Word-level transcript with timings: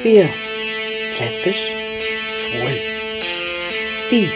Queer. 0.00 0.28
Lesbisch. 1.18 1.72
Schwul. 2.36 2.80
Bi. 4.10 4.30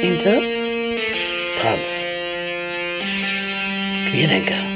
Inter. 0.00 0.40
Trans. 1.56 2.04
Queerdenker. 4.08 4.75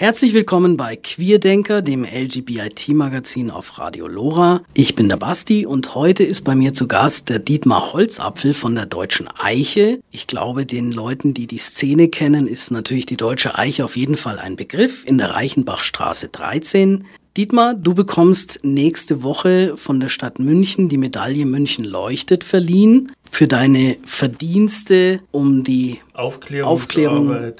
Herzlich 0.00 0.32
willkommen 0.32 0.76
bei 0.76 0.94
Queerdenker, 0.94 1.82
dem 1.82 2.04
LGBIT-Magazin 2.04 3.50
auf 3.50 3.80
Radio 3.80 4.06
Lora. 4.06 4.62
Ich 4.72 4.94
bin 4.94 5.08
der 5.08 5.16
Basti 5.16 5.66
und 5.66 5.96
heute 5.96 6.22
ist 6.22 6.44
bei 6.44 6.54
mir 6.54 6.72
zu 6.72 6.86
Gast 6.86 7.30
der 7.30 7.40
Dietmar 7.40 7.92
Holzapfel 7.92 8.54
von 8.54 8.76
der 8.76 8.86
Deutschen 8.86 9.26
Eiche. 9.26 9.98
Ich 10.12 10.28
glaube, 10.28 10.66
den 10.66 10.92
Leuten, 10.92 11.34
die 11.34 11.48
die 11.48 11.58
Szene 11.58 12.06
kennen, 12.06 12.46
ist 12.46 12.70
natürlich 12.70 13.06
die 13.06 13.16
Deutsche 13.16 13.58
Eiche 13.58 13.84
auf 13.84 13.96
jeden 13.96 14.16
Fall 14.16 14.38
ein 14.38 14.54
Begriff 14.54 15.04
in 15.04 15.18
der 15.18 15.30
Reichenbachstraße 15.30 16.28
13. 16.28 17.04
Dietmar, 17.38 17.74
du 17.74 17.94
bekommst 17.94 18.58
nächste 18.64 19.22
Woche 19.22 19.76
von 19.76 20.00
der 20.00 20.08
Stadt 20.08 20.40
München 20.40 20.88
die 20.88 20.96
Medaille 20.96 21.46
München 21.46 21.84
leuchtet 21.84 22.42
verliehen 22.42 23.12
für 23.30 23.46
deine 23.46 23.96
Verdienste 24.02 25.20
um 25.30 25.62
die 25.62 26.00
Aufklärung, 26.14 26.72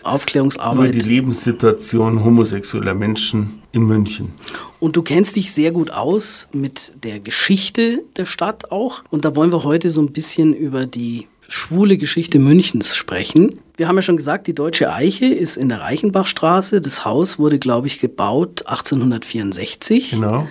Aufklärungsarbeit 0.03 0.91
über 0.91 0.99
die 0.99 1.09
Lebenssituation 1.09 2.25
homosexueller 2.25 2.95
Menschen 2.95 3.63
in 3.71 3.85
München. 3.85 4.33
Und 4.81 4.97
du 4.97 5.03
kennst 5.03 5.37
dich 5.37 5.53
sehr 5.53 5.71
gut 5.71 5.93
aus 5.93 6.49
mit 6.53 6.91
der 7.05 7.21
Geschichte 7.21 8.03
der 8.17 8.25
Stadt 8.25 8.73
auch. 8.73 9.05
Und 9.11 9.25
da 9.25 9.37
wollen 9.37 9.53
wir 9.53 9.63
heute 9.63 9.91
so 9.91 10.01
ein 10.01 10.11
bisschen 10.11 10.55
über 10.55 10.87
die 10.87 11.29
schwule 11.49 11.97
Geschichte 11.97 12.39
Münchens 12.39 12.95
sprechen. 12.95 13.59
Wir 13.77 13.89
haben 13.89 13.97
ja 13.97 14.03
schon 14.03 14.17
gesagt, 14.17 14.47
die 14.47 14.53
Deutsche 14.53 14.93
Eiche 14.93 15.27
ist 15.27 15.57
in 15.57 15.71
der 15.71 15.81
Reichenbachstraße. 15.81 16.81
Das 16.81 17.05
Haus 17.05 17.39
wurde, 17.39 17.59
glaube 17.59 17.87
ich, 17.87 18.01
gebaut 18.01 18.67
1864. 18.67 20.11
Genau. 20.11 20.47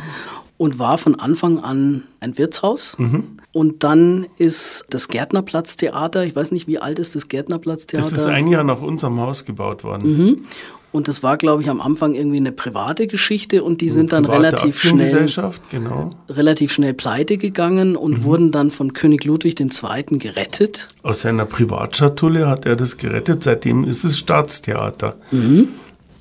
Und 0.57 0.79
war 0.79 0.97
von 0.97 1.13
Anfang 1.19 1.59
an 1.59 2.03
ein 2.19 2.37
Wirtshaus. 2.39 2.97
Mhm. 2.97 3.37
Und 3.53 3.83
dann 3.83 4.25
ist 4.37 4.85
das 4.89 5.07
Gärtnerplatztheater, 5.07 6.25
ich 6.25 6.35
weiß 6.35 6.51
nicht, 6.51 6.67
wie 6.67 6.79
alt 6.79 6.97
ist 6.97 7.15
das 7.15 7.27
Gärtnerplatztheater? 7.27 8.03
Das 8.03 8.13
ist 8.13 8.25
ein 8.25 8.47
Jahr 8.47 8.63
nach 8.63 8.81
unserem 8.81 9.19
Haus 9.19 9.45
gebaut 9.45 9.83
worden. 9.83 10.17
Mhm. 10.17 10.43
Und 10.97 11.07
das 11.07 11.21
war, 11.21 11.37
glaube 11.37 11.61
ich, 11.61 11.69
am 11.69 11.79
Anfang 11.79 12.15
irgendwie 12.15 12.37
eine 12.37 12.51
private 12.51 13.05
Geschichte 13.05 13.63
und 13.63 13.81
die 13.81 13.89
sind 13.89 14.13
dann 14.13 14.25
relativ 14.25 14.81
schnell, 14.81 15.29
genau. 15.69 16.09
relativ 16.27 16.73
schnell 16.73 16.95
pleite 16.95 17.37
gegangen 17.37 17.95
und 17.95 18.17
mhm. 18.19 18.23
wurden 18.23 18.51
dann 18.51 18.71
von 18.71 18.93
König 18.93 19.23
Ludwig 19.23 19.59
II. 19.59 19.69
gerettet. 20.17 20.87
Aus 21.03 21.21
seiner 21.21 21.45
Privatschatulle 21.45 22.47
hat 22.47 22.65
er 22.65 22.75
das 22.75 22.97
gerettet, 22.97 23.43
seitdem 23.43 23.83
ist 23.83 24.05
es 24.05 24.17
Staatstheater. 24.17 25.17
Mhm. 25.29 25.67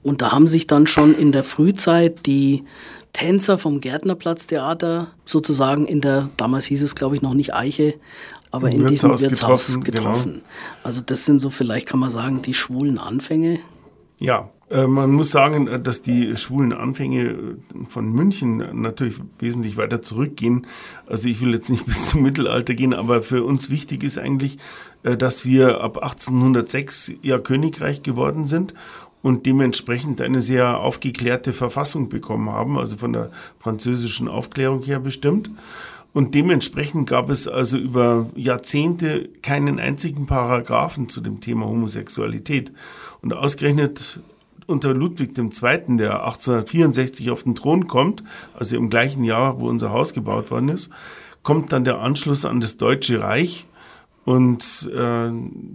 Und 0.02 0.20
da 0.20 0.32
haben 0.32 0.46
sich 0.46 0.66
dann 0.66 0.86
schon 0.86 1.14
in 1.14 1.32
der 1.32 1.42
Frühzeit 1.42 2.26
die 2.26 2.64
Tänzer 3.14 3.56
vom 3.56 3.80
Gärtnerplatztheater 3.80 5.08
sozusagen 5.24 5.86
in 5.86 6.02
der, 6.02 6.28
damals 6.36 6.66
hieß 6.66 6.82
es 6.82 6.94
glaube 6.94 7.16
ich 7.16 7.22
noch 7.22 7.32
nicht 7.32 7.54
Eiche, 7.54 7.94
aber 8.50 8.70
in 8.70 8.80
Wirtshaus 8.80 9.22
diesem 9.22 9.30
Wirtshaus 9.30 9.66
getroffen. 9.68 9.84
getroffen. 9.84 10.32
Genau. 10.32 10.44
Also 10.82 11.00
das 11.00 11.24
sind 11.24 11.38
so 11.38 11.48
vielleicht 11.48 11.86
kann 11.86 11.98
man 11.98 12.10
sagen 12.10 12.42
die 12.42 12.52
schwulen 12.52 12.98
Anfänge. 12.98 13.58
Ja, 14.18 14.50
man 14.68 15.12
muss 15.12 15.30
sagen, 15.30 15.68
äh, 15.68 15.80
dass 15.80 16.02
die 16.02 16.36
schwulen 16.36 16.72
Anfänge 16.72 17.22
äh, 17.22 17.36
von 17.88 18.10
München 18.10 18.80
natürlich 18.80 19.16
wesentlich 19.38 19.76
weiter 19.76 20.02
zurückgehen. 20.02 20.66
Also 21.06 21.28
ich 21.28 21.40
will 21.40 21.52
jetzt 21.52 21.70
nicht 21.70 21.86
bis 21.86 22.10
zum 22.10 22.22
Mittelalter 22.22 22.74
gehen, 22.74 22.94
aber 22.94 23.22
für 23.22 23.44
uns 23.44 23.70
wichtig 23.70 24.02
ist 24.02 24.18
eigentlich, 24.18 24.58
dass 25.02 25.44
wir 25.44 25.82
ab 25.82 25.98
1806 25.98 27.12
ja 27.22 27.38
Königreich 27.38 28.02
geworden 28.02 28.48
sind 28.48 28.74
und 29.22 29.46
dementsprechend 29.46 30.20
eine 30.20 30.40
sehr 30.40 30.80
aufgeklärte 30.80 31.52
Verfassung 31.52 32.08
bekommen 32.08 32.50
haben, 32.50 32.76
also 32.76 32.96
von 32.96 33.12
der 33.12 33.30
französischen 33.60 34.26
Aufklärung 34.26 34.82
her 34.82 34.98
bestimmt. 34.98 35.50
Und 36.12 36.34
dementsprechend 36.34 37.08
gab 37.08 37.28
es 37.28 37.46
also 37.46 37.76
über 37.76 38.30
Jahrzehnte 38.34 39.28
keinen 39.42 39.78
einzigen 39.78 40.26
Paragraphen 40.26 41.08
zu 41.08 41.20
dem 41.20 41.40
Thema 41.40 41.66
Homosexualität. 41.66 42.72
Und 43.20 43.32
ausgerechnet 43.34 44.20
unter 44.66 44.94
Ludwig 44.94 45.36
II., 45.38 45.96
der 45.96 46.24
1864 46.24 47.30
auf 47.30 47.44
den 47.44 47.54
Thron 47.54 47.86
kommt, 47.86 48.22
also 48.54 48.76
im 48.76 48.90
gleichen 48.90 49.24
Jahr, 49.24 49.60
wo 49.60 49.68
unser 49.68 49.92
Haus 49.92 50.14
gebaut 50.14 50.50
worden 50.50 50.68
ist, 50.68 50.90
kommt 51.42 51.72
dann 51.72 51.84
der 51.84 52.00
Anschluss 52.00 52.44
an 52.44 52.60
das 52.60 52.76
Deutsche 52.76 53.20
Reich 53.20 53.66
und 54.24 54.90
äh, 54.92 55.30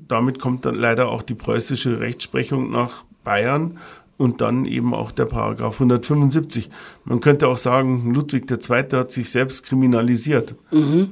damit 0.08 0.40
kommt 0.40 0.66
dann 0.66 0.76
leider 0.76 1.08
auch 1.08 1.24
die 1.24 1.36
preußische 1.36 2.02
Rechtsprechung 2.02 2.70
nach 2.70 3.06
Bayern 3.24 3.78
und 4.18 4.42
dann 4.42 4.66
eben 4.66 4.94
auch 4.94 5.12
der 5.12 5.26
Paragraph 5.26 5.76
175. 5.76 6.70
Man 7.06 7.22
könnte 7.22 7.48
auch 7.48 7.58
sagen, 7.58 8.14
Ludwig 8.14 8.52
II. 8.52 8.84
hat 8.92 9.12
sich 9.12 9.32
selbst 9.32 9.66
kriminalisiert. 9.66 10.56
Mhm. 10.72 11.12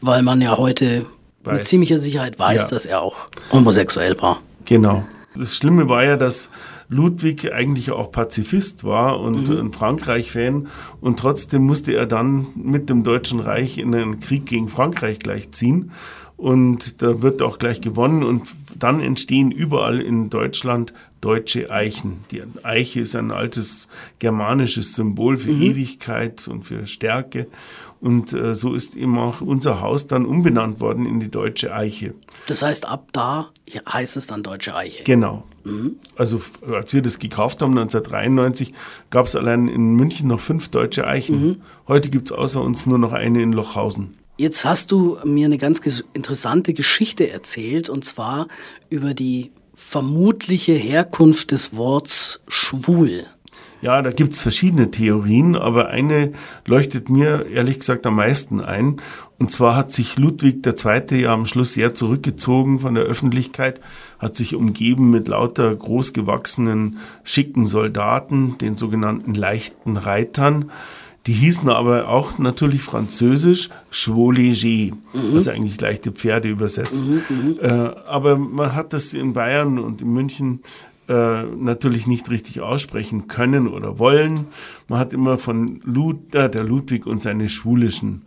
Weil 0.00 0.22
man 0.22 0.40
ja 0.40 0.56
heute 0.56 1.06
weiß. 1.42 1.58
mit 1.58 1.66
ziemlicher 1.66 1.98
Sicherheit 1.98 2.38
weiß, 2.38 2.62
ja. 2.62 2.68
dass 2.68 2.86
er 2.86 3.00
auch 3.00 3.28
homosexuell 3.50 4.20
war. 4.20 4.40
Genau. 4.66 5.04
Das 5.34 5.56
Schlimme 5.56 5.88
war 5.88 6.04
ja, 6.04 6.16
dass 6.16 6.48
Ludwig 6.88 7.52
eigentlich 7.52 7.90
auch 7.90 8.12
Pazifist 8.12 8.84
war 8.84 9.20
und 9.20 9.48
mhm. 9.48 9.58
ein 9.58 9.72
Frankreich-Fan 9.72 10.68
und 11.00 11.18
trotzdem 11.18 11.62
musste 11.62 11.92
er 11.94 12.06
dann 12.06 12.46
mit 12.54 12.88
dem 12.88 13.04
Deutschen 13.04 13.40
Reich 13.40 13.78
in 13.78 13.94
einen 13.94 14.20
Krieg 14.20 14.46
gegen 14.46 14.68
Frankreich 14.68 15.18
gleich 15.18 15.50
ziehen 15.52 15.92
und 16.36 17.00
da 17.00 17.22
wird 17.22 17.42
auch 17.42 17.58
gleich 17.58 17.80
gewonnen 17.80 18.22
und 18.22 18.42
dann 18.78 19.00
entstehen 19.00 19.50
überall 19.50 20.00
in 20.00 20.30
Deutschland 20.30 20.92
deutsche 21.20 21.70
Eichen. 21.70 22.24
Die 22.30 22.42
Eiche 22.62 23.00
ist 23.00 23.16
ein 23.16 23.30
altes 23.30 23.88
germanisches 24.18 24.94
Symbol 24.94 25.36
für 25.36 25.52
mhm. 25.52 25.62
Ewigkeit 25.62 26.46
und 26.48 26.64
für 26.64 26.86
Stärke 26.86 27.46
und 28.04 28.34
äh, 28.34 28.54
so 28.54 28.74
ist 28.74 28.96
eben 28.96 29.18
auch 29.18 29.40
unser 29.40 29.80
Haus 29.80 30.06
dann 30.06 30.26
umbenannt 30.26 30.78
worden 30.80 31.06
in 31.06 31.20
die 31.20 31.30
Deutsche 31.30 31.74
Eiche. 31.74 32.12
Das 32.46 32.62
heißt, 32.62 32.86
ab 32.86 33.08
da 33.12 33.48
heißt 33.90 34.18
es 34.18 34.26
dann 34.26 34.42
Deutsche 34.42 34.76
Eiche. 34.76 35.04
Genau. 35.04 35.44
Mhm. 35.64 35.96
Also 36.14 36.42
als 36.70 36.92
wir 36.92 37.00
das 37.00 37.18
gekauft 37.18 37.62
haben, 37.62 37.70
1993, 37.70 38.74
gab 39.08 39.24
es 39.24 39.34
allein 39.34 39.68
in 39.68 39.94
München 39.94 40.28
noch 40.28 40.40
fünf 40.40 40.68
deutsche 40.68 41.06
Eichen. 41.06 41.46
Mhm. 41.46 41.62
Heute 41.88 42.10
gibt 42.10 42.30
es 42.30 42.36
außer 42.36 42.60
uns 42.60 42.84
nur 42.84 42.98
noch 42.98 43.12
eine 43.12 43.40
in 43.40 43.54
Lochhausen. 43.54 44.18
Jetzt 44.36 44.66
hast 44.66 44.92
du 44.92 45.16
mir 45.24 45.46
eine 45.46 45.56
ganz 45.56 45.80
interessante 46.12 46.74
Geschichte 46.74 47.30
erzählt, 47.30 47.88
und 47.88 48.04
zwar 48.04 48.48
über 48.90 49.14
die 49.14 49.50
vermutliche 49.72 50.74
Herkunft 50.74 51.52
des 51.52 51.74
Worts 51.74 52.42
schwul. 52.48 53.24
Ja, 53.84 54.00
da 54.00 54.12
gibt's 54.12 54.40
verschiedene 54.40 54.90
Theorien, 54.90 55.56
aber 55.56 55.88
eine 55.88 56.32
leuchtet 56.64 57.10
mir 57.10 57.44
ehrlich 57.52 57.80
gesagt 57.80 58.06
am 58.06 58.16
meisten 58.16 58.62
ein. 58.62 59.02
Und 59.38 59.52
zwar 59.52 59.76
hat 59.76 59.92
sich 59.92 60.16
Ludwig 60.16 60.66
II. 60.66 61.20
ja 61.20 61.34
am 61.34 61.44
Schluss 61.44 61.74
sehr 61.74 61.92
zurückgezogen 61.92 62.80
von 62.80 62.94
der 62.94 63.04
Öffentlichkeit, 63.04 63.82
hat 64.18 64.36
sich 64.36 64.54
umgeben 64.54 65.10
mit 65.10 65.28
lauter 65.28 65.76
großgewachsenen, 65.76 66.96
schicken 67.24 67.66
Soldaten, 67.66 68.56
den 68.56 68.78
sogenannten 68.78 69.34
leichten 69.34 69.98
Reitern. 69.98 70.70
Die 71.26 71.34
hießen 71.34 71.68
aber 71.68 72.08
auch 72.08 72.38
natürlich 72.38 72.80
französisch 72.80 73.68
Chevaux 73.90 74.32
légers, 74.32 74.94
mhm. 75.12 75.34
was 75.34 75.46
eigentlich 75.46 75.78
leichte 75.78 76.10
Pferde 76.10 76.48
übersetzt. 76.48 77.04
Mhm, 77.04 77.22
mhm, 77.28 77.58
äh, 77.60 77.68
aber 77.68 78.38
man 78.38 78.74
hat 78.74 78.94
das 78.94 79.12
in 79.12 79.34
Bayern 79.34 79.78
und 79.78 80.00
in 80.00 80.10
München 80.10 80.60
äh, 81.08 81.42
natürlich 81.42 82.06
nicht 82.06 82.30
richtig 82.30 82.60
aussprechen 82.60 83.28
können 83.28 83.68
oder 83.68 83.98
wollen. 83.98 84.46
Man 84.88 84.98
hat 84.98 85.12
immer 85.12 85.38
von 85.38 85.80
Lud, 85.84 86.34
äh, 86.34 86.48
der 86.48 86.64
Ludwig 86.64 87.06
und 87.06 87.20
seine 87.20 87.48
schwulischen 87.48 88.22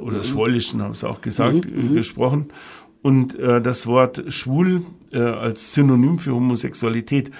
oder 0.00 0.18
mhm. 0.18 0.24
schwollischen, 0.24 0.82
haben 0.82 0.94
sie 0.94 1.08
auch 1.08 1.20
gesagt, 1.20 1.70
mhm, 1.70 1.90
mhm. 1.90 1.94
gesprochen. 1.94 2.46
Und 3.02 3.38
äh, 3.38 3.60
das 3.60 3.86
Wort 3.86 4.24
schwul 4.28 4.82
äh, 5.12 5.18
als 5.18 5.72
Synonym 5.72 6.18
für 6.18 6.34
Homosexualität 6.34 7.30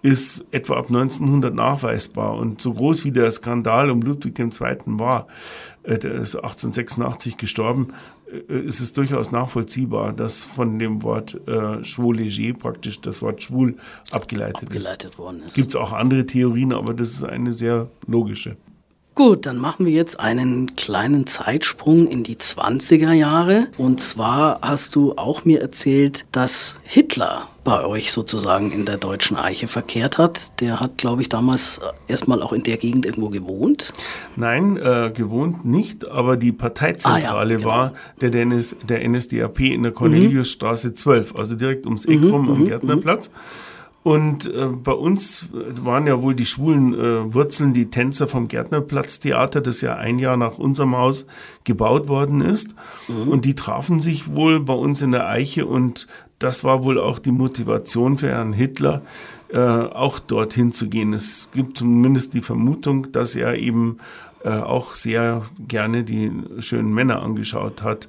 ist 0.00 0.46
etwa 0.52 0.74
ab 0.76 0.86
1900 0.88 1.54
nachweisbar. 1.54 2.36
Und 2.36 2.62
so 2.62 2.72
groß 2.72 3.04
wie 3.04 3.10
der 3.10 3.32
Skandal 3.32 3.90
um 3.90 4.00
Ludwig 4.00 4.38
II. 4.38 4.50
war, 4.86 5.26
der 5.84 6.12
ist 6.12 6.36
1886 6.36 7.36
gestorben, 7.36 7.94
ist 8.48 8.80
es 8.80 8.92
durchaus 8.92 9.32
nachvollziehbar, 9.32 10.12
dass 10.12 10.44
von 10.44 10.78
dem 10.78 11.02
Wort 11.02 11.40
äh, 11.48 11.84
schwul 11.84 12.18
léger 12.18 12.56
praktisch 12.56 13.00
das 13.00 13.22
Wort 13.22 13.42
schwul 13.42 13.76
abgeleitet, 14.10 14.64
abgeleitet 14.64 15.12
ist. 15.12 15.18
worden 15.18 15.42
ist. 15.46 15.54
Gibt 15.54 15.70
es 15.70 15.76
auch 15.76 15.92
andere 15.92 16.26
Theorien, 16.26 16.72
aber 16.72 16.94
das 16.94 17.10
ist 17.10 17.24
eine 17.24 17.52
sehr 17.52 17.88
logische. 18.06 18.56
Gut, 19.18 19.46
dann 19.46 19.58
machen 19.58 19.84
wir 19.84 19.92
jetzt 19.92 20.20
einen 20.20 20.76
kleinen 20.76 21.26
Zeitsprung 21.26 22.06
in 22.06 22.22
die 22.22 22.36
20er 22.36 23.10
Jahre. 23.10 23.66
Und 23.76 24.00
zwar 24.00 24.60
hast 24.62 24.94
du 24.94 25.14
auch 25.16 25.44
mir 25.44 25.60
erzählt, 25.60 26.24
dass 26.30 26.78
Hitler 26.84 27.48
bei 27.64 27.84
euch 27.84 28.12
sozusagen 28.12 28.70
in 28.70 28.84
der 28.84 28.96
deutschen 28.96 29.36
Eiche 29.36 29.66
verkehrt 29.66 30.18
hat. 30.18 30.60
Der 30.60 30.78
hat, 30.78 30.98
glaube 30.98 31.22
ich, 31.22 31.28
damals 31.28 31.80
erstmal 32.06 32.40
auch 32.40 32.52
in 32.52 32.62
der 32.62 32.76
Gegend 32.76 33.06
irgendwo 33.06 33.28
gewohnt. 33.28 33.92
Nein, 34.36 34.76
äh, 34.76 35.10
gewohnt 35.12 35.64
nicht, 35.64 36.06
aber 36.06 36.36
die 36.36 36.52
Parteizentrale 36.52 37.26
ah, 37.28 37.42
ja, 37.42 37.56
genau. 37.56 37.68
war 37.68 37.94
der, 38.20 38.32
NS, 38.32 38.76
der 38.88 39.08
NSDAP 39.08 39.58
in 39.62 39.82
der 39.82 39.90
Corneliusstraße 39.90 40.94
12, 40.94 41.34
also 41.34 41.56
direkt 41.56 41.86
ums 41.86 42.04
Eck 42.04 42.20
mhm, 42.20 42.30
rum 42.30 42.48
am 42.50 42.60
mhm, 42.60 42.66
Gärtnerplatz. 42.66 43.32
Und 44.04 44.46
äh, 44.54 44.66
bei 44.66 44.92
uns 44.92 45.48
waren 45.52 46.06
ja 46.06 46.22
wohl 46.22 46.34
die 46.34 46.46
schwulen 46.46 46.94
äh, 46.94 47.34
Wurzeln 47.34 47.74
die 47.74 47.90
Tänzer 47.90 48.28
vom 48.28 48.48
Gärtnerplatztheater, 48.48 49.60
das 49.60 49.80
ja 49.80 49.96
ein 49.96 50.18
Jahr 50.18 50.36
nach 50.36 50.56
unserem 50.56 50.96
Haus 50.96 51.26
gebaut 51.64 52.08
worden 52.08 52.40
ist. 52.40 52.74
Mhm. 53.08 53.28
Und 53.28 53.44
die 53.44 53.54
trafen 53.54 54.00
sich 54.00 54.34
wohl 54.34 54.60
bei 54.60 54.72
uns 54.72 55.02
in 55.02 55.12
der 55.12 55.28
Eiche 55.28 55.66
und 55.66 56.06
das 56.38 56.62
war 56.62 56.84
wohl 56.84 57.00
auch 57.00 57.18
die 57.18 57.32
Motivation 57.32 58.18
für 58.18 58.28
Herrn 58.28 58.52
Hitler, 58.52 59.02
äh, 59.52 59.58
auch 59.58 60.20
dorthin 60.20 60.72
zu 60.72 60.88
gehen. 60.88 61.12
Es 61.12 61.50
gibt 61.52 61.76
zumindest 61.76 62.34
die 62.34 62.42
Vermutung, 62.42 63.10
dass 63.10 63.34
er 63.34 63.56
eben 63.58 63.98
äh, 64.44 64.50
auch 64.50 64.94
sehr 64.94 65.42
gerne 65.66 66.04
die 66.04 66.30
schönen 66.60 66.94
Männer 66.94 67.22
angeschaut 67.22 67.82
hat. 67.82 68.08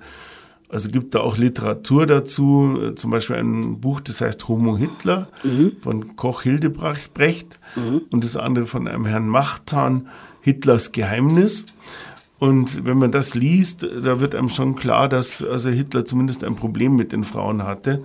Also 0.69 0.89
gibt 0.89 1.15
da 1.15 1.21
auch 1.21 1.37
Literatur 1.37 2.05
dazu, 2.05 2.79
äh, 2.81 2.95
zum 2.95 3.09
Beispiel 3.09 3.37
ein 3.37 3.81
Buch, 3.81 4.01
das 4.01 4.21
heißt 4.21 4.47
Homo 4.47 4.77
Hitler 4.77 5.27
mhm. 5.43 5.73
von 5.81 6.15
Koch 6.15 6.43
Hildebrecht 6.43 7.59
mhm. 7.75 8.01
und 8.11 8.23
das 8.23 8.37
andere 8.37 8.67
von 8.67 8.87
einem 8.87 9.05
Herrn 9.05 9.27
Machtan, 9.27 10.07
Hitlers 10.41 10.91
Geheimnis. 10.91 11.65
Und 12.37 12.85
wenn 12.85 12.97
man 12.97 13.11
das 13.11 13.33
liest, 13.33 13.83
da 13.83 14.19
wird 14.19 14.35
einem 14.35 14.49
schon 14.49 14.75
klar, 14.75 15.09
dass 15.09 15.43
also 15.43 15.69
Hitler 15.71 16.05
zumindest 16.05 16.43
ein 16.43 16.55
Problem 16.55 16.95
mit 16.95 17.11
den 17.11 17.23
Frauen 17.23 17.63
hatte. 17.63 18.03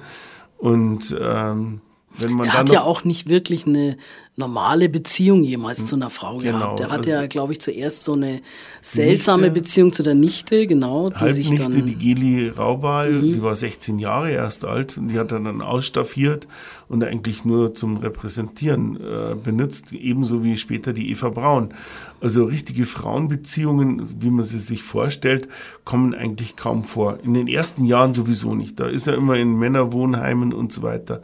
Und 0.56 1.14
ähm, 1.20 1.81
wenn 2.19 2.32
man 2.32 2.46
er 2.46 2.55
hat 2.55 2.70
ja 2.70 2.82
auch 2.82 3.05
nicht 3.05 3.28
wirklich 3.28 3.66
eine 3.66 3.96
normale 4.37 4.88
Beziehung 4.88 5.44
jemals 5.44 5.87
zu 5.87 5.94
einer 5.94 6.11
Frau 6.11 6.38
genau, 6.38 6.58
gehabt. 6.58 6.81
Er 6.81 6.87
hatte 6.87 6.96
also 6.96 7.11
ja, 7.11 7.26
glaube 7.26 7.52
ich, 7.52 7.61
zuerst 7.61 8.02
so 8.02 8.14
eine 8.14 8.40
seltsame 8.82 9.44
Nichte, 9.44 9.61
Beziehung 9.61 9.93
zu 9.93 10.02
der 10.02 10.16
Nichte, 10.16 10.66
genau. 10.66 11.08
Die 11.11 11.16
Halbnichte, 11.16 11.56
sich 11.56 11.61
dann, 11.61 11.87
die 11.87 11.94
Geli 11.94 12.49
Raubal, 12.49 13.12
mhm. 13.12 13.34
die 13.34 13.43
war 13.43 13.55
16 13.55 14.00
Jahre 14.00 14.32
erst 14.32 14.64
alt 14.64 14.99
und 14.99 15.08
die 15.08 15.20
hat 15.20 15.31
er 15.31 15.38
dann 15.38 15.62
ausstaffiert 15.62 16.49
und 16.88 17.05
eigentlich 17.05 17.44
nur 17.44 17.75
zum 17.75 17.99
Repräsentieren 17.99 18.96
äh, 18.96 19.37
benutzt, 19.37 19.93
ebenso 19.93 20.43
wie 20.43 20.56
später 20.56 20.93
die 20.93 21.12
Eva 21.12 21.28
Braun. 21.28 21.72
Also 22.20 22.44
richtige 22.44 22.87
Frauenbeziehungen, 22.87 24.20
wie 24.20 24.31
man 24.31 24.44
sie 24.44 24.58
sich 24.58 24.82
vorstellt, 24.82 25.49
kommen 25.84 26.12
eigentlich 26.12 26.56
kaum 26.56 26.82
vor. 26.82 27.19
In 27.22 27.34
den 27.34 27.46
ersten 27.46 27.84
Jahren 27.84 28.14
sowieso 28.14 28.55
nicht. 28.55 28.81
Da 28.81 28.87
ist 28.87 29.06
er 29.06 29.14
immer 29.14 29.37
in 29.37 29.56
Männerwohnheimen 29.56 30.52
und 30.52 30.72
so 30.72 30.82
weiter. 30.82 31.22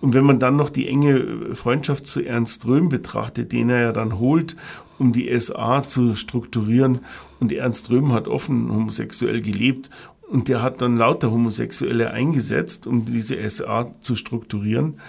Und 0.00 0.14
wenn 0.14 0.24
man 0.24 0.38
dann 0.38 0.56
noch 0.56 0.70
die 0.70 0.88
enge 0.88 1.54
Freundschaft 1.54 2.06
zu 2.06 2.24
Ernst 2.24 2.66
Röhm 2.66 2.88
betrachtet, 2.88 3.52
den 3.52 3.70
er 3.70 3.80
ja 3.80 3.92
dann 3.92 4.18
holt, 4.18 4.56
um 4.98 5.12
die 5.12 5.38
SA 5.38 5.84
zu 5.86 6.14
strukturieren, 6.14 7.00
und 7.40 7.52
Ernst 7.52 7.90
Röhm 7.90 8.12
hat 8.12 8.28
offen 8.28 8.70
homosexuell 8.70 9.40
gelebt, 9.40 9.90
und 10.28 10.48
der 10.48 10.62
hat 10.62 10.82
dann 10.82 10.96
lauter 10.96 11.30
Homosexuelle 11.30 12.10
eingesetzt, 12.10 12.86
um 12.86 13.06
diese 13.06 13.48
SA 13.48 13.94
zu 14.00 14.14
strukturieren, 14.14 15.00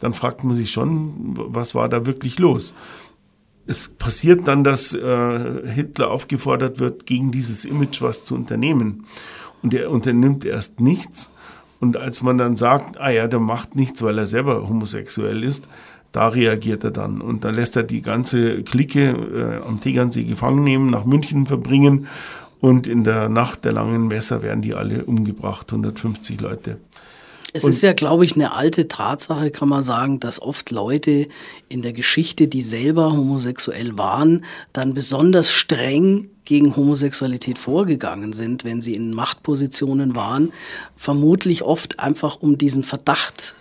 dann 0.00 0.12
fragt 0.12 0.44
man 0.44 0.54
sich 0.54 0.70
schon, 0.70 1.34
was 1.34 1.74
war 1.74 1.88
da 1.88 2.04
wirklich 2.04 2.38
los? 2.38 2.74
Es 3.66 3.88
passiert 3.88 4.46
dann, 4.46 4.62
dass 4.62 4.94
äh, 4.94 5.66
Hitler 5.66 6.10
aufgefordert 6.10 6.78
wird, 6.78 7.06
gegen 7.06 7.32
dieses 7.32 7.64
Image 7.64 8.02
was 8.02 8.24
zu 8.24 8.34
unternehmen. 8.34 9.06
Und 9.62 9.74
er 9.74 9.90
unternimmt 9.90 10.44
erst 10.44 10.80
nichts, 10.80 11.32
und 11.80 11.96
als 11.96 12.22
man 12.22 12.38
dann 12.38 12.56
sagt, 12.56 12.98
ah 12.98 13.10
ja, 13.10 13.26
der 13.26 13.40
macht 13.40 13.76
nichts, 13.76 14.02
weil 14.02 14.18
er 14.18 14.26
selber 14.26 14.68
homosexuell 14.68 15.44
ist, 15.44 15.68
da 16.12 16.28
reagiert 16.28 16.84
er 16.84 16.90
dann. 16.90 17.20
Und 17.20 17.44
dann 17.44 17.54
lässt 17.54 17.76
er 17.76 17.82
die 17.82 18.00
ganze 18.00 18.62
Clique 18.62 19.10
äh, 19.10 19.66
am 19.66 19.80
Tegernsee 19.80 20.24
gefangen 20.24 20.64
nehmen, 20.64 20.88
nach 20.88 21.04
München 21.04 21.46
verbringen. 21.46 22.06
Und 22.60 22.86
in 22.86 23.04
der 23.04 23.28
Nacht 23.28 23.64
der 23.64 23.72
langen 23.72 24.08
Messer 24.08 24.42
werden 24.42 24.62
die 24.62 24.74
alle 24.74 25.04
umgebracht, 25.04 25.70
150 25.70 26.40
Leute. 26.40 26.78
Es 27.52 27.64
und 27.64 27.70
ist 27.70 27.82
ja, 27.82 27.92
glaube 27.92 28.24
ich, 28.24 28.34
eine 28.34 28.52
alte 28.52 28.88
Tatsache, 28.88 29.50
kann 29.50 29.68
man 29.68 29.82
sagen, 29.82 30.20
dass 30.20 30.40
oft 30.40 30.70
Leute 30.70 31.28
in 31.68 31.82
der 31.82 31.92
Geschichte, 31.92 32.48
die 32.48 32.62
selber 32.62 33.12
homosexuell 33.12 33.98
waren, 33.98 34.44
dann 34.72 34.94
besonders 34.94 35.52
streng 35.52 36.30
gegen 36.46 36.74
Homosexualität 36.74 37.58
vorgegangen 37.58 38.32
sind, 38.32 38.64
wenn 38.64 38.80
sie 38.80 38.94
in 38.94 39.12
Machtpositionen 39.12 40.16
waren, 40.16 40.52
vermutlich 40.96 41.62
oft 41.62 42.00
einfach 42.00 42.36
um 42.40 42.56
diesen 42.56 42.82
Verdacht 42.82 43.54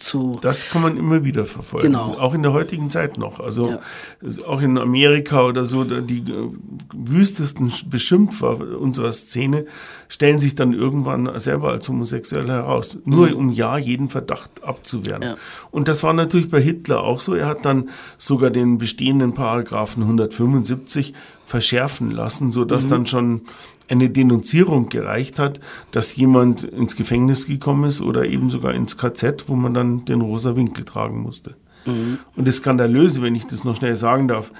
zu. 0.00 0.38
Das 0.40 0.68
kann 0.68 0.82
man 0.82 0.96
immer 0.96 1.24
wieder 1.24 1.46
verfolgen. 1.46 1.88
Genau. 1.88 2.16
Auch 2.18 2.34
in 2.34 2.42
der 2.42 2.52
heutigen 2.52 2.90
Zeit 2.90 3.18
noch. 3.18 3.38
Also 3.38 3.70
ja. 3.70 4.44
auch 4.46 4.60
in 4.60 4.78
Amerika 4.78 5.44
oder 5.46 5.64
so, 5.64 5.84
die 5.84 6.18
äh, 6.18 6.48
wüstesten 6.92 7.72
Beschimpfer 7.88 8.78
unserer 8.78 9.12
Szene 9.12 9.66
stellen 10.08 10.38
sich 10.38 10.54
dann 10.54 10.72
irgendwann 10.72 11.30
selber 11.38 11.70
als 11.70 11.88
homosexuell 11.88 12.48
heraus. 12.48 12.98
Nur 13.04 13.28
mhm. 13.28 13.36
um 13.36 13.50
ja 13.50 13.78
jeden 13.78 14.08
Verdacht 14.08 14.64
abzuwehren. 14.64 15.22
Ja. 15.22 15.36
Und 15.70 15.88
das 15.88 16.02
war 16.02 16.12
natürlich 16.12 16.50
bei 16.50 16.60
Hitler 16.60 17.02
auch 17.02 17.20
so. 17.20 17.34
Er 17.34 17.46
hat 17.46 17.64
dann 17.64 17.90
sogar 18.18 18.50
den 18.50 18.78
bestehenden 18.78 19.34
Paragraphen 19.34 20.02
175 20.02 21.14
verschärfen 21.50 22.12
lassen, 22.12 22.52
so 22.52 22.64
dass 22.64 22.84
mhm. 22.84 22.88
dann 22.90 23.06
schon 23.06 23.40
eine 23.88 24.08
Denunzierung 24.08 24.88
gereicht 24.88 25.40
hat, 25.40 25.58
dass 25.90 26.14
jemand 26.14 26.62
ins 26.62 26.94
Gefängnis 26.94 27.46
gekommen 27.46 27.88
ist 27.88 28.00
oder 28.02 28.24
eben 28.24 28.50
sogar 28.50 28.72
ins 28.72 28.96
KZ, 28.96 29.48
wo 29.48 29.56
man 29.56 29.74
dann 29.74 30.04
den 30.04 30.20
rosa 30.20 30.54
Winkel 30.54 30.84
tragen 30.84 31.20
musste. 31.20 31.56
Mhm. 31.86 32.18
Und 32.36 32.46
das 32.46 32.58
Skandalöse, 32.58 33.20
wenn 33.20 33.34
ich 33.34 33.46
das 33.46 33.64
noch 33.64 33.74
schnell 33.74 33.96
sagen 33.96 34.28
darf, 34.28 34.52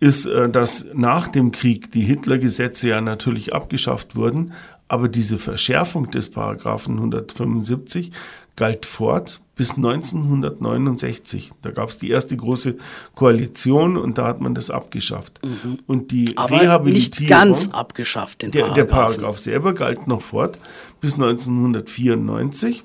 ist, 0.00 0.24
äh, 0.24 0.48
dass 0.48 0.86
nach 0.94 1.28
dem 1.28 1.52
Krieg 1.52 1.92
die 1.92 2.00
Hitler-Gesetze 2.00 2.88
ja 2.88 3.02
natürlich 3.02 3.54
abgeschafft 3.54 4.16
wurden, 4.16 4.52
aber 4.88 5.08
diese 5.08 5.38
Verschärfung 5.38 6.10
des 6.10 6.30
Paragraphen 6.30 6.94
175 6.96 8.12
galt 8.60 8.84
fort 8.84 9.40
bis 9.56 9.76
1969. 9.76 11.52
Da 11.62 11.70
gab 11.70 11.88
es 11.88 11.96
die 11.96 12.10
erste 12.10 12.36
große 12.36 12.76
Koalition 13.14 13.96
und 13.96 14.18
da 14.18 14.26
hat 14.26 14.42
man 14.42 14.54
das 14.54 14.68
abgeschafft. 14.70 15.40
Mhm. 15.42 15.78
Und 15.86 16.10
die 16.10 16.36
Aber 16.36 16.60
Rehabilitierung. 16.60 17.26
Nicht 17.26 17.30
ganz 17.30 17.68
abgeschafft, 17.68 18.42
den 18.42 18.50
der, 18.50 18.68
der 18.74 18.84
Paragraph 18.84 19.38
selber 19.38 19.72
galt 19.72 20.06
noch 20.06 20.20
fort 20.20 20.58
bis 21.00 21.14
1994 21.14 22.84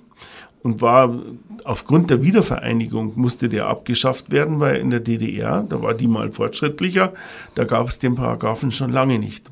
und 0.63 0.79
war 0.79 1.19
aufgrund 1.65 2.09
der 2.09 2.21
Wiedervereinigung 2.21 3.11
musste 3.15 3.49
der 3.49 3.67
abgeschafft 3.67 4.31
werden, 4.31 4.61
weil 4.61 4.77
in 4.77 4.91
der 4.91 5.01
DDR, 5.01 5.61
da 5.67 5.81
war 5.81 5.93
die 5.93 6.07
mal 6.07 6.31
fortschrittlicher, 6.31 7.11
da 7.55 7.65
gab 7.65 7.89
es 7.89 7.99
den 7.99 8.15
Paragraphen 8.15 8.71
schon 8.71 8.93
lange 8.93 9.19
nicht. 9.19 9.51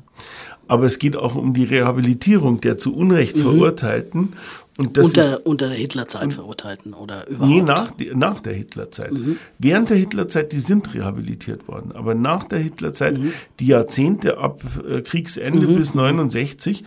Aber 0.66 0.86
es 0.86 0.98
geht 0.98 1.16
auch 1.16 1.34
um 1.34 1.52
die 1.52 1.64
Rehabilitierung 1.64 2.62
der 2.62 2.78
zu 2.78 2.96
Unrecht 2.96 3.36
mhm. 3.36 3.42
Verurteilten 3.42 4.32
und 4.76 4.96
das 4.96 5.08
unter, 5.08 5.24
ist, 5.24 5.46
unter 5.46 5.68
der 5.68 5.76
Hitlerzeit 5.76 6.32
verurteilten 6.32 6.94
oder 6.94 7.28
überhaupt? 7.28 7.48
Nee, 7.48 7.62
nach, 7.62 7.92
nach 8.14 8.40
der 8.40 8.54
Hitlerzeit. 8.54 9.12
Mhm. 9.12 9.38
Während 9.58 9.90
der 9.90 9.96
Hitlerzeit, 9.96 10.52
die 10.52 10.58
sind 10.58 10.94
rehabilitiert 10.94 11.68
worden. 11.68 11.92
Aber 11.92 12.16
nach 12.16 12.44
der 12.44 12.58
Hitlerzeit, 12.58 13.16
mhm. 13.16 13.32
die 13.60 13.68
Jahrzehnte 13.68 14.38
ab 14.38 14.62
äh, 14.88 15.00
Kriegsende 15.02 15.68
mhm. 15.68 15.76
bis 15.76 15.94
69, 15.94 16.84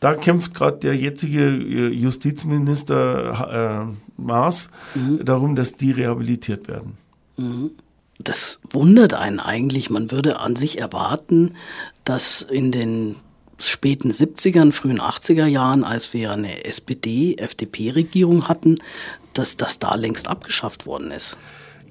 da 0.00 0.14
kämpft 0.14 0.54
gerade 0.54 0.78
der 0.78 0.94
jetzige 0.94 1.46
äh, 1.46 1.88
Justizminister 1.88 3.88
äh, 3.88 4.20
Maas 4.20 4.70
mhm. 4.94 5.24
darum, 5.24 5.56
dass 5.56 5.76
die 5.76 5.92
rehabilitiert 5.92 6.68
werden. 6.68 6.98
Mhm. 7.38 7.70
Das 8.18 8.60
wundert 8.68 9.14
einen 9.14 9.40
eigentlich. 9.40 9.88
Man 9.88 10.10
würde 10.10 10.40
an 10.40 10.56
sich 10.56 10.78
erwarten, 10.78 11.54
dass 12.04 12.42
in 12.42 12.70
den 12.70 13.16
späten 13.68 14.10
70ern, 14.10 14.72
frühen 14.72 15.00
80er 15.00 15.46
Jahren, 15.46 15.84
als 15.84 16.12
wir 16.12 16.32
eine 16.32 16.64
SPD-FDP-Regierung 16.64 18.48
hatten, 18.48 18.78
dass 19.32 19.56
das 19.56 19.78
da 19.78 19.94
längst 19.94 20.28
abgeschafft 20.28 20.86
worden 20.86 21.10
ist. 21.10 21.36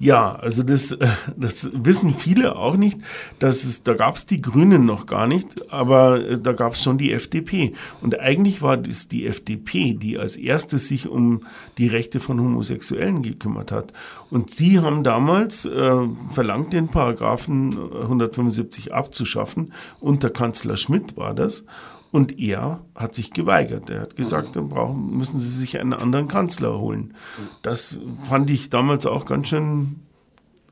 Ja, 0.02 0.32
also 0.36 0.62
das, 0.62 0.92
äh, 0.92 1.08
das 1.36 1.68
wissen 1.74 2.14
viele 2.16 2.56
auch 2.56 2.78
nicht. 2.78 2.98
Dass 3.38 3.64
es, 3.64 3.82
da 3.82 3.92
gab 3.92 4.16
es 4.16 4.24
die 4.24 4.40
Grünen 4.40 4.86
noch 4.86 5.04
gar 5.04 5.26
nicht, 5.26 5.70
aber 5.70 6.26
äh, 6.26 6.38
da 6.38 6.54
gab 6.54 6.72
es 6.72 6.82
schon 6.82 6.96
die 6.96 7.12
FDP. 7.12 7.74
Und 8.00 8.18
eigentlich 8.18 8.62
war 8.62 8.80
es 8.82 9.08
die 9.08 9.26
FDP, 9.26 9.92
die 9.92 10.18
als 10.18 10.36
erstes 10.36 10.88
sich 10.88 11.06
um 11.06 11.44
die 11.76 11.86
Rechte 11.86 12.18
von 12.18 12.40
Homosexuellen 12.40 13.22
gekümmert 13.22 13.72
hat. 13.72 13.92
Und 14.30 14.50
sie 14.50 14.80
haben 14.80 15.04
damals 15.04 15.66
äh, 15.66 16.08
verlangt, 16.30 16.72
den 16.72 16.88
Paragraphen 16.88 17.76
175 18.00 18.94
abzuschaffen. 18.94 19.74
Unter 20.00 20.30
Kanzler 20.30 20.78
Schmidt 20.78 21.18
war 21.18 21.34
das. 21.34 21.66
Und 22.12 22.38
er 22.38 22.80
hat 22.94 23.14
sich 23.14 23.30
geweigert. 23.30 23.88
Er 23.88 24.00
hat 24.00 24.16
gesagt, 24.16 24.56
dann 24.56 24.68
brauchen, 24.68 25.16
müssen 25.16 25.38
Sie 25.38 25.48
sich 25.48 25.78
einen 25.78 25.92
anderen 25.92 26.26
Kanzler 26.26 26.78
holen. 26.78 27.14
Das 27.62 27.98
fand 28.28 28.50
ich 28.50 28.68
damals 28.68 29.06
auch 29.06 29.26
ganz 29.26 29.48
schön 29.48 30.00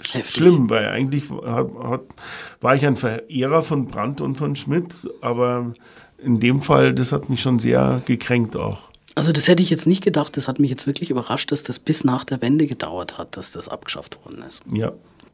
Heftig. 0.00 0.30
schlimm, 0.30 0.68
weil 0.70 0.88
eigentlich 0.88 1.30
war 1.30 2.74
ich 2.74 2.86
ein 2.86 2.96
Verehrer 2.96 3.62
von 3.62 3.86
Brandt 3.86 4.20
und 4.20 4.36
von 4.36 4.56
Schmidt, 4.56 5.08
aber 5.20 5.74
in 6.18 6.40
dem 6.40 6.62
Fall, 6.62 6.92
das 6.94 7.12
hat 7.12 7.30
mich 7.30 7.40
schon 7.40 7.58
sehr 7.60 8.02
gekränkt 8.04 8.56
auch. 8.56 8.88
Also 9.14 9.32
das 9.32 9.48
hätte 9.48 9.62
ich 9.62 9.70
jetzt 9.70 9.86
nicht 9.86 10.02
gedacht, 10.04 10.36
das 10.36 10.46
hat 10.46 10.60
mich 10.60 10.70
jetzt 10.70 10.86
wirklich 10.86 11.10
überrascht, 11.10 11.50
dass 11.50 11.64
das 11.64 11.78
bis 11.78 12.04
nach 12.04 12.24
der 12.24 12.40
Wende 12.40 12.66
gedauert 12.66 13.18
hat, 13.18 13.36
dass 13.36 13.50
das 13.50 13.68
abgeschafft 13.68 14.24
worden 14.24 14.42
ist. 14.46 14.60
Ja. 14.72 14.92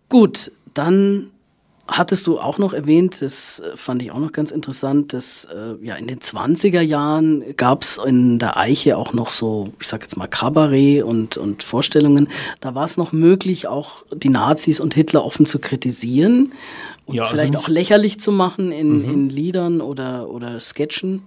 Gut, 0.08 0.52
dann 0.72 1.30
hattest 1.86 2.26
du 2.26 2.38
auch 2.38 2.58
noch 2.58 2.72
erwähnt, 2.72 3.20
das 3.20 3.60
äh, 3.60 3.76
fand 3.76 4.02
ich 4.02 4.10
auch 4.10 4.18
noch 4.18 4.32
ganz 4.32 4.50
interessant, 4.50 5.12
dass 5.12 5.44
äh, 5.44 5.74
ja 5.84 5.94
in 5.96 6.06
den 6.06 6.18
20er 6.18 6.80
Jahren 6.80 7.44
gab 7.56 7.82
es 7.82 8.00
in 8.04 8.38
der 8.38 8.56
Eiche 8.56 8.96
auch 8.96 9.12
noch 9.12 9.30
so, 9.30 9.72
ich 9.80 9.86
sag 9.86 10.02
jetzt 10.02 10.16
mal 10.16 10.26
Kabarett 10.26 11.02
und, 11.02 11.36
und 11.36 11.62
Vorstellungen. 11.62 12.28
Da 12.60 12.74
war 12.74 12.84
es 12.84 12.96
noch 12.96 13.12
möglich, 13.12 13.68
auch 13.68 14.04
die 14.14 14.30
Nazis 14.30 14.80
und 14.80 14.94
Hitler 14.94 15.24
offen 15.24 15.46
zu 15.46 15.58
kritisieren 15.58 16.52
und 17.06 17.16
ja, 17.16 17.24
also 17.24 17.34
vielleicht 17.34 17.56
auch 17.56 17.68
lächerlich 17.68 18.20
zu 18.20 18.32
machen 18.32 18.72
in, 18.72 19.02
mhm. 19.02 19.10
in 19.12 19.28
Liedern 19.28 19.80
oder, 19.80 20.28
oder 20.28 20.60
Sketchen. 20.60 21.22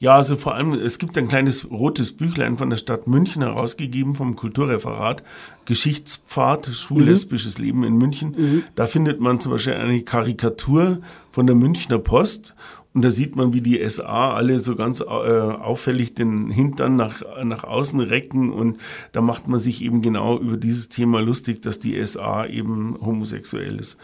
Ja, 0.00 0.14
also 0.14 0.36
vor 0.36 0.54
allem, 0.54 0.72
es 0.72 0.98
gibt 0.98 1.18
ein 1.18 1.26
kleines 1.26 1.68
rotes 1.70 2.16
Büchlein 2.16 2.56
von 2.56 2.70
der 2.70 2.76
Stadt 2.76 3.08
München 3.08 3.42
herausgegeben 3.42 4.14
vom 4.14 4.36
Kulturreferat, 4.36 5.24
Geschichtspfad, 5.64 6.66
schwul-lesbisches 6.66 7.58
mhm. 7.58 7.64
Leben 7.64 7.84
in 7.84 7.96
München. 7.96 8.34
Mhm. 8.36 8.62
Da 8.76 8.86
findet 8.86 9.20
man 9.20 9.40
zum 9.40 9.52
Beispiel 9.52 9.74
eine 9.74 10.00
Karikatur 10.02 11.00
von 11.32 11.46
der 11.46 11.56
Münchner 11.56 11.98
Post 11.98 12.54
und 12.98 13.02
da 13.02 13.10
sieht 13.12 13.36
man, 13.36 13.52
wie 13.52 13.60
die 13.60 13.88
SA 13.88 14.32
alle 14.32 14.60
so 14.60 14.74
ganz 14.74 15.00
äh, 15.00 15.04
auffällig 15.04 16.14
den 16.14 16.50
Hintern 16.50 16.96
nach, 16.96 17.22
nach 17.44 17.62
außen 17.62 18.00
recken. 18.00 18.50
Und 18.50 18.78
da 19.12 19.20
macht 19.20 19.46
man 19.46 19.60
sich 19.60 19.84
eben 19.84 20.02
genau 20.02 20.38
über 20.38 20.56
dieses 20.56 20.88
Thema 20.88 21.20
lustig, 21.20 21.62
dass 21.62 21.78
die 21.78 22.04
SA 22.04 22.46
eben 22.46 22.96
homosexuell 23.00 23.78
ist. 23.78 23.98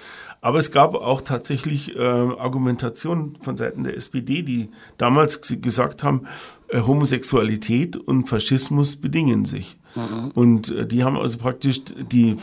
Aber 0.45 0.59
es 0.59 0.71
gab 0.71 0.95
auch 0.95 1.23
tatsächlich 1.23 1.97
äh, 1.97 2.01
Argumentationen 2.03 3.35
von 3.41 3.57
Seiten 3.57 3.83
der 3.83 3.97
SPD, 3.97 4.43
die 4.43 4.69
damals 4.99 5.41
gesagt 5.63 6.03
haben, 6.03 6.27
äh, 6.69 6.83
Homosexualität 6.83 7.97
und 7.97 8.29
Faschismus 8.29 8.97
bedingen 8.97 9.47
sich. 9.47 9.79
Mhm. 9.95 10.33
Und 10.35 10.71
äh, 10.71 10.87
die 10.87 11.03
haben 11.03 11.17
also 11.17 11.39
praktisch 11.39 11.81
die 12.13 12.37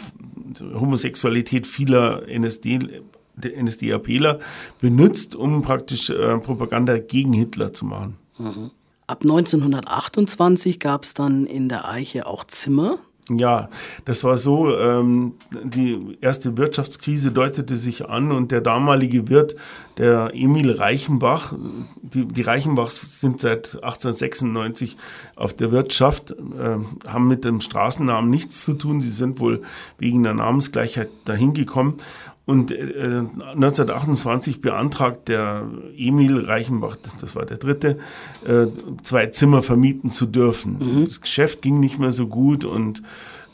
Homosexualität 0.73 1.67
vieler 1.67 2.27
NSD 2.27 3.03
NSDAPler 3.39 4.39
benutzt, 4.79 5.35
um 5.35 5.61
praktisch 5.61 6.09
äh, 6.09 6.39
Propaganda 6.39 6.97
gegen 6.97 7.33
Hitler 7.33 7.71
zu 7.71 7.85
machen. 7.85 8.17
Mhm. 8.39 8.71
Ab 9.05 9.19
1928 9.21 10.79
gab 10.79 11.03
es 11.03 11.13
dann 11.13 11.45
in 11.45 11.69
der 11.69 11.87
Eiche 11.87 12.25
auch 12.25 12.45
Zimmer. 12.45 12.97
Ja, 13.37 13.69
das 14.05 14.23
war 14.23 14.37
so, 14.37 14.75
ähm, 14.77 15.33
die 15.63 16.17
erste 16.21 16.57
Wirtschaftskrise 16.57 17.31
deutete 17.31 17.75
sich 17.75 18.07
an 18.09 18.31
und 18.31 18.51
der 18.51 18.61
damalige 18.61 19.29
Wirt, 19.29 19.55
der 19.97 20.31
Emil 20.33 20.71
Reichenbach, 20.71 21.53
die, 22.01 22.25
die 22.25 22.41
Reichenbachs 22.41 23.19
sind 23.19 23.41
seit 23.41 23.75
1896 23.75 24.97
auf 25.35 25.53
der 25.53 25.71
Wirtschaft, 25.71 26.31
äh, 26.31 27.07
haben 27.07 27.27
mit 27.27 27.45
dem 27.45 27.61
Straßennamen 27.61 28.29
nichts 28.29 28.63
zu 28.63 28.73
tun, 28.73 29.01
sie 29.01 29.09
sind 29.09 29.39
wohl 29.39 29.61
wegen 29.97 30.23
der 30.23 30.33
Namensgleichheit 30.33 31.09
dahin 31.25 31.53
gekommen 31.53 31.97
und 32.45 32.71
äh, 32.71 33.23
1928 33.53 34.61
beantragt 34.61 35.27
der 35.27 35.67
Emil 35.95 36.43
Reichenbach, 36.45 36.97
das 37.19 37.35
war 37.35 37.45
der 37.45 37.57
dritte, 37.57 37.99
äh, 38.45 38.67
zwei 39.03 39.27
Zimmer 39.27 39.61
vermieten 39.61 40.11
zu 40.11 40.25
dürfen. 40.25 40.77
Mhm. 40.79 41.05
Das 41.05 41.21
Geschäft 41.21 41.61
ging 41.61 41.79
nicht 41.79 41.99
mehr 41.99 42.11
so 42.11 42.27
gut 42.27 42.65
und 42.65 43.03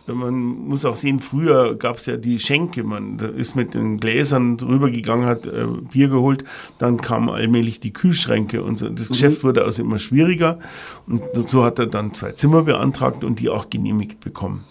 man 0.08 0.36
muss 0.36 0.86
auch 0.86 0.96
sehen, 0.96 1.20
früher 1.20 1.76
gab 1.76 1.98
es 1.98 2.06
ja 2.06 2.18
die 2.18 2.40
Schenke. 2.40 2.84
Man 2.84 3.20
ist 3.20 3.56
mit 3.56 3.74
den 3.74 3.98
Gläsern 3.98 4.58
drüber 4.58 4.90
gegangen, 4.90 5.26
hat 5.26 5.46
äh, 5.46 5.66
Bier 5.92 6.10
geholt. 6.10 6.44
Dann 6.78 7.02
kamen 7.02 7.30
allmählich 7.30 7.80
die 7.80 7.94
Kühlschränke 7.94 8.64
und 8.64 8.80
so. 8.80 8.90
Das 8.90 9.10
mhm. 9.10 9.14
Geschäft 9.14 9.44
wurde 9.44 9.64
also 9.64 9.84
immer 9.84 10.00
schwieriger. 10.00 10.60
Und 11.08 11.24
so 11.50 11.64
hat 11.64 11.80
er 11.80 11.88
dann 11.88 12.14
zwei 12.14 12.32
Zimmer 12.32 12.64
beantragt 12.64 13.24
und 13.24 13.40
die 13.40 13.50
auch 13.50 13.70
genehmigt 13.70 14.20
bekommen. 14.20 14.64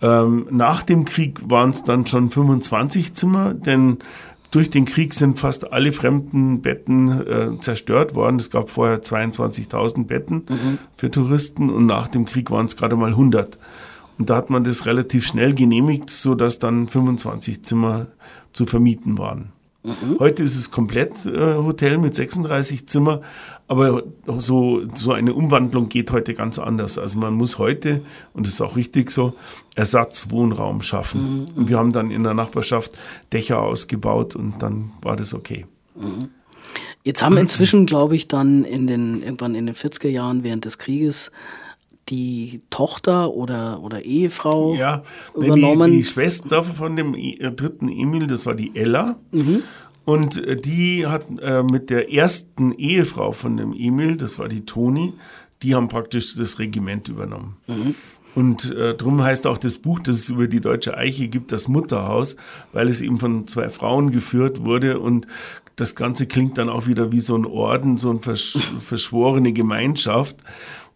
Ähm, 0.00 0.46
nach 0.50 0.82
dem 0.82 1.04
Krieg 1.04 1.40
waren 1.48 1.70
es 1.70 1.84
dann 1.84 2.06
schon 2.06 2.30
25 2.30 3.14
Zimmer, 3.14 3.54
denn 3.54 3.98
durch 4.50 4.68
den 4.68 4.84
Krieg 4.84 5.14
sind 5.14 5.40
fast 5.40 5.72
alle 5.72 5.92
fremden 5.92 6.60
Betten 6.60 7.26
äh, 7.26 7.60
zerstört 7.60 8.14
worden. 8.14 8.36
Es 8.36 8.50
gab 8.50 8.70
vorher 8.70 9.00
22.000 9.00 10.06
Betten 10.06 10.44
mhm. 10.48 10.78
für 10.96 11.10
Touristen 11.10 11.70
und 11.70 11.86
nach 11.86 12.08
dem 12.08 12.26
Krieg 12.26 12.50
waren 12.50 12.66
es 12.66 12.76
gerade 12.76 12.94
mal 12.96 13.10
100. 13.10 13.58
Und 14.18 14.30
da 14.30 14.36
hat 14.36 14.50
man 14.50 14.64
das 14.64 14.86
relativ 14.86 15.26
schnell 15.26 15.54
genehmigt, 15.54 16.10
so 16.10 16.34
dass 16.34 16.58
dann 16.58 16.86
25 16.86 17.64
Zimmer 17.64 18.06
zu 18.52 18.66
vermieten 18.66 19.18
waren. 19.18 19.52
Mhm. 19.84 20.18
Heute 20.20 20.44
ist 20.44 20.56
es 20.56 20.70
komplett 20.70 21.26
äh, 21.26 21.56
Hotel 21.56 21.98
mit 21.98 22.14
36 22.14 22.86
Zimmer, 22.86 23.20
aber 23.66 24.04
so, 24.38 24.82
so 24.94 25.12
eine 25.12 25.34
Umwandlung 25.34 25.88
geht 25.88 26.12
heute 26.12 26.34
ganz 26.34 26.58
anders. 26.58 26.98
Also 26.98 27.18
man 27.18 27.34
muss 27.34 27.58
heute, 27.58 28.02
und 28.32 28.46
das 28.46 28.54
ist 28.54 28.60
auch 28.60 28.76
richtig 28.76 29.10
so, 29.10 29.34
Ersatzwohnraum 29.74 30.82
schaffen. 30.82 31.40
Mhm. 31.40 31.46
Und 31.56 31.68
wir 31.68 31.78
haben 31.78 31.92
dann 31.92 32.10
in 32.10 32.22
der 32.22 32.34
Nachbarschaft 32.34 32.92
Dächer 33.32 33.60
ausgebaut 33.60 34.36
und 34.36 34.62
dann 34.62 34.92
war 35.02 35.16
das 35.16 35.34
okay. 35.34 35.66
Mhm. 35.96 36.28
Jetzt 37.02 37.22
haben 37.24 37.36
inzwischen, 37.38 37.86
glaube 37.86 38.14
ich, 38.14 38.28
dann 38.28 38.64
in 38.64 38.86
den, 38.86 39.20
irgendwann 39.22 39.56
in 39.56 39.66
den 39.66 39.74
40er 39.74 40.08
Jahren 40.08 40.44
während 40.44 40.64
des 40.64 40.78
Krieges 40.78 41.32
die 42.08 42.62
Tochter 42.70 43.32
oder, 43.32 43.80
oder 43.82 44.02
Ehefrau 44.02 44.74
ja, 44.74 45.02
übernommen. 45.34 45.90
Die, 45.90 45.98
die 45.98 46.04
Schwester 46.04 46.62
von 46.64 46.96
dem 46.96 47.14
äh, 47.14 47.50
dritten 47.52 47.88
Emil, 47.88 48.26
das 48.26 48.46
war 48.46 48.54
die 48.54 48.74
Ella. 48.74 49.16
Mhm. 49.30 49.62
Und 50.04 50.44
äh, 50.44 50.56
die 50.56 51.06
hat 51.06 51.26
äh, 51.40 51.62
mit 51.62 51.90
der 51.90 52.12
ersten 52.12 52.72
Ehefrau 52.72 53.32
von 53.32 53.56
dem 53.56 53.72
Emil, 53.72 54.16
das 54.16 54.38
war 54.38 54.48
die 54.48 54.64
Toni, 54.64 55.14
die 55.62 55.74
haben 55.74 55.88
praktisch 55.88 56.34
das 56.36 56.58
Regiment 56.58 57.08
übernommen. 57.08 57.56
Mhm. 57.68 57.94
Und 58.34 58.72
äh, 58.72 58.96
darum 58.96 59.22
heißt 59.22 59.46
auch 59.46 59.58
das 59.58 59.76
Buch, 59.76 60.00
das 60.00 60.18
es 60.18 60.30
über 60.30 60.48
die 60.48 60.60
deutsche 60.60 60.96
Eiche 60.96 61.28
gibt, 61.28 61.52
das 61.52 61.68
Mutterhaus, 61.68 62.36
weil 62.72 62.88
es 62.88 63.00
eben 63.00 63.18
von 63.20 63.46
zwei 63.46 63.68
Frauen 63.68 64.10
geführt 64.10 64.64
wurde 64.64 64.98
und 64.98 65.26
das 65.76 65.94
Ganze 65.94 66.26
klingt 66.26 66.58
dann 66.58 66.68
auch 66.68 66.86
wieder 66.86 67.12
wie 67.12 67.20
so 67.20 67.36
ein 67.36 67.46
Orden, 67.46 67.96
so 67.96 68.10
eine 68.10 68.18
versch 68.20 68.58
verschworene 68.80 69.52
Gemeinschaft. 69.52 70.36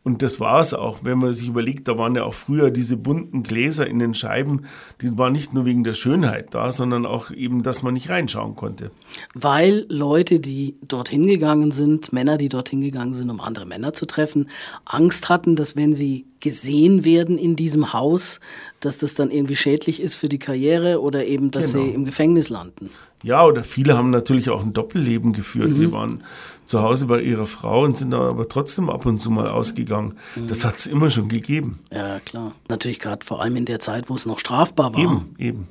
Und 0.06 0.22
das 0.22 0.38
war 0.38 0.60
es 0.60 0.72
auch, 0.72 1.00
wenn 1.02 1.18
man 1.18 1.32
sich 1.32 1.48
überlegt, 1.48 1.88
da 1.88 1.98
waren 1.98 2.14
ja 2.14 2.22
auch 2.22 2.32
früher 2.32 2.70
diese 2.70 2.96
bunten 2.96 3.42
Gläser 3.42 3.88
in 3.88 3.98
den 3.98 4.14
Scheiben, 4.14 4.66
die 5.02 5.18
waren 5.18 5.32
nicht 5.32 5.52
nur 5.52 5.64
wegen 5.64 5.82
der 5.82 5.94
Schönheit 5.94 6.54
da, 6.54 6.70
sondern 6.70 7.04
auch 7.04 7.32
eben, 7.32 7.64
dass 7.64 7.82
man 7.82 7.94
nicht 7.94 8.08
reinschauen 8.08 8.54
konnte. 8.54 8.92
Weil 9.34 9.84
Leute, 9.88 10.38
die 10.38 10.76
dorthin 10.86 11.26
gegangen 11.26 11.72
sind, 11.72 12.12
Männer, 12.12 12.36
die 12.36 12.48
dorthin 12.48 12.82
gegangen 12.82 13.14
sind, 13.14 13.30
um 13.30 13.40
andere 13.40 13.66
Männer 13.66 13.94
zu 13.94 14.06
treffen, 14.06 14.48
Angst 14.84 15.28
hatten, 15.28 15.56
dass 15.56 15.74
wenn 15.74 15.92
sie 15.92 16.26
gesehen 16.38 17.04
werden 17.04 17.36
in 17.36 17.56
diesem 17.56 17.92
Haus, 17.92 18.38
dass 18.78 18.98
das 18.98 19.16
dann 19.16 19.32
irgendwie 19.32 19.56
schädlich 19.56 20.00
ist 20.00 20.14
für 20.14 20.28
die 20.28 20.38
Karriere 20.38 21.00
oder 21.00 21.26
eben, 21.26 21.50
dass 21.50 21.72
genau. 21.72 21.84
sie 21.84 21.90
im 21.90 22.04
Gefängnis 22.04 22.48
landen. 22.48 22.90
Ja, 23.24 23.44
oder 23.44 23.64
viele 23.64 23.96
haben 23.96 24.10
natürlich 24.10 24.50
auch 24.50 24.62
ein 24.62 24.72
Doppelleben 24.72 25.32
geführt. 25.32 25.70
Mhm. 25.70 25.80
Die 25.80 25.90
waren 25.90 26.22
zu 26.66 26.82
Hause 26.82 27.06
bei 27.06 27.22
ihrer 27.22 27.46
Frau 27.46 27.84
und 27.84 27.96
sind 27.96 28.10
dann 28.10 28.22
aber 28.22 28.48
trotzdem 28.48 28.90
ab 28.90 29.06
und 29.06 29.20
zu 29.20 29.30
mal 29.30 29.48
ausgegangen. 29.48 30.18
Mhm. 30.34 30.48
Das 30.48 30.64
hat 30.64 30.76
es 30.76 30.86
immer 30.86 31.10
schon 31.10 31.28
gegeben. 31.28 31.78
Ja, 31.92 32.20
klar. 32.20 32.52
Natürlich 32.68 32.98
gerade 32.98 33.24
vor 33.24 33.40
allem 33.40 33.56
in 33.56 33.64
der 33.64 33.80
Zeit, 33.80 34.10
wo 34.10 34.14
es 34.14 34.26
noch 34.26 34.38
strafbar 34.38 34.94
war. 34.94 35.00
Eben, 35.00 35.34
eben. 35.38 35.68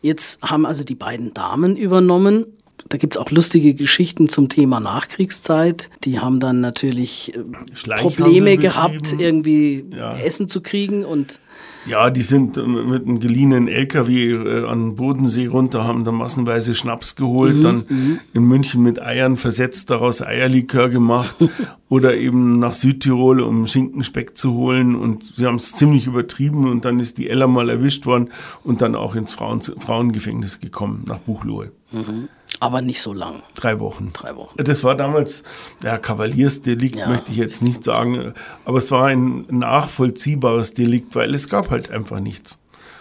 Jetzt 0.00 0.42
haben 0.42 0.66
also 0.66 0.84
die 0.84 0.94
beiden 0.94 1.34
Damen 1.34 1.76
übernommen. 1.76 2.46
Da 2.88 2.96
gibt 2.96 3.16
es 3.16 3.20
auch 3.20 3.30
lustige 3.30 3.74
Geschichten 3.74 4.28
zum 4.28 4.48
Thema 4.48 4.80
Nachkriegszeit. 4.80 5.90
Die 6.04 6.20
haben 6.20 6.40
dann 6.40 6.60
natürlich 6.60 7.34
äh, 7.34 7.96
Probleme 7.96 8.56
gehabt, 8.56 9.14
irgendwie 9.18 9.84
ja. 9.90 10.16
Essen 10.16 10.48
zu 10.48 10.60
kriegen 10.60 11.04
und 11.04 11.40
ja, 11.86 12.10
die 12.10 12.22
sind 12.22 12.56
mit 12.56 13.06
einem 13.06 13.18
geliehenen 13.18 13.66
LKW 13.66 14.32
äh, 14.32 14.66
an 14.66 14.94
Bodensee 14.96 15.46
runter, 15.46 15.84
haben 15.84 16.04
da 16.04 16.12
massenweise 16.12 16.74
Schnaps 16.74 17.16
geholt, 17.16 17.56
mhm, 17.56 17.62
dann 17.62 17.86
mhm. 17.88 18.20
in 18.34 18.42
München 18.44 18.82
mit 18.82 19.00
Eiern 19.00 19.36
versetzt, 19.36 19.90
daraus 19.90 20.20
Eierlikör 20.22 20.90
gemacht 20.90 21.36
oder 21.88 22.16
eben 22.16 22.58
nach 22.58 22.74
Südtirol, 22.74 23.40
um 23.40 23.66
Schinkenspeck 23.66 24.36
zu 24.36 24.52
holen 24.54 24.94
und 24.94 25.24
sie 25.24 25.46
haben 25.46 25.56
es 25.56 25.74
ziemlich 25.74 26.06
übertrieben 26.06 26.68
und 26.68 26.84
dann 26.84 27.00
ist 27.00 27.16
die 27.18 27.30
Ella 27.30 27.46
mal 27.46 27.70
erwischt 27.70 28.06
worden 28.06 28.30
und 28.64 28.82
dann 28.82 28.94
auch 28.94 29.14
ins 29.14 29.32
Frauen 29.32 29.62
Frauengefängnis 29.62 30.60
gekommen, 30.60 31.04
nach 31.06 31.18
Buchloe. 31.18 31.72
Mhm. 31.92 32.28
Aber 32.60 32.82
nicht 32.82 33.00
so 33.00 33.12
lang. 33.12 33.42
Drei 33.54 33.78
Wochen. 33.78 34.10
Drei 34.12 34.34
Wochen. 34.34 34.56
Das 34.56 34.82
war 34.82 34.94
damals, 34.94 35.44
ja, 35.84 35.98
Kavaliersdelikt 35.98 36.96
ja. 36.96 37.08
möchte 37.08 37.30
ich 37.30 37.38
jetzt 37.38 37.62
nicht 37.62 37.84
sagen, 37.84 38.34
aber 38.64 38.78
es 38.78 38.90
war 38.90 39.06
ein 39.06 39.46
nachvollziehbares 39.48 40.74
Delikt, 40.74 41.14
weil 41.14 41.34
es 41.34 41.48
gab 41.48 41.70
halt 41.70 41.90
einfach 41.90 42.20
nichts. 42.20 42.60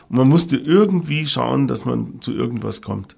Und 0.10 0.18
man 0.18 0.28
musste 0.28 0.58
irgendwie 0.58 1.28
schauen, 1.28 1.68
dass 1.68 1.86
man 1.86 2.22
zu 2.22 2.34
irgendwas 2.34 2.82
kommt. 2.82 3.16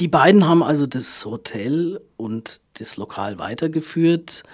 Die 0.00 0.08
beiden 0.08 0.46
haben 0.46 0.62
also 0.62 0.86
das 0.86 1.24
Hotel 1.24 2.00
und 2.16 2.60
das 2.74 2.96
Lokal 2.96 3.38
weitergeführt 3.38 4.44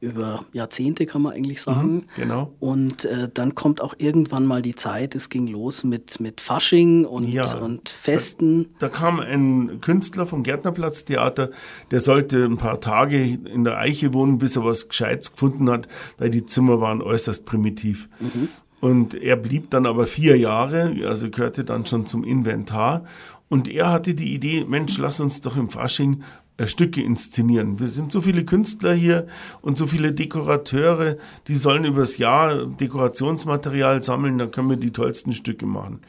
über 0.00 0.44
Jahrzehnte, 0.52 1.06
kann 1.06 1.22
man 1.22 1.32
eigentlich 1.32 1.60
sagen. 1.60 1.94
Mhm, 1.94 2.04
genau. 2.14 2.52
Und 2.60 3.04
äh, 3.04 3.28
dann 3.32 3.56
kommt 3.56 3.80
auch 3.80 3.94
irgendwann 3.98 4.46
mal 4.46 4.62
die 4.62 4.76
Zeit, 4.76 5.16
es 5.16 5.28
ging 5.28 5.48
los 5.48 5.82
mit, 5.82 6.20
mit 6.20 6.40
Fasching 6.40 7.04
und, 7.04 7.28
ja, 7.28 7.56
und 7.56 7.88
Festen. 7.88 8.70
Da, 8.78 8.86
da, 8.86 8.94
kam 8.94 9.18
ein 9.18 9.80
Künstler 9.80 10.26
vom 10.26 10.44
Gärtnerplatztheater, 10.44 11.50
der 11.90 12.00
sollte 12.00 12.44
ein 12.44 12.58
paar 12.58 12.80
Tage 12.80 13.20
in 13.22 13.64
der 13.64 13.78
Eiche 13.78 14.14
wohnen, 14.14 14.38
bis 14.38 14.54
er 14.54 14.64
was 14.64 14.88
Gescheites 14.88 15.32
gefunden 15.32 15.68
hat, 15.68 15.88
weil 16.16 16.30
die 16.30 16.46
Zimmer 16.46 16.80
waren 16.80 17.02
äußerst 17.02 17.44
primitiv. 17.44 18.08
Mhm. 18.20 18.48
Und 18.80 19.14
er 19.14 19.34
blieb 19.34 19.70
dann 19.70 19.86
aber 19.86 20.06
vier 20.06 20.36
Jahre, 20.36 20.94
also 21.06 21.30
gehörte 21.30 21.64
dann 21.64 21.84
schon 21.86 22.06
zum 22.06 22.22
Inventar. 22.22 23.04
Und 23.48 23.66
er 23.66 23.90
hatte 23.90 24.14
die 24.14 24.32
Idee, 24.32 24.64
Mensch, 24.64 24.98
lass 24.98 25.20
uns 25.20 25.40
doch 25.40 25.56
im 25.56 25.70
Fasching 25.70 26.22
Stücke 26.66 27.02
inszenieren. 27.02 27.78
Wir 27.78 27.88
sind 27.88 28.10
so 28.10 28.20
viele 28.20 28.44
Künstler 28.44 28.92
hier 28.92 29.26
und 29.60 29.78
so 29.78 29.86
viele 29.86 30.12
Dekorateure, 30.12 31.16
die 31.46 31.54
sollen 31.54 31.84
übers 31.84 32.18
Jahr 32.18 32.66
Dekorationsmaterial 32.66 34.02
sammeln, 34.02 34.38
dann 34.38 34.50
können 34.50 34.70
wir 34.70 34.76
die 34.76 34.90
tollsten 34.90 35.32
Stücke 35.32 35.66
machen. 35.66 36.00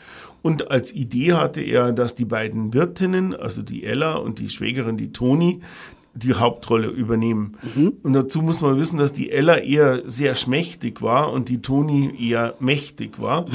Und 0.42 0.72
als 0.72 0.94
Idee 0.94 1.34
hatte 1.34 1.62
er, 1.62 1.92
dass 1.92 2.16
die 2.16 2.26
beiden 2.26 2.74
Wirtinnen, 2.74 3.36
also 3.36 3.62
die 3.62 3.84
Ella 3.84 4.16
und 4.16 4.40
die 4.40 4.50
Schwägerin, 4.50 4.98
die 4.98 5.12
Toni, 5.12 5.62
die 6.14 6.34
Hauptrolle 6.34 6.88
übernehmen. 6.88 7.58
Mhm. 7.76 7.94
Und 8.02 8.14
dazu 8.14 8.42
muss 8.42 8.62
man 8.62 8.78
wissen, 8.78 8.98
dass 8.98 9.14
die 9.14 9.32
Ella 9.32 9.58
eher 9.58 10.02
sehr 10.10 10.36
schmächtig 10.36 11.02
war 11.02 11.32
und 11.32 11.50
die 11.50 11.62
Toni 11.62 12.12
eher 12.20 12.56
mächtig 12.60 13.22
war. 13.22 13.46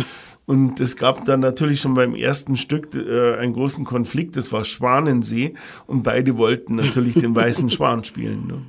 Und 0.47 0.81
es 0.81 0.97
gab 0.97 1.25
dann 1.25 1.41
natürlich 1.41 1.81
schon 1.81 1.95
beim 1.95 2.15
ersten 2.15 2.57
Stück 2.57 2.95
äh, 2.95 3.37
einen 3.37 3.55
großen 3.55 3.85
Konflikt, 3.85 4.37
das 4.37 4.53
war 4.53 4.65
Schwanensee 4.65 5.55
und 5.87 6.03
beide 6.03 6.37
wollten 6.37 6.75
natürlich 6.77 7.15
den 7.15 7.35
weißen 7.35 7.71
Schwan 7.71 8.05
spielen. 8.05 8.47
Ne? 8.47 8.63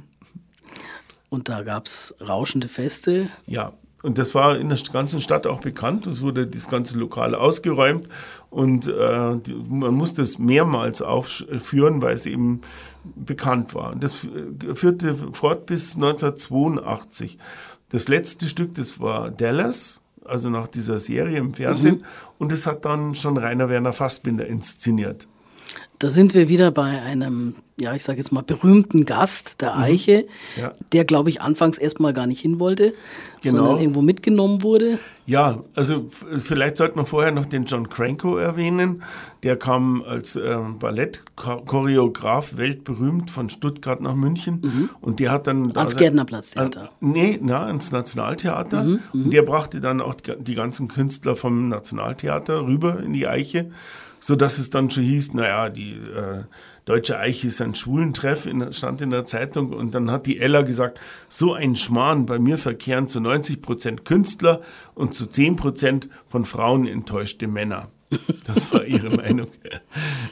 Und 1.30 1.50
da 1.50 1.64
gab 1.64 1.88
es 1.88 2.16
rauschende 2.26 2.70
Feste. 2.70 3.30
Ja, 3.46 3.74
und 4.06 4.20
das 4.20 4.36
war 4.36 4.58
in 4.58 4.70
der 4.70 4.78
ganzen 4.94 5.20
Stadt 5.20 5.48
auch 5.48 5.62
bekannt. 5.62 6.06
Es 6.06 6.22
wurde 6.22 6.46
das 6.46 6.70
ganze 6.70 6.96
Lokal 6.98 7.34
ausgeräumt 7.34 8.08
und 8.52 8.88
äh, 8.88 9.38
die, 9.38 9.56
man 9.68 9.96
musste 9.96 10.22
es 10.22 10.38
mehrmals 10.38 11.02
aufführen, 11.02 12.04
weil 12.04 12.14
es 12.14 12.28
eben 12.28 12.62
bekannt 13.04 13.74
war. 13.74 13.94
Und 13.94 14.04
das 14.04 14.24
äh, 14.26 14.76
führte 14.76 15.16
fort 15.34 15.66
bis 15.66 15.96
1982. 15.96 17.40
Das 17.90 18.08
letzte 18.08 18.48
Stück, 18.48 18.76
das 18.76 19.00
war 19.00 19.32
Dallas, 19.32 20.04
also 20.26 20.50
nach 20.50 20.68
dieser 20.68 21.00
Serie 21.00 21.38
im 21.38 21.54
Fernsehen. 21.54 21.98
Mhm. 21.98 22.04
Und 22.38 22.52
es 22.52 22.68
hat 22.68 22.86
dann 22.86 23.16
schon 23.16 23.38
Rainer 23.38 23.70
Werner 23.70 23.94
Fassbinder 23.94 24.46
inszeniert. 24.46 25.28
Da 26.00 26.10
sind 26.10 26.34
wir 26.34 26.50
wieder 26.50 26.72
bei 26.72 27.02
einem, 27.02 27.56
ja, 27.78 27.94
ich 27.94 28.04
sage 28.04 28.20
jetzt 28.20 28.32
mal, 28.32 28.42
berühmten 28.42 29.06
Gast 29.06 29.62
der 29.62 29.76
mhm. 29.76 29.82
Eiche, 29.82 30.26
mhm. 30.56 30.62
ja. 30.62 30.74
der, 30.94 31.04
glaube 31.04 31.30
ich, 31.30 31.42
anfangs 31.42 31.78
erstmal 31.78 32.14
gar 32.14 32.26
nicht 32.26 32.40
hin 32.40 32.60
wollte, 32.60 32.94
genau. 33.42 33.58
sondern 33.58 33.80
irgendwo 33.80 34.02
mitgenommen 34.02 34.64
wurde. 34.64 34.98
Ja, 35.26 35.64
also 35.74 36.10
vielleicht 36.40 36.78
sollte 36.78 36.96
man 36.96 37.06
vorher 37.06 37.32
noch 37.32 37.48
den 37.48 37.66
John 37.66 37.90
Cranko 37.90 38.38
erwähnen. 38.38 39.04
Der 39.44 39.58
kam 39.58 40.04
als 40.04 40.36
äh, 40.36 40.58
Ballettchoreograf 40.80 42.56
weltberühmt 42.56 43.30
von 43.30 43.50
Stuttgart 43.50 44.00
nach 44.00 44.16
München 44.16 44.62
mhm. 44.64 44.90
und 45.02 45.20
der 45.20 45.32
hat 45.32 45.48
dann 45.48 45.76
ans 45.76 45.98
Gärtnerplatztheater. 45.98 46.82
An, 46.82 46.90
nee, 47.02 47.40
na, 47.42 47.66
ans 47.66 47.92
Nationaltheater. 47.92 48.84
Mhm, 48.84 49.00
mhm, 49.12 49.24
und 49.26 49.34
der 49.34 49.42
brachte 49.42 49.82
dann 49.82 50.00
auch 50.00 50.16
die 50.16 50.56
ganzen 50.56 50.88
Künstler 50.88 51.36
vom 51.36 51.68
Nationaltheater 51.68 52.66
rüber 52.66 53.02
in 53.02 53.12
die 53.12 53.28
Eiche 53.28 53.72
so 54.26 54.36
dass 54.36 54.58
es 54.58 54.72
dann 54.72 54.90
schon 54.90 55.04
hieß, 55.04 55.36
naja, 55.36 55.70
die 55.70 55.92
äh, 55.92 56.46
Deutsche 56.86 57.18
Eiche 57.20 57.48
ist 57.48 57.62
ein 57.62 57.74
Schwulentreff, 57.74 58.46
in, 58.46 58.72
stand 58.72 59.02
in 59.02 59.10
der 59.10 59.26
Zeitung. 59.26 59.74
Und 59.74 59.96
dann 59.96 60.12
hat 60.12 60.28
die 60.28 60.40
Ella 60.40 60.62
gesagt, 60.62 61.00
so 61.30 61.54
ein 61.54 61.76
Schmarrn, 61.76 62.28
bei 62.28 62.38
mir 62.38 62.60
verkehren 62.60 63.08
zu 63.08 63.20
90 63.20 63.62
Prozent 63.62 64.06
Künstler 64.06 64.62
und 64.94 65.16
zu 65.16 65.26
10 65.26 65.56
Prozent 65.56 66.10
von 66.28 66.46
Frauen 66.46 66.86
enttäuschte 66.86 67.48
Männer. 67.48 67.90
Das 68.46 68.72
war 68.72 68.86
ihre 68.86 69.10
Meinung. 69.18 69.48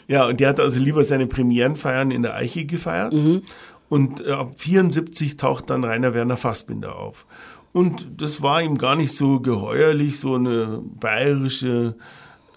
Ja, 0.08 0.28
und 0.28 0.40
der 0.40 0.50
hat 0.50 0.60
also 0.60 0.80
lieber 0.80 1.04
seine 1.04 1.26
Premierenfeiern 1.26 2.12
in 2.12 2.22
der 2.22 2.36
Eiche 2.36 2.66
gefeiert. 2.66 3.14
Mhm. 3.14 3.42
Und 3.90 4.26
äh, 4.26 4.32
ab 4.32 4.54
74 4.58 5.38
taucht 5.38 5.72
dann 5.72 5.84
Rainer 5.84 6.14
Werner 6.14 6.38
Fassbinder 6.38 6.96
auf. 6.96 7.26
Und 7.72 8.22
das 8.22 8.44
war 8.44 8.62
ihm 8.62 8.78
gar 8.78 8.96
nicht 8.96 9.16
so 9.16 9.40
geheuerlich, 9.40 10.20
so 10.20 10.36
eine 10.36 10.84
bayerische 10.84 11.96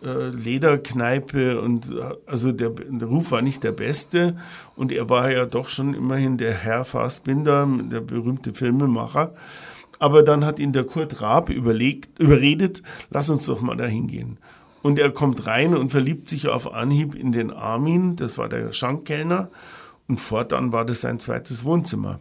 äh, 0.04 0.28
Lederkneipe 0.28 1.60
und 1.60 1.94
also 2.26 2.52
der, 2.52 2.70
der, 2.70 3.08
Ruf 3.08 3.30
war 3.30 3.42
nicht 3.42 3.64
der 3.64 3.72
beste 3.72 4.36
und 4.76 4.92
er 4.92 5.08
war 5.08 5.30
ja 5.30 5.46
doch 5.46 5.68
schon 5.68 5.94
immerhin 5.94 6.36
der 6.36 6.52
Herr 6.52 6.84
Fassbinder, 6.84 7.68
der 7.90 8.00
berühmte 8.00 8.52
Filmemacher. 8.52 9.34
Aber 9.98 10.22
dann 10.22 10.44
hat 10.44 10.58
ihn 10.58 10.72
der 10.72 10.84
Kurt 10.84 11.22
Raab 11.22 11.48
überlegt, 11.48 12.18
überredet, 12.18 12.82
lass 13.10 13.30
uns 13.30 13.46
doch 13.46 13.60
mal 13.60 13.76
da 13.76 13.86
hingehen. 13.86 14.38
Und 14.82 14.98
er 14.98 15.10
kommt 15.10 15.46
rein 15.46 15.74
und 15.74 15.90
verliebt 15.90 16.28
sich 16.28 16.48
auf 16.48 16.72
Anhieb 16.72 17.14
in 17.14 17.32
den 17.32 17.50
Armin, 17.50 18.16
das 18.16 18.38
war 18.38 18.48
der 18.48 18.72
Schankkellner, 18.72 19.50
und 20.08 20.20
fortan 20.20 20.72
war 20.72 20.84
das 20.84 21.00
sein 21.00 21.18
zweites 21.18 21.64
Wohnzimmer. 21.64 22.20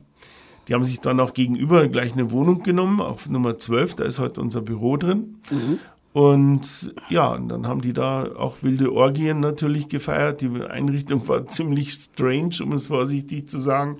Die 0.68 0.74
haben 0.74 0.84
sich 0.84 1.00
dann 1.00 1.20
auch 1.20 1.34
gegenüber 1.34 1.88
gleich 1.88 2.14
eine 2.14 2.32
Wohnung 2.32 2.64
genommen, 2.64 3.02
auf 3.02 3.30
Nummer 3.30 3.58
12, 3.58 3.96
da 3.96 4.04
ist 4.06 4.20
heute 4.20 4.42
unser 4.42 4.62
Büro 4.62 4.98
drin. 4.98 5.38
Mhm. 5.52 5.80
Und 6.16 6.96
ja, 7.10 7.34
und 7.34 7.50
dann 7.50 7.68
haben 7.68 7.82
die 7.82 7.92
da 7.92 8.24
auch 8.38 8.64
wilde 8.64 8.94
Orgien 8.94 9.42
natürlich 9.42 9.90
gefeiert. 9.90 10.40
Die 10.40 10.50
Einrichtung 10.62 11.28
war 11.28 11.46
ziemlich 11.48 11.92
strange, 11.92 12.56
um 12.64 12.72
es 12.72 12.88
vorsichtig 12.88 13.50
zu 13.50 13.60
sagen. 13.60 13.98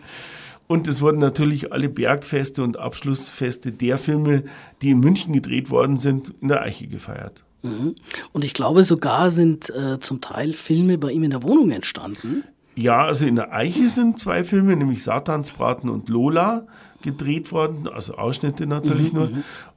Und 0.66 0.88
es 0.88 1.02
wurden 1.02 1.20
natürlich 1.20 1.74
alle 1.74 1.90
Bergfeste 1.90 2.64
und 2.64 2.80
Abschlussfeste 2.80 3.74
der 3.74 3.98
Filme, 3.98 4.46
die 4.82 4.92
in 4.92 5.02
München 5.02 5.34
gedreht 5.34 5.70
worden 5.70 6.00
sind, 6.00 6.34
in 6.40 6.48
der 6.48 6.62
Eiche 6.62 6.88
gefeiert. 6.88 7.44
Mhm. 7.64 7.96
Und 8.32 8.46
ich 8.46 8.54
glaube, 8.54 8.86
sogar 8.86 9.30
sind 9.30 9.70
äh, 9.72 10.00
zum 10.00 10.22
Teil 10.22 10.54
Filme 10.54 10.98
bei 10.98 11.12
ihm 11.12 11.24
in 11.24 11.32
der 11.32 11.44
Wohnung 11.44 11.72
entstanden. 11.72 12.46
Ja, 12.78 13.04
also 13.04 13.26
in 13.26 13.36
der 13.36 13.52
Eiche 13.52 13.90
sind 13.90 14.20
zwei 14.20 14.46
Filme, 14.46 14.78
nämlich 14.78 15.04
Satansbraten 15.04 15.90
und 15.90 16.08
Lola 16.08 16.66
gedreht 17.02 17.52
worden, 17.52 17.90
also 17.90 18.16
Ausschnitte 18.16 18.68
natürlich 18.68 19.12
mhm, 19.12 19.20
nur. 19.20 19.32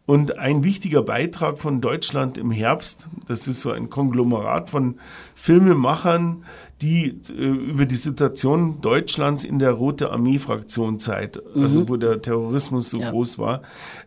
Und 0.08 0.38
ein 0.38 0.64
wichtiger 0.64 1.02
Beitrag 1.02 1.58
von 1.58 1.82
Deutschland 1.82 2.38
im 2.38 2.50
Herbst, 2.50 3.08
das 3.26 3.46
ist 3.46 3.60
so 3.60 3.72
ein 3.72 3.90
Konglomerat 3.90 4.70
von 4.70 4.94
Filmemachern, 5.34 6.44
die 6.80 7.20
äh, 7.28 7.42
über 7.42 7.84
die 7.84 7.96
Situation 7.96 8.80
Deutschlands 8.80 9.44
in 9.44 9.58
der 9.58 9.72
Rote 9.72 10.10
Armee-Fraktion-Zeit, 10.10 11.42
mhm. 11.54 11.62
also 11.62 11.90
wo 11.90 11.98
der 11.98 12.22
Terrorismus 12.22 12.88
so 12.88 13.00
ja. 13.00 13.10
groß 13.10 13.38
war, 13.38 13.60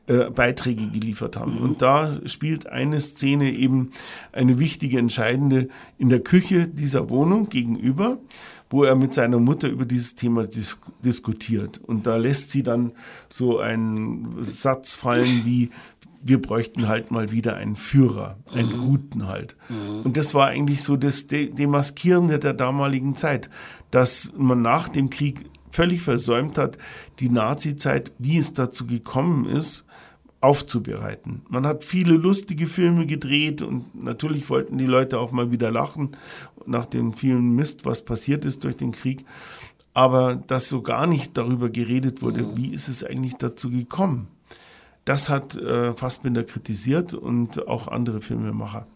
äh, 0.07 0.31
Beiträge 0.31 0.87
geliefert 0.87 1.37
haben. 1.37 1.57
Mhm. 1.57 1.63
Und 1.65 1.81
da 1.83 2.19
spielt 2.25 2.65
eine 2.65 2.99
Szene 2.99 3.51
eben 3.51 3.91
eine 4.31 4.57
wichtige, 4.57 4.97
entscheidende 4.97 5.67
in 5.99 6.09
der 6.09 6.21
Küche 6.21 6.67
dieser 6.67 7.11
Wohnung 7.11 7.47
gegenüber 7.49 8.17
wo 8.71 8.85
er 8.85 8.95
mit 8.95 9.13
seiner 9.13 9.37
Mutter 9.37 9.67
über 9.67 9.85
dieses 9.85 10.15
Thema 10.15 10.47
dis 10.47 10.79
diskutiert. 11.03 11.79
Und 11.85 12.07
da 12.07 12.15
lässt 12.15 12.49
sie 12.49 12.63
dann 12.63 12.93
so 13.27 13.59
einen 13.59 14.37
Satz 14.41 14.95
fallen 14.95 15.41
wie, 15.43 15.71
wir 16.23 16.41
bräuchten 16.41 16.87
halt 16.87 17.11
mal 17.11 17.31
wieder 17.31 17.55
einen 17.55 17.75
Führer, 17.75 18.37
einen 18.53 18.77
mhm. 18.77 18.85
guten 18.85 19.27
halt. 19.27 19.55
Mhm. 19.69 20.01
Und 20.03 20.17
das 20.17 20.33
war 20.33 20.47
eigentlich 20.47 20.83
so 20.83 20.97
das 20.97 21.27
De 21.27 21.49
Demaskierende 21.49 22.39
der 22.39 22.53
damaligen 22.53 23.15
Zeit, 23.15 23.49
dass 23.89 24.33
man 24.37 24.61
nach 24.61 24.87
dem 24.89 25.09
Krieg 25.09 25.45
völlig 25.71 26.01
versäumt 26.01 26.57
hat, 26.57 26.77
die 27.19 27.29
Nazi-Zeit, 27.29 28.11
wie 28.17 28.37
es 28.37 28.53
dazu 28.53 28.87
gekommen 28.87 29.45
ist, 29.45 29.87
aufzubereiten. 30.41 31.43
Man 31.49 31.65
hat 31.65 31.83
viele 31.83 32.15
lustige 32.15 32.65
Filme 32.65 33.05
gedreht 33.05 33.61
und 33.61 34.03
natürlich 34.03 34.49
wollten 34.49 34.77
die 34.77 34.87
Leute 34.87 35.19
auch 35.19 35.31
mal 35.31 35.51
wieder 35.51 35.71
lachen 35.71 36.17
nach 36.65 36.87
dem 36.87 37.13
vielen 37.13 37.55
Mist, 37.55 37.85
was 37.85 38.03
passiert 38.03 38.43
ist 38.43 38.63
durch 38.63 38.75
den 38.75 38.91
Krieg. 38.91 39.25
Aber 39.93 40.35
dass 40.35 40.69
so 40.69 40.81
gar 40.81 41.05
nicht 41.05 41.37
darüber 41.37 41.69
geredet 41.69 42.21
wurde, 42.21 42.43
mhm. 42.43 42.57
wie 42.57 42.69
ist 42.69 42.87
es 42.87 43.03
eigentlich 43.03 43.35
dazu 43.35 43.69
gekommen? 43.69 44.27
Das 45.05 45.29
hat 45.29 45.55
äh, 45.55 45.93
Fassbinder 45.93 46.43
kritisiert 46.43 47.13
und 47.13 47.67
auch 47.67 47.87
andere 47.87 48.21
Filmemacher. 48.21 48.87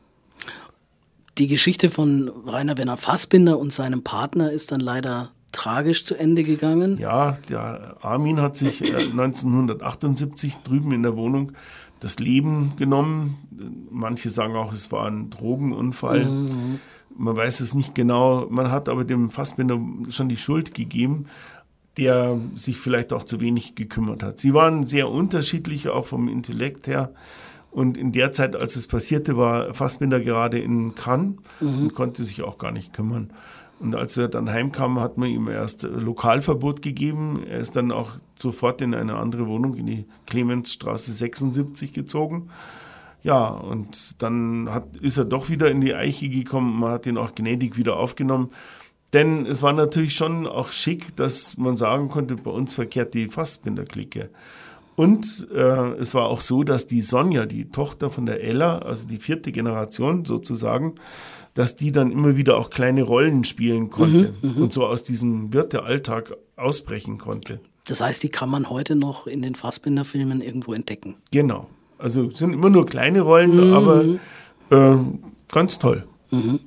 Die 1.38 1.48
Geschichte 1.48 1.90
von 1.90 2.32
Rainer 2.46 2.78
Werner 2.78 2.98
Fassbinder 2.98 3.60
und 3.60 3.74
seinem 3.74 4.04
Partner 4.04 4.52
ist 4.52 4.72
dann 4.72 4.80
leider 4.80 5.32
tragisch 5.52 6.06
zu 6.06 6.16
Ende 6.16 6.44
gegangen. 6.44 6.98
Ja, 6.98 7.38
der 7.50 7.98
Armin 8.02 8.42
hat 8.42 8.56
sich 8.56 8.84
äh, 8.84 8.96
1978 9.12 10.58
drüben 10.64 10.92
in 10.92 11.04
der 11.04 11.16
Wohnung 11.16 11.52
das 12.00 12.20
Leben 12.20 12.74
genommen. 12.78 13.38
Manche 13.90 14.30
sagen 14.30 14.56
auch, 14.56 14.74
es 14.74 14.92
war 14.92 15.08
ein 15.08 15.30
Drogenunfall. 15.30 16.26
Mhm. 16.26 16.80
Man 17.18 17.36
weiß 17.36 17.62
es 17.62 17.74
nicht 17.74 17.96
genau. 17.96 18.48
Man 18.50 18.70
hat 18.70 18.90
aber 18.90 19.06
dem 19.06 19.30
Fassbinder 19.30 19.80
schon 20.10 20.30
die 20.30 20.38
Schuld 20.38 20.74
gegeben 20.74 21.28
der 21.98 22.38
sich 22.56 22.78
vielleicht 22.78 23.14
auch 23.14 23.24
zu 23.24 23.40
wenig 23.40 23.76
gekümmert 23.76 24.24
hat. 24.24 24.40
Sie 24.40 24.54
waren 24.54 24.86
sehr 24.86 25.10
unterschiedlich, 25.10 25.90
auch 25.90 26.06
vom 26.06 26.28
Intellekt 26.28 26.88
her. 26.88 27.14
Und 27.72 27.98
in 27.98 28.12
der 28.12 28.32
Zeit, 28.32 28.56
als 28.56 28.76
es 28.76 28.88
passierte, 28.88 29.38
war 29.38 29.74
Fassbinder 29.74 30.20
gerade 30.20 30.60
in 30.60 30.96
Cannes 30.96 31.36
mhm. 31.60 31.84
und 31.84 31.96
konnte 31.96 32.24
sich 32.24 32.42
auch 32.42 32.58
gar 32.58 32.72
nicht 32.72 32.94
kümmern. 32.94 33.32
Und 33.80 33.96
als 33.96 34.16
er 34.16 34.30
dann 34.30 34.50
heimkam, 34.50 35.00
hat 35.00 35.18
man 35.18 35.30
ihm 35.30 35.50
erst 35.50 35.84
Lokalverbot 35.84 36.82
gegeben. 36.82 37.44
Er 37.50 37.60
ist 37.60 37.76
dann 37.76 37.92
auch 37.92 38.12
sofort 38.40 38.82
in 38.82 38.96
eine 38.96 39.16
andere 39.18 39.48
Wohnung, 39.48 39.76
in 39.76 39.86
die 39.86 40.06
Clemensstraße 40.26 41.12
76 41.12 41.92
gezogen. 41.92 42.50
Ja, 43.24 43.48
und 43.48 44.22
dann 44.22 44.70
hat, 44.72 44.96
ist 44.98 45.18
er 45.18 45.26
doch 45.26 45.50
wieder 45.50 45.70
in 45.70 45.82
die 45.82 45.96
Eiche 45.96 46.30
gekommen. 46.30 46.80
Man 46.80 46.92
hat 46.92 47.08
ihn 47.08 47.18
auch 47.18 47.36
gnädig 47.36 47.76
wieder 47.76 47.98
aufgenommen. 47.98 48.52
Denn 49.16 49.46
es 49.46 49.62
war 49.62 49.72
natürlich 49.72 50.14
schon 50.14 50.46
auch 50.46 50.74
schick, 50.74 51.16
dass 51.16 51.58
man 51.58 51.78
sagen 51.78 52.10
konnte, 52.10 52.36
bei 52.36 52.52
uns 52.52 52.76
verkehrt 52.76 53.14
die 53.14 53.30
Fassbinder-Clique. 53.30 54.30
Und 54.98 55.48
äh, 55.56 55.94
es 55.94 56.14
war 56.14 56.26
auch 56.26 56.42
so, 56.42 56.66
dass 56.66 56.86
die 56.88 57.02
Sonja, 57.02 57.46
die 57.46 57.72
Tochter 57.72 58.10
von 58.10 58.26
der 58.26 58.44
Ella, 58.44 58.80
also 58.80 59.08
die 59.08 59.20
vierte 59.20 59.54
Generation 59.54 60.26
sozusagen, 60.26 60.96
dass 61.54 61.78
die 61.78 61.94
dann 61.94 62.12
immer 62.12 62.36
wieder 62.36 62.58
auch 62.58 62.70
kleine 62.70 63.04
Rollen 63.04 63.46
spielen 63.46 63.90
konnte 63.90 64.34
mhm, 64.42 64.62
und 64.62 64.74
so 64.74 64.86
aus 64.86 65.06
diesem 65.06 65.54
Wirtealltag 65.54 66.36
ausbrechen 66.58 67.18
konnte. 67.18 67.62
Das 67.88 68.02
heißt, 68.02 68.22
die 68.22 68.30
kann 68.30 68.50
man 68.50 68.70
heute 68.70 68.98
noch 68.98 69.28
in 69.28 69.42
den 69.42 69.56
Fassbinder-Filmen 69.56 70.42
irgendwo 70.42 70.74
entdecken. 70.74 71.16
Genau. 71.32 71.70
Also 71.98 72.32
sind 72.32 72.52
immer 72.52 72.70
nur 72.70 72.86
kleine 72.86 73.22
Rollen, 73.22 73.70
mhm. 73.70 73.74
aber 73.74 74.04
äh, 74.72 74.98
ganz 75.50 75.80
toll. 75.80 76.06
Mhm. 76.32 76.60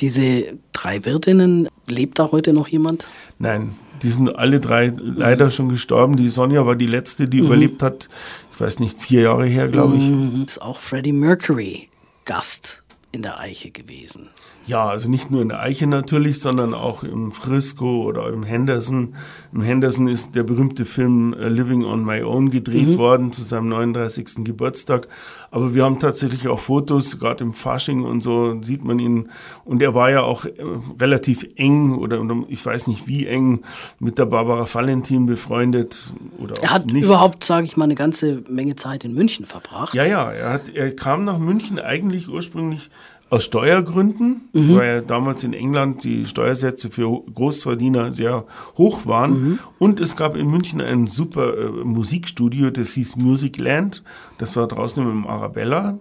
Diese 0.00 0.58
drei 0.72 1.04
Wirtinnen, 1.04 1.68
lebt 1.86 2.18
da 2.18 2.32
heute 2.32 2.52
noch 2.52 2.68
jemand? 2.68 3.06
Nein, 3.38 3.76
die 4.02 4.08
sind 4.08 4.34
alle 4.34 4.60
drei 4.60 4.92
leider 4.96 5.50
schon 5.50 5.68
gestorben. 5.68 6.16
Die 6.16 6.28
Sonja 6.28 6.64
war 6.64 6.76
die 6.76 6.86
letzte, 6.86 7.28
die 7.28 7.40
mhm. 7.40 7.46
überlebt 7.46 7.82
hat. 7.82 8.08
Ich 8.54 8.60
weiß 8.60 8.80
nicht, 8.80 9.02
vier 9.02 9.22
Jahre 9.22 9.46
her, 9.46 9.68
glaube 9.68 9.96
ich. 9.96 10.02
Mhm. 10.02 10.44
Ist 10.46 10.62
auch 10.62 10.78
Freddie 10.78 11.12
Mercury 11.12 11.88
Gast 12.24 12.82
in 13.12 13.22
der 13.22 13.38
Eiche 13.40 13.70
gewesen. 13.70 14.28
Ja, 14.70 14.88
also 14.88 15.10
nicht 15.10 15.32
nur 15.32 15.42
in 15.42 15.48
der 15.48 15.58
Eiche 15.58 15.88
natürlich, 15.88 16.38
sondern 16.38 16.74
auch 16.74 17.02
im 17.02 17.32
Frisco 17.32 18.04
oder 18.04 18.28
im 18.28 18.44
Henderson. 18.44 19.16
Im 19.52 19.62
Henderson 19.62 20.06
ist 20.06 20.36
der 20.36 20.44
berühmte 20.44 20.84
Film 20.84 21.34
äh, 21.34 21.48
Living 21.48 21.84
on 21.84 22.04
My 22.04 22.22
Own 22.22 22.52
gedreht 22.52 22.90
mhm. 22.90 22.98
worden 22.98 23.32
zu 23.32 23.42
seinem 23.42 23.68
39. 23.68 24.44
Geburtstag. 24.44 25.08
Aber 25.50 25.74
wir 25.74 25.82
haben 25.82 25.98
tatsächlich 25.98 26.46
auch 26.46 26.60
Fotos, 26.60 27.18
gerade 27.18 27.42
im 27.42 27.52
Fasching 27.52 28.04
und 28.04 28.20
so 28.20 28.62
sieht 28.62 28.84
man 28.84 29.00
ihn. 29.00 29.30
Und 29.64 29.82
er 29.82 29.96
war 29.96 30.08
ja 30.12 30.22
auch 30.22 30.44
äh, 30.44 30.52
relativ 31.00 31.44
eng 31.56 31.98
oder 31.98 32.24
ich 32.46 32.64
weiß 32.64 32.86
nicht 32.86 33.08
wie 33.08 33.26
eng 33.26 33.64
mit 33.98 34.18
der 34.18 34.26
Barbara 34.26 34.72
Valentin 34.72 35.26
befreundet. 35.26 36.12
Oder 36.38 36.54
er 36.62 36.70
hat 36.70 36.86
nicht. 36.86 37.02
überhaupt, 37.02 37.42
sage 37.42 37.66
ich 37.66 37.76
mal, 37.76 37.86
eine 37.86 37.96
ganze 37.96 38.44
Menge 38.48 38.76
Zeit 38.76 39.02
in 39.02 39.14
München 39.14 39.46
verbracht. 39.46 39.94
Ja, 39.94 40.04
ja, 40.04 40.30
er, 40.30 40.52
hat, 40.52 40.68
er 40.68 40.94
kam 40.94 41.24
nach 41.24 41.38
München 41.38 41.80
eigentlich 41.80 42.28
ursprünglich 42.28 42.88
aus 43.30 43.44
Steuergründen, 43.44 44.42
mhm. 44.52 44.74
weil 44.74 45.02
damals 45.02 45.44
in 45.44 45.54
England 45.54 46.02
die 46.02 46.26
Steuersätze 46.26 46.90
für 46.90 47.22
Großverdiener 47.32 48.12
sehr 48.12 48.44
hoch 48.76 49.06
waren. 49.06 49.32
Mhm. 49.42 49.58
Und 49.78 50.00
es 50.00 50.16
gab 50.16 50.36
in 50.36 50.50
München 50.50 50.80
ein 50.80 51.06
super 51.06 51.56
äh, 51.56 51.84
Musikstudio, 51.84 52.70
das 52.70 52.92
hieß 52.94 53.16
Music 53.16 53.56
Land. 53.56 54.02
Das 54.38 54.56
war 54.56 54.66
draußen 54.66 55.08
im 55.08 55.26
Arabella. 55.28 55.98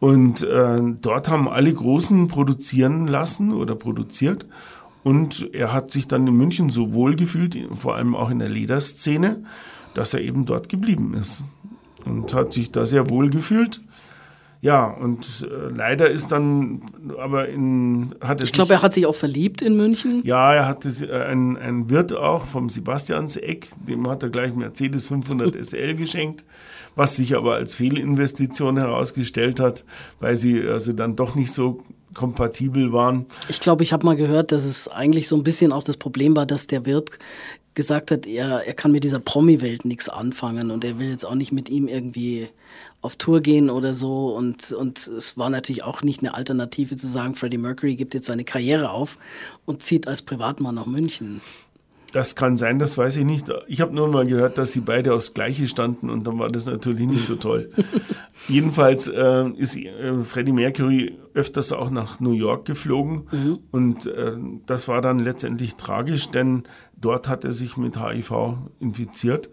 Und 0.00 0.42
äh, 0.42 0.80
dort 1.00 1.28
haben 1.28 1.48
alle 1.48 1.72
Großen 1.72 2.26
produzieren 2.26 3.06
lassen 3.06 3.52
oder 3.52 3.76
produziert. 3.76 4.44
Und 5.04 5.54
er 5.54 5.72
hat 5.72 5.92
sich 5.92 6.08
dann 6.08 6.26
in 6.26 6.34
München 6.36 6.70
so 6.70 6.92
wohl 6.92 7.14
gefühlt, 7.14 7.56
vor 7.72 7.94
allem 7.94 8.16
auch 8.16 8.30
in 8.30 8.40
der 8.40 8.48
Lederszene, 8.48 9.44
dass 9.94 10.12
er 10.12 10.22
eben 10.22 10.44
dort 10.44 10.68
geblieben 10.68 11.14
ist. 11.14 11.44
Und 12.04 12.34
hat 12.34 12.52
sich 12.52 12.72
da 12.72 12.84
sehr 12.84 13.10
wohl 13.10 13.30
gefühlt. 13.30 13.80
Ja, 14.60 14.86
und 14.86 15.46
äh, 15.48 15.72
leider 15.72 16.10
ist 16.10 16.32
dann 16.32 16.82
aber 17.16 17.48
in. 17.48 18.14
Hat 18.20 18.42
ich 18.42 18.52
glaube, 18.52 18.74
er 18.74 18.82
hat 18.82 18.92
sich 18.92 19.06
auch 19.06 19.14
verliebt 19.14 19.62
in 19.62 19.76
München. 19.76 20.22
Ja, 20.24 20.52
er 20.52 20.66
hatte 20.66 20.88
äh, 20.88 21.26
ein, 21.26 21.56
ein 21.56 21.90
Wirt 21.90 22.12
auch 22.12 22.44
vom 22.44 22.68
Sebastianseck, 22.68 23.68
dem 23.86 24.08
hat 24.08 24.22
er 24.24 24.30
gleich 24.30 24.54
Mercedes 24.54 25.06
500 25.06 25.54
SL 25.64 25.94
geschenkt, 25.94 26.44
was 26.96 27.16
sich 27.16 27.36
aber 27.36 27.54
als 27.54 27.76
Fehlinvestition 27.76 28.78
herausgestellt 28.78 29.60
hat, 29.60 29.84
weil 30.18 30.36
sie 30.36 30.60
also 30.62 30.92
dann 30.92 31.14
doch 31.14 31.36
nicht 31.36 31.52
so 31.52 31.84
kompatibel 32.14 32.92
waren. 32.92 33.26
Ich 33.48 33.60
glaube, 33.60 33.84
ich 33.84 33.92
habe 33.92 34.04
mal 34.04 34.16
gehört, 34.16 34.50
dass 34.50 34.64
es 34.64 34.88
eigentlich 34.88 35.28
so 35.28 35.36
ein 35.36 35.44
bisschen 35.44 35.70
auch 35.70 35.84
das 35.84 35.96
Problem 35.96 36.34
war, 36.34 36.46
dass 36.46 36.66
der 36.66 36.84
Wirt 36.84 37.18
gesagt 37.74 38.10
hat, 38.10 38.26
er, 38.26 38.66
er 38.66 38.74
kann 38.74 38.90
mit 38.90 39.04
dieser 39.04 39.20
Promi-Welt 39.20 39.84
nichts 39.84 40.08
anfangen 40.08 40.72
und 40.72 40.84
er 40.84 40.98
will 40.98 41.10
jetzt 41.10 41.24
auch 41.24 41.36
nicht 41.36 41.52
mit 41.52 41.68
ihm 41.68 41.86
irgendwie 41.86 42.48
auf 43.00 43.16
Tour 43.16 43.40
gehen 43.40 43.70
oder 43.70 43.94
so. 43.94 44.34
Und, 44.34 44.72
und 44.72 45.06
es 45.06 45.36
war 45.36 45.50
natürlich 45.50 45.84
auch 45.84 46.02
nicht 46.02 46.20
eine 46.20 46.34
Alternative 46.34 46.96
zu 46.96 47.06
sagen, 47.06 47.34
Freddie 47.34 47.58
Mercury 47.58 47.96
gibt 47.96 48.14
jetzt 48.14 48.26
seine 48.26 48.44
Karriere 48.44 48.90
auf 48.90 49.18
und 49.66 49.82
zieht 49.82 50.08
als 50.08 50.22
Privatmann 50.22 50.74
nach 50.74 50.86
München. 50.86 51.40
Das 52.12 52.34
kann 52.34 52.56
sein, 52.56 52.78
das 52.78 52.96
weiß 52.96 53.18
ich 53.18 53.24
nicht. 53.24 53.52
Ich 53.66 53.82
habe 53.82 53.94
nur 53.94 54.08
mal 54.08 54.26
gehört, 54.26 54.56
dass 54.56 54.72
sie 54.72 54.80
beide 54.80 55.12
aufs 55.12 55.34
Gleiche 55.34 55.68
standen 55.68 56.08
und 56.08 56.26
dann 56.26 56.38
war 56.38 56.48
das 56.48 56.64
natürlich 56.64 57.06
nicht 57.06 57.26
so 57.26 57.36
toll. 57.36 57.70
Jedenfalls 58.48 59.08
äh, 59.08 59.50
ist 59.50 59.76
äh, 59.76 60.22
Freddie 60.22 60.52
Mercury 60.52 61.18
öfters 61.34 61.70
auch 61.70 61.90
nach 61.90 62.18
New 62.18 62.32
York 62.32 62.64
geflogen 62.64 63.28
mhm. 63.30 63.58
und 63.72 64.06
äh, 64.06 64.36
das 64.64 64.88
war 64.88 65.02
dann 65.02 65.18
letztendlich 65.18 65.74
tragisch, 65.74 66.30
denn 66.30 66.62
dort 66.96 67.28
hat 67.28 67.44
er 67.44 67.52
sich 67.52 67.76
mit 67.76 68.02
HIV 68.02 68.56
infiziert. 68.80 69.50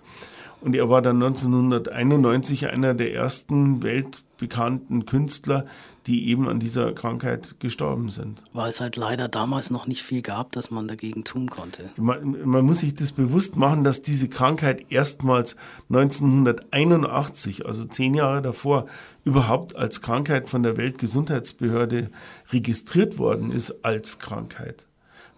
Und 0.61 0.75
er 0.75 0.89
war 0.89 1.01
dann 1.01 1.21
1991 1.21 2.67
einer 2.69 2.93
der 2.93 3.13
ersten 3.13 3.83
weltbekannten 3.83 5.05
Künstler, 5.05 5.65
die 6.07 6.29
eben 6.29 6.47
an 6.47 6.59
dieser 6.59 6.93
Krankheit 6.93 7.59
gestorben 7.59 8.09
sind. 8.09 8.41
Weil 8.53 8.69
es 8.69 8.79
halt 8.79 8.95
leider 8.95 9.27
damals 9.27 9.71
noch 9.71 9.87
nicht 9.87 10.03
viel 10.03 10.21
gab, 10.21 10.51
dass 10.51 10.69
man 10.69 10.87
dagegen 10.87 11.23
tun 11.23 11.49
konnte. 11.49 11.89
Man, 11.97 12.47
man 12.47 12.63
muss 12.63 12.79
sich 12.79 12.93
das 12.93 13.11
bewusst 13.11 13.55
machen, 13.57 13.83
dass 13.83 14.03
diese 14.03 14.29
Krankheit 14.29 14.85
erstmals 14.89 15.55
1981, 15.89 17.65
also 17.65 17.85
zehn 17.85 18.13
Jahre 18.13 18.41
davor, 18.41 18.85
überhaupt 19.23 19.75
als 19.75 20.01
Krankheit 20.01 20.47
von 20.47 20.61
der 20.61 20.77
Weltgesundheitsbehörde 20.77 22.11
registriert 22.51 23.17
worden 23.17 23.51
ist 23.51 23.83
als 23.83 24.19
Krankheit. 24.19 24.85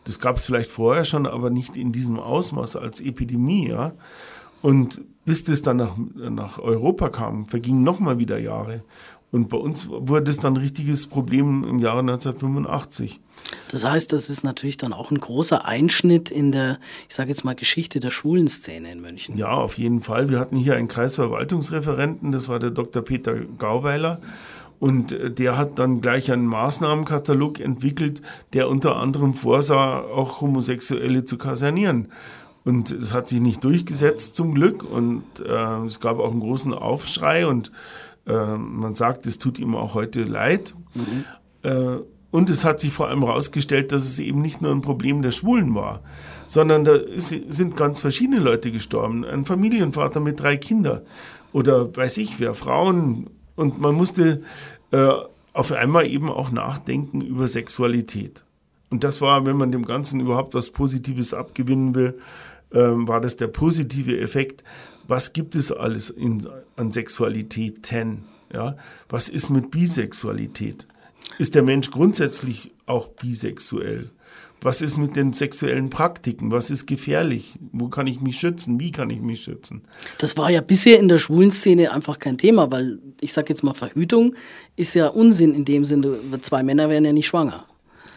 Das 0.03 0.19
gab 0.19 0.37
es 0.37 0.45
vielleicht 0.45 0.71
vorher 0.71 1.05
schon, 1.05 1.25
aber 1.25 1.49
nicht 1.49 1.75
in 1.75 1.91
diesem 1.91 2.19
Ausmaß 2.19 2.75
als 2.75 2.99
Epidemie. 3.01 3.69
Ja? 3.69 3.93
Und 4.67 4.99
bis 5.23 5.45
das 5.45 5.61
dann 5.61 5.77
nach, 5.77 5.95
nach 6.13 6.59
Europa 6.59 7.07
kam, 7.07 7.45
vergingen 7.45 7.83
nochmal 7.83 8.19
wieder 8.19 8.37
Jahre. 8.37 8.83
Und 9.31 9.47
bei 9.47 9.55
uns 9.55 9.87
wurde 9.87 10.29
es 10.29 10.39
dann 10.39 10.55
ein 10.55 10.57
richtiges 10.57 11.07
Problem 11.07 11.63
im 11.63 11.79
Jahre 11.79 11.99
1985. 11.99 13.21
Das 13.71 13.85
heißt, 13.85 14.11
das 14.11 14.29
ist 14.29 14.43
natürlich 14.43 14.75
dann 14.75 14.91
auch 14.91 15.09
ein 15.09 15.21
großer 15.21 15.63
Einschnitt 15.63 16.29
in 16.29 16.51
der, 16.51 16.79
ich 17.07 17.15
sage 17.15 17.29
jetzt 17.29 17.45
mal, 17.45 17.55
Geschichte 17.55 18.01
der 18.01 18.11
Schwulenszene 18.11 18.91
in 18.91 18.99
München. 18.99 19.37
Ja, 19.37 19.51
auf 19.51 19.77
jeden 19.77 20.01
Fall. 20.01 20.29
Wir 20.29 20.37
hatten 20.37 20.57
hier 20.57 20.75
einen 20.75 20.89
Kreisverwaltungsreferenten, 20.89 22.33
das 22.33 22.49
war 22.49 22.59
der 22.59 22.71
Dr. 22.71 23.01
Peter 23.03 23.35
Gauweiler. 23.35 24.19
Und 24.79 25.13
äh, 25.13 25.31
der 25.31 25.57
hat 25.57 25.79
dann 25.79 26.01
gleich 26.01 26.29
einen 26.29 26.45
Maßnahmenkatalog 26.45 27.61
entwickelt, 27.61 28.21
der 28.51 28.67
unter 28.67 28.97
anderem 28.97 29.33
vorsah, 29.33 30.01
auch 30.01 30.41
Homosexuelle 30.41 31.23
zu 31.23 31.37
kasernieren. 31.37 32.09
Und 32.67 32.91
es 32.91 33.13
hat 33.13 33.29
sich 33.29 33.39
nicht 33.39 33.63
durchgesetzt 33.63 34.35
zum 34.35 34.53
Glück 34.53 34.83
und 34.83 35.23
äh, 35.39 35.85
es 35.85 36.01
gab 36.01 36.19
auch 36.19 36.31
einen 36.31 36.41
großen 36.41 36.73
Aufschrei 36.73 37.47
und 37.47 37.71
äh, 38.27 38.57
man 38.57 38.93
sagt, 38.93 39.25
es 39.25 39.39
tut 39.39 39.57
ihm 39.57 39.73
auch 39.73 39.93
heute 39.93 40.23
leid. 40.23 40.75
Mhm. 40.93 41.23
Äh, 41.63 41.99
und 42.29 42.49
es 42.49 42.65
hat 42.65 42.81
sich 42.81 42.91
vor 42.91 43.07
allem 43.07 43.23
herausgestellt, 43.23 43.93
dass 43.93 44.03
es 44.03 44.19
eben 44.19 44.41
nicht 44.41 44.61
nur 44.61 44.71
ein 44.71 44.81
Problem 44.81 45.21
der 45.21 45.31
Schwulen 45.31 45.75
war, 45.75 46.01
sondern 46.45 46.83
da 46.83 46.95
ist, 46.95 47.29
sind 47.29 47.77
ganz 47.77 48.01
verschiedene 48.01 48.41
Leute 48.41 48.69
gestorben. 48.73 49.23
Ein 49.23 49.45
Familienvater 49.45 50.19
mit 50.19 50.41
drei 50.41 50.57
Kindern 50.57 51.03
oder 51.53 51.95
weiß 51.95 52.17
ich 52.17 52.37
wer, 52.41 52.53
Frauen. 52.53 53.29
Und 53.55 53.79
man 53.79 53.95
musste 53.95 54.41
äh, 54.91 55.13
auf 55.53 55.71
einmal 55.71 56.05
eben 56.05 56.29
auch 56.29 56.51
nachdenken 56.51 57.21
über 57.21 57.47
Sexualität. 57.47 58.43
Und 58.89 59.03
das 59.03 59.21
war, 59.21 59.45
wenn 59.45 59.57
man 59.57 59.71
dem 59.71 59.85
Ganzen 59.85 60.19
überhaupt 60.19 60.53
was 60.53 60.69
Positives 60.69 61.33
abgewinnen 61.33 61.95
will, 61.95 62.17
ähm, 62.73 63.07
war 63.07 63.21
das 63.21 63.37
der 63.37 63.47
positive 63.47 64.19
Effekt. 64.19 64.63
Was 65.07 65.33
gibt 65.33 65.55
es 65.55 65.71
alles 65.71 66.09
in, 66.09 66.47
an 66.75 66.91
Sexualitäten? 66.91 68.25
Ja? 68.53 68.75
Was 69.09 69.29
ist 69.29 69.49
mit 69.49 69.71
Bisexualität? 69.71 70.85
Ist 71.39 71.55
der 71.55 71.63
Mensch 71.63 71.91
grundsätzlich 71.91 72.71
auch 72.85 73.07
bisexuell? 73.07 74.11
Was 74.61 74.81
ist 74.81 74.97
mit 74.97 75.15
den 75.15 75.33
sexuellen 75.33 75.91
Praktiken? 75.91 76.51
Was 76.51 76.71
ist 76.71 76.87
gefährlich? 76.87 77.59
Wo 77.71 77.89
kann 77.89 78.07
ich 78.07 78.21
mich 78.21 78.39
schützen? 78.39 78.79
Wie 78.79 78.91
kann 78.91 79.11
ich 79.11 79.21
mich 79.21 79.43
schützen? 79.43 79.83
Das 80.17 80.35
war 80.35 80.49
ja 80.49 80.61
bisher 80.61 80.99
in 80.99 81.07
der 81.07 81.19
schwulen 81.19 81.51
Szene 81.51 81.91
einfach 81.91 82.17
kein 82.17 82.39
Thema, 82.39 82.71
weil 82.71 82.97
ich 83.21 83.33
sage 83.33 83.49
jetzt 83.49 83.63
mal, 83.63 83.75
Verhütung 83.75 84.35
ist 84.75 84.95
ja 84.95 85.07
Unsinn 85.09 85.53
in 85.53 85.63
dem 85.63 85.85
Sinne, 85.85 86.17
zwei 86.41 86.63
Männer 86.63 86.89
werden 86.89 87.05
ja 87.05 87.13
nicht 87.13 87.27
schwanger. 87.27 87.65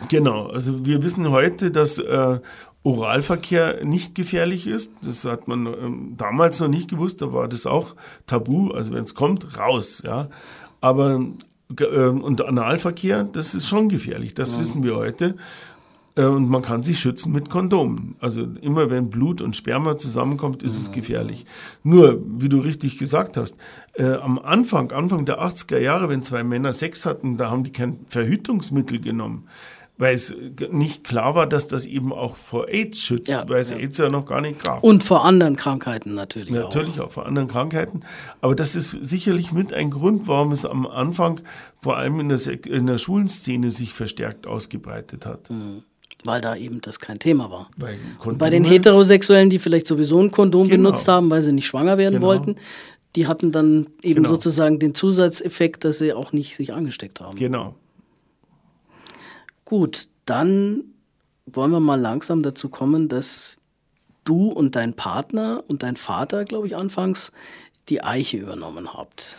Genau, 0.09 0.47
also 0.47 0.87
wir 0.87 1.03
wissen 1.03 1.31
heute, 1.31 1.71
dass 1.71 1.99
äh, 1.99 2.41
Oralverkehr 2.83 3.85
nicht 3.85 4.15
gefährlich 4.15 4.67
ist. 4.67 4.95
Das 5.03 5.25
hat 5.25 5.49
man 5.49 5.67
ähm, 5.67 6.15
damals 6.17 6.61
noch 6.61 6.69
nicht 6.69 6.89
gewusst, 6.89 7.21
da 7.21 7.33
war 7.33 7.47
das 7.47 7.67
auch 7.67 7.95
tabu. 8.27 8.71
Also 8.71 8.93
wenn 8.93 9.05
es 9.05 9.15
kommt, 9.15 9.59
raus. 9.59 10.03
Ja. 10.05 10.29
Aber 10.81 11.23
äh, 11.79 12.07
und 12.07 12.43
Analverkehr, 12.43 13.25
das 13.25 13.55
ist 13.55 13.69
schon 13.69 13.89
gefährlich, 13.89 14.35
das 14.35 14.53
ja. 14.53 14.59
wissen 14.59 14.83
wir 14.83 14.97
heute. 14.97 15.37
Äh, 16.17 16.25
und 16.25 16.49
man 16.49 16.63
kann 16.63 16.83
sich 16.83 17.01
schützen 17.01 17.33
mit 17.33 17.51
Kondomen. 17.51 18.17
Also 18.19 18.47
immer 18.63 18.91
wenn 18.91 19.11
Blut 19.11 19.43
und 19.43 19.57
Sperma 19.57 19.99
zusammenkommt, 19.99 20.63
ist 20.63 20.79
es 20.79 20.91
gefährlich. 20.91 21.45
Nur, 21.83 22.21
wie 22.27 22.49
du 22.49 22.61
richtig 22.61 22.99
gesagt 22.99 23.37
hast, 23.37 23.59
äh, 23.93 24.15
am 24.15 24.39
Anfang, 24.39 24.91
Anfang 24.91 25.27
der 25.27 25.43
80er 25.43 25.79
Jahre, 25.79 26.09
wenn 26.09 26.23
zwei 26.23 26.45
Männer 26.45 26.73
Sex 26.73 27.05
hatten, 27.05 27.37
da 27.37 27.51
haben 27.51 27.65
die 27.65 27.73
kein 27.73 28.01
Verhütungsmittel 28.09 29.01
genommen 29.01 29.47
weil 30.01 30.15
es 30.15 30.35
nicht 30.71 31.05
klar 31.05 31.35
war, 31.35 31.47
dass 31.47 31.69
das 31.69 31.85
eben 31.85 32.11
auch 32.11 32.37
vor 32.37 32.69
AIDS 32.69 33.01
schützt, 33.01 33.29
ja, 33.29 33.47
weil 33.47 33.61
es 33.61 33.71
ja. 33.71 33.77
AIDS 33.77 33.99
ja 33.99 34.09
noch 34.09 34.25
gar 34.25 34.41
nicht 34.41 34.65
gab. 34.65 34.83
Und 34.83 35.05
vor 35.05 35.27
anderen 35.27 35.57
Krankheiten 35.57 36.15
natürlich. 36.15 36.55
Natürlich 36.55 36.99
auch. 37.01 37.09
auch 37.09 37.11
vor 37.13 37.27
anderen 37.27 37.49
Krankheiten. 37.49 38.01
Aber 38.41 38.55
das 38.55 38.77
ist 38.77 38.97
sicherlich 39.03 39.53
mit 39.53 39.75
ein 39.75 39.91
Grund, 39.91 40.27
warum 40.27 40.53
es 40.53 40.65
am 40.65 40.87
Anfang 40.87 41.43
vor 41.83 41.99
allem 41.99 42.19
in 42.19 42.31
der, 42.31 42.41
in 42.67 42.87
der 42.87 42.97
Schulenszene 42.97 43.71
sich 43.71 43.93
verstärkt 43.93 44.47
ausgebreitet 44.47 45.27
hat. 45.27 45.51
Mhm. 45.51 45.83
Weil 46.25 46.41
da 46.41 46.57
eben 46.57 46.81
das 46.81 46.99
kein 46.99 47.19
Thema 47.19 47.51
war. 47.51 47.71
Bei 47.77 48.49
den 48.49 48.65
Heterosexuellen, 48.65 49.51
die 49.51 49.59
vielleicht 49.59 49.87
sowieso 49.87 50.19
ein 50.19 50.31
Kondom 50.31 50.69
genau. 50.69 50.91
benutzt 50.91 51.09
haben, 51.09 51.29
weil 51.31 51.43
sie 51.43 51.53
nicht 51.53 51.67
schwanger 51.67 51.99
werden 51.99 52.15
genau. 52.15 52.27
wollten, 52.27 52.57
die 53.17 53.27
hatten 53.27 53.53
dann 53.53 53.87
eben 54.03 54.23
genau. 54.23 54.31
sozusagen 54.31 54.79
den 54.79 54.95
Zusatzeffekt, 54.95 55.85
dass 55.85 55.99
sie 55.99 56.15
auch 56.15 56.33
nicht 56.33 56.57
sich 56.57 56.73
angesteckt 56.73 57.21
haben. 57.21 57.37
Genau. 57.37 57.75
Gut, 59.71 60.09
dann 60.25 60.83
wollen 61.47 61.71
wir 61.71 61.79
mal 61.79 61.95
langsam 61.95 62.43
dazu 62.43 62.69
kommen, 62.69 63.07
dass 63.07 63.57
du 64.25 64.49
und 64.49 64.75
dein 64.75 64.95
Partner 64.95 65.63
und 65.69 65.85
dein 65.85 65.95
Vater, 65.95 66.45
glaube 66.45 66.67
ich, 66.67 66.75
anfangs 66.75 67.31
die 67.89 68.03
Eiche 68.03 68.39
übernommen 68.39 68.93
habt. 68.95 69.37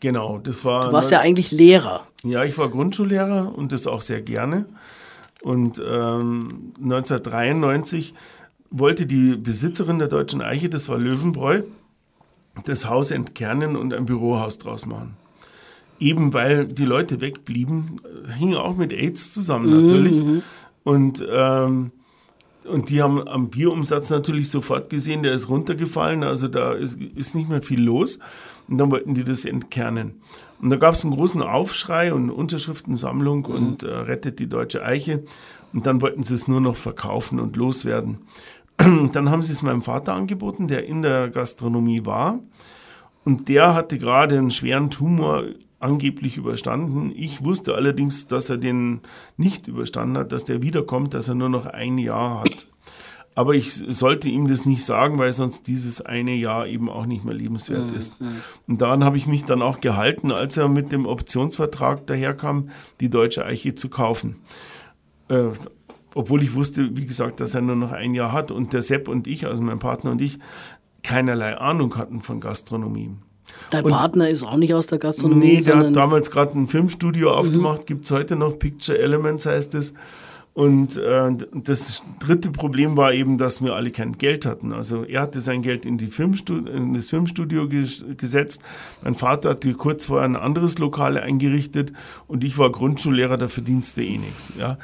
Genau, 0.00 0.38
das 0.38 0.66
war. 0.66 0.88
Du 0.88 0.92
warst 0.92 1.10
ja 1.10 1.20
eigentlich 1.20 1.50
Lehrer. 1.50 2.06
Ja, 2.24 2.44
ich 2.44 2.58
war 2.58 2.68
Grundschullehrer 2.68 3.56
und 3.56 3.72
das 3.72 3.86
auch 3.86 4.02
sehr 4.02 4.20
gerne. 4.20 4.66
Und 5.40 5.78
ähm, 5.78 6.74
1993 6.82 8.12
wollte 8.68 9.06
die 9.06 9.34
Besitzerin 9.36 9.98
der 9.98 10.08
Deutschen 10.08 10.42
Eiche, 10.42 10.68
das 10.68 10.90
war 10.90 10.98
Löwenbräu, 10.98 11.62
das 12.66 12.84
Haus 12.84 13.12
entkernen 13.12 13.76
und 13.76 13.94
ein 13.94 14.04
Bürohaus 14.04 14.58
draus 14.58 14.84
machen 14.84 15.16
eben 16.00 16.32
weil 16.32 16.66
die 16.66 16.84
Leute 16.84 17.20
wegblieben, 17.20 18.00
hing 18.36 18.54
auch 18.54 18.76
mit 18.76 18.92
AIDS 18.92 19.32
zusammen 19.32 19.70
natürlich. 19.70 20.16
Mhm. 20.16 20.42
Und, 20.82 21.24
ähm, 21.30 21.92
und 22.64 22.90
die 22.90 23.02
haben 23.02 23.26
am 23.28 23.50
Bierumsatz 23.50 24.10
natürlich 24.10 24.50
sofort 24.50 24.90
gesehen, 24.90 25.22
der 25.22 25.32
ist 25.32 25.48
runtergefallen, 25.48 26.24
also 26.24 26.48
da 26.48 26.72
ist, 26.72 26.98
ist 27.14 27.34
nicht 27.34 27.48
mehr 27.48 27.62
viel 27.62 27.82
los. 27.82 28.18
Und 28.68 28.78
dann 28.78 28.90
wollten 28.90 29.14
die 29.14 29.24
das 29.24 29.44
entkernen. 29.44 30.14
Und 30.62 30.70
da 30.70 30.76
gab 30.76 30.94
es 30.94 31.04
einen 31.04 31.14
großen 31.14 31.42
Aufschrei 31.42 32.12
und 32.12 32.30
Unterschriftensammlung 32.30 33.40
mhm. 33.40 33.54
und 33.54 33.82
äh, 33.82 33.90
rettet 33.90 34.38
die 34.38 34.48
deutsche 34.48 34.84
Eiche. 34.84 35.24
Und 35.72 35.86
dann 35.86 36.02
wollten 36.02 36.22
sie 36.22 36.34
es 36.34 36.48
nur 36.48 36.60
noch 36.60 36.76
verkaufen 36.76 37.40
und 37.40 37.56
loswerden. 37.56 38.18
dann 38.76 39.30
haben 39.30 39.42
sie 39.42 39.52
es 39.52 39.62
meinem 39.62 39.82
Vater 39.82 40.14
angeboten, 40.14 40.68
der 40.68 40.86
in 40.86 41.02
der 41.02 41.28
Gastronomie 41.28 42.06
war. 42.06 42.40
Und 43.24 43.48
der 43.48 43.74
hatte 43.74 43.98
gerade 43.98 44.38
einen 44.38 44.50
schweren 44.50 44.90
Tumor 44.90 45.44
angeblich 45.80 46.36
überstanden. 46.36 47.12
Ich 47.16 47.42
wusste 47.42 47.74
allerdings, 47.74 48.28
dass 48.28 48.50
er 48.50 48.58
den 48.58 49.00
nicht 49.36 49.66
überstanden 49.66 50.18
hat, 50.18 50.32
dass 50.32 50.44
der 50.44 50.62
wiederkommt, 50.62 51.14
dass 51.14 51.28
er 51.28 51.34
nur 51.34 51.48
noch 51.48 51.66
ein 51.66 51.98
Jahr 51.98 52.42
hat. 52.42 52.66
Aber 53.34 53.54
ich 53.54 53.72
sollte 53.72 54.28
ihm 54.28 54.48
das 54.48 54.66
nicht 54.66 54.84
sagen, 54.84 55.18
weil 55.18 55.32
sonst 55.32 55.66
dieses 55.66 56.02
eine 56.02 56.34
Jahr 56.34 56.66
eben 56.66 56.90
auch 56.90 57.06
nicht 57.06 57.24
mehr 57.24 57.34
lebenswert 57.34 57.90
mhm, 57.90 57.96
ist. 57.96 58.20
Mhm. 58.20 58.36
Und 58.66 58.82
daran 58.82 59.04
habe 59.04 59.16
ich 59.16 59.26
mich 59.26 59.44
dann 59.44 59.62
auch 59.62 59.80
gehalten, 59.80 60.30
als 60.32 60.56
er 60.56 60.68
mit 60.68 60.92
dem 60.92 61.06
Optionsvertrag 61.06 62.06
daherkam, 62.06 62.70
die 63.00 63.08
deutsche 63.08 63.46
Eiche 63.46 63.74
zu 63.74 63.88
kaufen. 63.88 64.36
Äh, 65.28 65.48
obwohl 66.14 66.42
ich 66.42 66.54
wusste, 66.54 66.96
wie 66.96 67.06
gesagt, 67.06 67.40
dass 67.40 67.54
er 67.54 67.62
nur 67.62 67.76
noch 67.76 67.92
ein 67.92 68.14
Jahr 68.14 68.32
hat 68.32 68.50
und 68.50 68.72
der 68.72 68.82
Sepp 68.82 69.08
und 69.08 69.26
ich, 69.28 69.46
also 69.46 69.62
mein 69.62 69.78
Partner 69.78 70.10
und 70.10 70.20
ich, 70.20 70.38
keinerlei 71.02 71.56
Ahnung 71.56 71.96
hatten 71.96 72.20
von 72.20 72.40
Gastronomie. 72.40 73.12
Dein 73.70 73.84
und 73.84 73.92
Partner 73.92 74.28
ist 74.28 74.42
auch 74.42 74.56
nicht 74.56 74.74
aus 74.74 74.86
der 74.86 74.98
Gastronomie? 74.98 75.56
Nee, 75.56 75.62
der 75.62 75.78
hat 75.78 75.96
damals 75.96 76.30
gerade 76.30 76.58
ein 76.58 76.66
Filmstudio 76.66 77.30
mhm. 77.30 77.34
aufgemacht, 77.34 77.86
gibt 77.86 78.04
es 78.04 78.10
heute 78.10 78.36
noch, 78.36 78.58
Picture 78.58 78.98
Elements 78.98 79.46
heißt 79.46 79.74
es. 79.74 79.94
Und 80.52 80.96
äh, 80.96 81.30
das 81.54 82.04
dritte 82.18 82.50
Problem 82.50 82.96
war 82.96 83.14
eben, 83.14 83.38
dass 83.38 83.62
wir 83.62 83.76
alle 83.76 83.92
kein 83.92 84.18
Geld 84.18 84.44
hatten. 84.46 84.72
Also 84.72 85.04
er 85.04 85.22
hatte 85.22 85.40
sein 85.40 85.62
Geld 85.62 85.86
in, 85.86 85.96
die 85.96 86.08
Filmstudio, 86.08 86.74
in 86.74 86.92
das 86.92 87.10
Filmstudio 87.10 87.68
ges 87.68 88.04
gesetzt. 88.16 88.60
Mein 89.02 89.14
Vater 89.14 89.50
hatte 89.50 89.72
kurz 89.74 90.06
vorher 90.06 90.24
ein 90.24 90.36
anderes 90.36 90.78
Lokal 90.78 91.16
eingerichtet 91.16 91.92
und 92.26 92.42
ich 92.42 92.58
war 92.58 92.70
Grundschullehrer, 92.72 93.36
da 93.36 93.46
verdienste 93.46 94.02
eh 94.02 94.18
nichts. 94.18 94.52
Ja. 94.58 94.76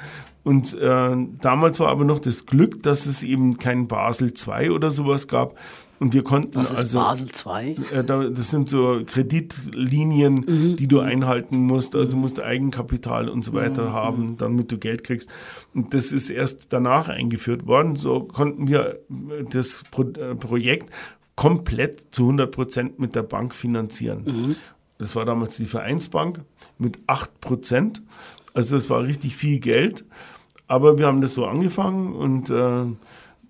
Und 0.44 0.78
äh, 0.80 1.16
damals 1.40 1.80
war 1.80 1.88
aber 1.88 2.04
noch 2.04 2.20
das 2.20 2.46
Glück, 2.46 2.84
dass 2.84 3.06
es 3.06 3.24
eben 3.24 3.58
kein 3.58 3.88
Basel 3.88 4.32
II 4.32 4.70
oder 4.70 4.92
sowas 4.92 5.26
gab, 5.26 5.56
und 5.98 6.12
wir 6.12 6.22
konnten 6.22 6.56
Was 6.56 6.70
ist 6.70 6.96
also. 6.96 6.98
Basel 6.98 7.28
II? 7.46 7.76
Äh, 7.92 8.04
das 8.04 8.50
sind 8.50 8.68
so 8.68 9.02
Kreditlinien, 9.06 10.34
mhm. 10.34 10.76
die 10.76 10.86
du 10.86 11.00
einhalten 11.00 11.58
musst. 11.58 11.96
Also 11.96 12.12
du 12.12 12.16
musst 12.16 12.40
Eigenkapital 12.40 13.28
und 13.28 13.44
so 13.44 13.54
weiter 13.54 13.90
mhm. 13.90 13.92
haben, 13.92 14.36
damit 14.36 14.70
du 14.70 14.78
Geld 14.78 15.04
kriegst. 15.04 15.30
Und 15.74 15.94
das 15.94 16.12
ist 16.12 16.30
erst 16.30 16.72
danach 16.72 17.08
eingeführt 17.08 17.66
worden. 17.66 17.96
So 17.96 18.20
konnten 18.20 18.68
wir 18.68 18.98
das 19.50 19.84
Pro 19.90 20.02
äh, 20.02 20.34
Projekt 20.34 20.90
komplett 21.34 22.14
zu 22.14 22.24
100 22.24 22.50
Prozent 22.50 22.98
mit 22.98 23.14
der 23.14 23.22
Bank 23.22 23.54
finanzieren. 23.54 24.24
Mhm. 24.26 24.56
Das 24.98 25.16
war 25.16 25.24
damals 25.24 25.56
die 25.56 25.66
Vereinsbank 25.66 26.40
mit 26.78 26.98
8 27.06 27.40
Prozent. 27.40 28.02
Also 28.54 28.76
das 28.76 28.88
war 28.90 29.02
richtig 29.02 29.36
viel 29.36 29.60
Geld. 29.60 30.04
Aber 30.68 30.98
wir 30.98 31.06
haben 31.06 31.20
das 31.20 31.34
so 31.34 31.46
angefangen 31.46 32.12
und 32.12 32.50
äh, 32.50 32.86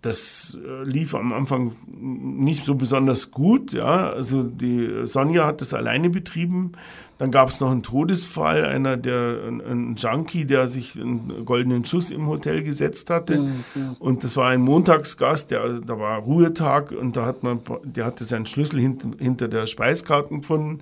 das 0.02 0.56
äh, 0.62 0.82
lief 0.84 1.14
am 1.14 1.32
Anfang 1.32 1.72
nicht 1.86 2.64
so 2.64 2.74
besonders 2.74 3.30
gut. 3.30 3.72
Ja. 3.72 4.10
Also 4.10 4.42
die 4.42 5.06
Sonja 5.06 5.46
hat 5.46 5.60
das 5.60 5.74
alleine 5.74 6.10
betrieben. 6.10 6.72
Dann 7.18 7.30
gab 7.30 7.48
es 7.48 7.60
noch 7.60 7.70
einen 7.70 7.82
Todesfall, 7.82 8.66
einer 8.66 8.98
der 8.98 9.38
ein, 9.48 9.62
ein, 9.62 9.96
Junkie, 9.96 10.44
der 10.44 10.68
sich 10.68 11.00
einen 11.00 11.46
goldenen 11.46 11.84
Schuss 11.86 12.10
im 12.10 12.26
Hotel 12.26 12.62
gesetzt 12.62 13.08
hatte. 13.08 13.38
Mhm. 13.38 13.64
Und 13.98 14.22
das 14.22 14.36
war 14.36 14.50
ein 14.50 14.60
Montagsgast, 14.60 15.50
der, 15.50 15.80
da 15.80 15.98
war 15.98 16.18
Ruhetag 16.18 16.92
und 16.92 17.16
da 17.16 17.24
hat 17.24 17.42
man, 17.42 17.60
der 17.84 18.04
hatte 18.04 18.24
seinen 18.24 18.44
Schlüssel 18.44 18.80
hint, 18.80 19.02
hinter 19.18 19.48
der 19.48 19.66
Speiskarte 19.66 20.34
gefunden. 20.34 20.80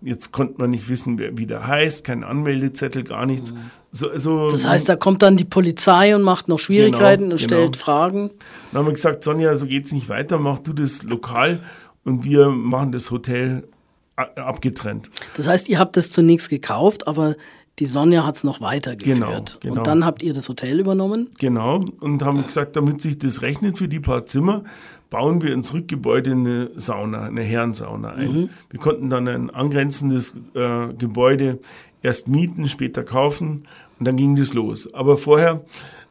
Jetzt 0.00 0.32
konnte 0.32 0.54
man 0.58 0.70
nicht 0.70 0.88
wissen, 0.88 1.18
wer, 1.18 1.38
wie 1.38 1.46
der 1.46 1.66
heißt, 1.66 2.04
kein 2.04 2.24
Anmeldezettel, 2.24 3.04
gar 3.04 3.24
nichts. 3.24 3.52
Mhm. 3.52 3.70
So, 3.92 4.08
so, 4.18 4.48
das 4.48 4.66
heißt, 4.66 4.88
da 4.88 4.96
kommt 4.96 5.22
dann 5.22 5.36
die 5.36 5.44
Polizei 5.44 6.14
und 6.16 6.22
macht 6.22 6.48
noch 6.48 6.58
Schwierigkeiten 6.58 7.24
genau, 7.24 7.34
und 7.34 7.38
genau. 7.38 7.48
stellt 7.48 7.76
Fragen. 7.76 8.30
Dann 8.72 8.80
haben 8.80 8.86
wir 8.86 8.92
gesagt, 8.92 9.22
Sonja, 9.22 9.54
so 9.56 9.66
geht 9.66 9.86
es 9.86 9.92
nicht 9.92 10.08
weiter, 10.08 10.38
mach 10.38 10.58
du 10.58 10.72
das 10.72 11.04
lokal 11.04 11.60
und 12.04 12.24
wir 12.24 12.50
machen 12.50 12.92
das 12.92 13.10
Hotel 13.10 13.68
abgetrennt. 14.16 15.10
Das 15.36 15.46
heißt, 15.46 15.68
ihr 15.68 15.78
habt 15.78 15.96
das 15.96 16.10
zunächst 16.10 16.48
gekauft, 16.48 17.06
aber 17.06 17.36
die 17.78 17.86
Sonja 17.86 18.24
hat 18.24 18.36
es 18.36 18.44
noch 18.44 18.60
weitergeführt. 18.62 19.18
Genau, 19.18 19.44
genau. 19.60 19.74
Und 19.76 19.86
dann 19.86 20.04
habt 20.04 20.22
ihr 20.22 20.32
das 20.32 20.48
Hotel 20.48 20.80
übernommen? 20.80 21.30
Genau, 21.38 21.84
und 22.00 22.22
haben 22.24 22.44
gesagt, 22.44 22.74
damit 22.76 23.02
sich 23.02 23.18
das 23.18 23.42
rechnet 23.42 23.76
für 23.76 23.88
die 23.88 24.00
paar 24.00 24.24
Zimmer, 24.24 24.64
bauen 25.10 25.42
wir 25.42 25.52
ins 25.52 25.74
Rückgebäude 25.74 26.32
eine 26.32 26.70
Sauna, 26.74 27.24
eine 27.24 27.42
Herrensauna 27.42 28.12
ein. 28.12 28.32
Mhm. 28.32 28.50
Wir 28.70 28.80
konnten 28.80 29.10
dann 29.10 29.28
ein 29.28 29.50
angrenzendes 29.50 30.38
äh, 30.54 30.92
Gebäude 30.94 31.58
erst 32.02 32.28
mieten, 32.28 32.68
später 32.68 33.04
kaufen 33.04 33.66
und 33.98 34.08
dann 34.08 34.16
ging 34.16 34.36
das 34.36 34.54
los. 34.54 34.92
Aber 34.94 35.18
vorher 35.18 35.64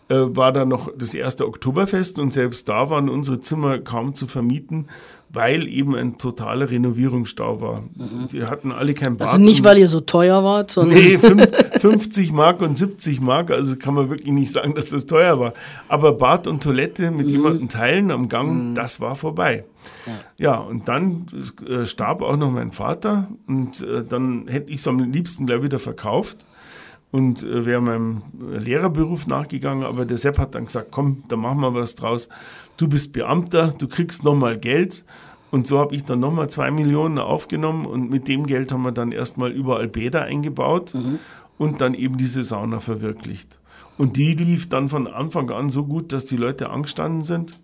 äh, 0.08 0.16
war 0.36 0.52
da 0.52 0.66
noch 0.66 0.92
das 0.96 1.16
erste 1.16 1.48
Oktoberfest 1.48 2.20
und 2.20 2.32
selbst 2.32 2.70
da 2.70 2.90
waren 2.92 3.10
unsere 3.10 3.40
Zimmer 3.40 3.80
kaum 3.80 4.14
zu 4.14 4.28
vermieten, 4.28 4.86
weil 5.30 5.68
eben 5.68 5.96
ein 5.96 6.20
totaler 6.20 6.70
Renovierungsstau 6.70 7.60
war. 7.60 7.82
Mhm. 7.82 8.28
Die 8.32 8.44
hatten 8.44 8.72
alle 8.72 8.94
kein 8.94 9.18
Bad. 9.18 9.30
Also 9.30 9.40
nicht, 9.40 9.64
weil 9.64 9.80
ihr 9.80 9.88
so 9.88 10.00
teuer 10.00 10.44
wart, 10.44 10.70
sondern. 10.70 10.98
Nee, 10.98 11.18
50 11.80 12.32
Mark 12.32 12.62
und 12.62 12.78
70 12.78 13.20
Mark, 13.20 13.50
also 13.50 13.76
kann 13.78 13.96
man 13.96 14.12
wirklich 14.12 14.32
nicht 14.32 14.52
sagen, 14.52 14.76
dass 14.76 14.90
das 14.90 15.08
teuer 15.08 15.40
war. 15.40 15.54
Aber 15.88 16.14
Bad 16.14 16.46
und 16.46 16.62
Toilette 16.62 17.10
mit 17.10 17.26
mhm. 17.26 17.32
jemandem 17.32 17.70
teilen 17.70 18.12
am 18.12 18.30
Gang, 18.30 18.72
mhm. 18.72 18.76
das 18.76 19.02
war 19.02 19.16
vorbei. 19.16 19.66
Ja. 20.06 20.14
ja, 20.38 20.56
und 20.58 20.88
dann 20.88 21.26
äh, 21.68 21.86
starb 21.86 22.22
auch 22.22 22.38
noch 22.38 22.52
mein 22.52 22.72
Vater 22.72 23.28
und 23.48 23.82
äh, 23.82 24.04
dann 24.08 24.48
hätte 24.48 24.72
ich 24.72 24.78
es 24.78 24.88
am 24.88 25.00
liebsten 25.00 25.48
gleich 25.48 25.64
wieder 25.64 25.80
verkauft 25.80 26.46
und 27.16 27.44
äh, 27.44 27.66
wäre 27.66 27.80
meinem 27.80 28.24
Lehrerberuf 28.38 29.26
nachgegangen, 29.26 29.86
aber 29.86 30.04
der 30.04 30.18
Sepp 30.18 30.38
hat 30.38 30.54
dann 30.54 30.66
gesagt, 30.66 30.90
komm, 30.92 31.24
da 31.30 31.38
machen 31.38 31.62
wir 31.62 31.74
was 31.74 31.96
draus. 31.96 32.28
Du 32.76 32.90
bist 32.90 33.14
Beamter, 33.14 33.74
du 33.78 33.88
kriegst 33.88 34.26
nochmal 34.26 34.58
Geld. 34.58 35.06
Und 35.50 35.66
so 35.66 35.80
habe 35.80 35.96
ich 35.96 36.04
dann 36.04 36.20
nochmal 36.20 36.50
zwei 36.50 36.72
Millionen 36.72 37.18
aufgenommen 37.18 37.86
und 37.86 38.10
mit 38.10 38.28
dem 38.28 38.46
Geld 38.46 38.74
haben 38.74 38.82
wir 38.82 38.92
dann 38.92 39.14
erstmal 39.14 39.54
überall 39.54 39.88
Bäder 39.88 40.24
eingebaut 40.24 40.94
mhm. 40.94 41.20
und 41.58 41.80
dann 41.80 41.94
eben 41.94 42.18
diese 42.18 42.44
Sauna 42.44 42.82
verwirklicht. 42.82 43.60
Und 43.98 44.18
die 44.18 44.34
lief 44.34 44.68
dann 44.68 44.90
von 44.90 45.08
Anfang 45.08 45.50
an 45.52 45.70
so 45.70 45.86
gut, 45.86 46.12
dass 46.12 46.26
die 46.26 46.36
Leute 46.36 46.70
angestanden 46.70 47.24
sind. 47.24 47.58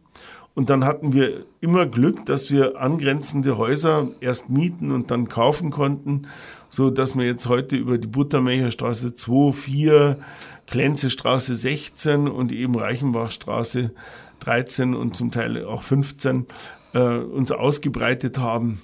Und 0.54 0.70
dann 0.70 0.84
hatten 0.84 1.14
wir 1.14 1.46
immer 1.62 1.86
Glück, 1.86 2.26
dass 2.26 2.52
wir 2.52 2.80
angrenzende 2.82 3.58
Häuser 3.58 4.10
erst 4.20 4.50
mieten 4.50 4.92
und 4.92 5.10
dann 5.10 5.30
kaufen 5.30 5.72
konnten, 5.72 6.28
so 6.70 6.90
dass 6.90 7.16
wir 7.16 7.26
jetzt 7.26 7.48
heute 7.48 7.78
über 7.78 7.98
die 7.98 8.08
Buttermecherstraße 8.08 9.16
2, 9.16 9.52
4, 9.54 10.18
Klenzestraße 10.68 11.56
16 11.56 12.28
und 12.28 12.52
eben 12.52 12.76
Reichenbachstraße 12.76 13.92
13 14.42 14.94
und 14.94 15.16
zum 15.16 15.32
Teil 15.32 15.64
auch 15.66 15.84
15 15.84 16.48
äh, 16.94 17.00
uns 17.00 17.52
ausgebreitet 17.52 18.38
haben. 18.38 18.82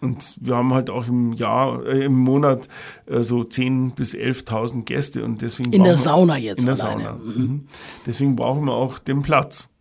Und 0.00 0.34
wir 0.40 0.56
haben 0.56 0.74
halt 0.74 0.90
auch 0.90 1.06
im 1.06 1.32
Jahr, 1.32 1.86
äh, 1.86 2.04
im 2.04 2.18
Monat 2.18 2.68
äh, 3.06 3.22
so 3.22 3.40
10.000 3.40 3.94
bis 3.94 4.14
11.000 4.14 4.82
Gäste. 4.84 5.24
Und 5.24 5.42
deswegen 5.42 5.72
in 5.72 5.84
der 5.84 5.96
Sauna 5.96 6.36
jetzt 6.36 6.58
In 6.58 6.66
der 6.66 6.74
alleine. 6.74 7.02
Sauna. 7.04 7.20
Mhm. 7.24 7.68
Deswegen 8.04 8.34
brauchen 8.34 8.64
wir 8.64 8.72
auch 8.72 8.98
den 8.98 9.22
Platz. 9.22 9.71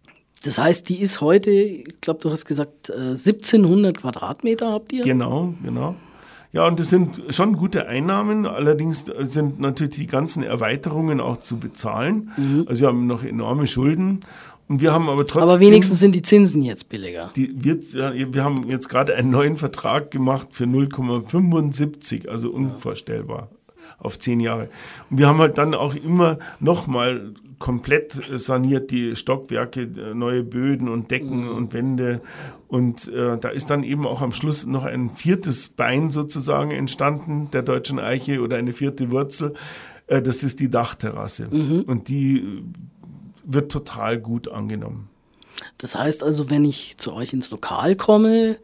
Das 0.44 0.58
heißt, 0.58 0.90
die 0.90 1.00
ist 1.00 1.22
heute, 1.22 1.52
ich 1.52 2.02
glaube, 2.02 2.20
du 2.22 2.32
hast 2.32 2.46
gesagt, 2.46 2.90
äh, 2.90 3.12
1700 3.12 3.98
Quadratmeter 3.98 4.72
habt 4.72 4.92
ihr? 4.92 5.04
Genau, 5.04 5.54
genau. 5.64 5.96
Ja, 6.54 6.68
und 6.68 6.80
das 6.80 6.90
sind 6.90 7.22
schon 7.30 7.54
gute 7.54 7.88
Einnahmen. 7.88 8.46
Allerdings 8.46 9.06
sind 9.20 9.60
natürlich 9.62 9.96
die 9.96 10.08
ganzen 10.08 10.44
Erweiterungen 10.44 11.22
auch 11.22 11.38
zu 11.38 11.58
bezahlen. 11.58 12.32
Mhm. 12.36 12.66
Also 12.68 12.82
wir 12.82 12.88
haben 12.90 13.08
noch 13.08 13.24
enorme 13.24 13.68
Schulden. 13.68 14.20
Und 14.68 14.82
wir 14.82 14.92
haben 14.92 15.10
aber 15.10 15.26
trotzdem. 15.26 15.50
Aber 15.50 15.60
wenigstens 15.60 16.00
sind 16.00 16.14
die 16.14 16.22
Zinsen 16.22 16.62
jetzt 16.62 16.90
billiger. 16.90 17.32
Die, 17.36 17.54
wir, 17.56 17.78
wir 18.34 18.44
haben 18.44 18.70
jetzt 18.70 18.90
gerade 18.90 19.16
einen 19.16 19.30
neuen 19.30 19.58
Vertrag 19.58 20.12
gemacht 20.12 20.50
für 20.52 20.66
0,75, 20.66 22.28
also 22.28 22.50
unvorstellbar 22.52 23.50
auf 23.98 24.18
zehn 24.18 24.40
Jahre. 24.40 24.70
Und 25.10 25.20
wir 25.20 25.28
haben 25.28 25.40
halt 25.40 25.58
dann 25.58 25.74
auch 25.74 25.96
immer 25.96 26.38
nochmal 26.60 27.34
komplett 27.62 28.20
saniert, 28.34 28.92
die 28.92 29.16
Stockwerke, 29.16 29.84
äh, 29.84 30.14
neue 30.14 30.44
Böden 30.44 30.90
und 30.90 31.12
Decken 31.12 31.46
mhm. 31.46 31.56
und 31.56 31.74
Wände. 31.74 32.20
Und 32.68 33.08
äh, 33.08 33.38
da 33.38 33.50
ist 33.50 33.70
dann 33.70 33.84
eben 33.84 34.06
auch 34.06 34.22
am 34.22 34.34
Schluss 34.34 34.66
noch 34.66 34.84
ein 34.84 35.12
viertes 35.12 35.70
Bein 35.70 36.12
sozusagen 36.12 36.72
entstanden, 36.72 37.50
der 37.54 37.62
deutschen 37.62 38.00
Eiche 38.00 38.42
oder 38.42 38.58
eine 38.58 38.74
vierte 38.74 39.12
Wurzel. 39.12 39.54
Äh, 40.08 40.22
das 40.22 40.44
ist 40.44 40.60
die 40.60 40.70
Dachterrasse. 40.70 41.48
Mhm. 41.50 41.84
Und 41.88 42.10
die 42.10 42.64
wird 43.46 43.72
total 43.72 44.20
gut 44.20 44.50
angenommen. 44.50 45.08
Das 45.78 45.96
heißt 45.96 46.24
also, 46.24 46.50
wenn 46.50 46.66
ich 46.66 46.98
zu 46.98 47.14
euch 47.14 47.32
ins 47.32 47.52
Lokal 47.52 47.96
komme, 47.96 48.58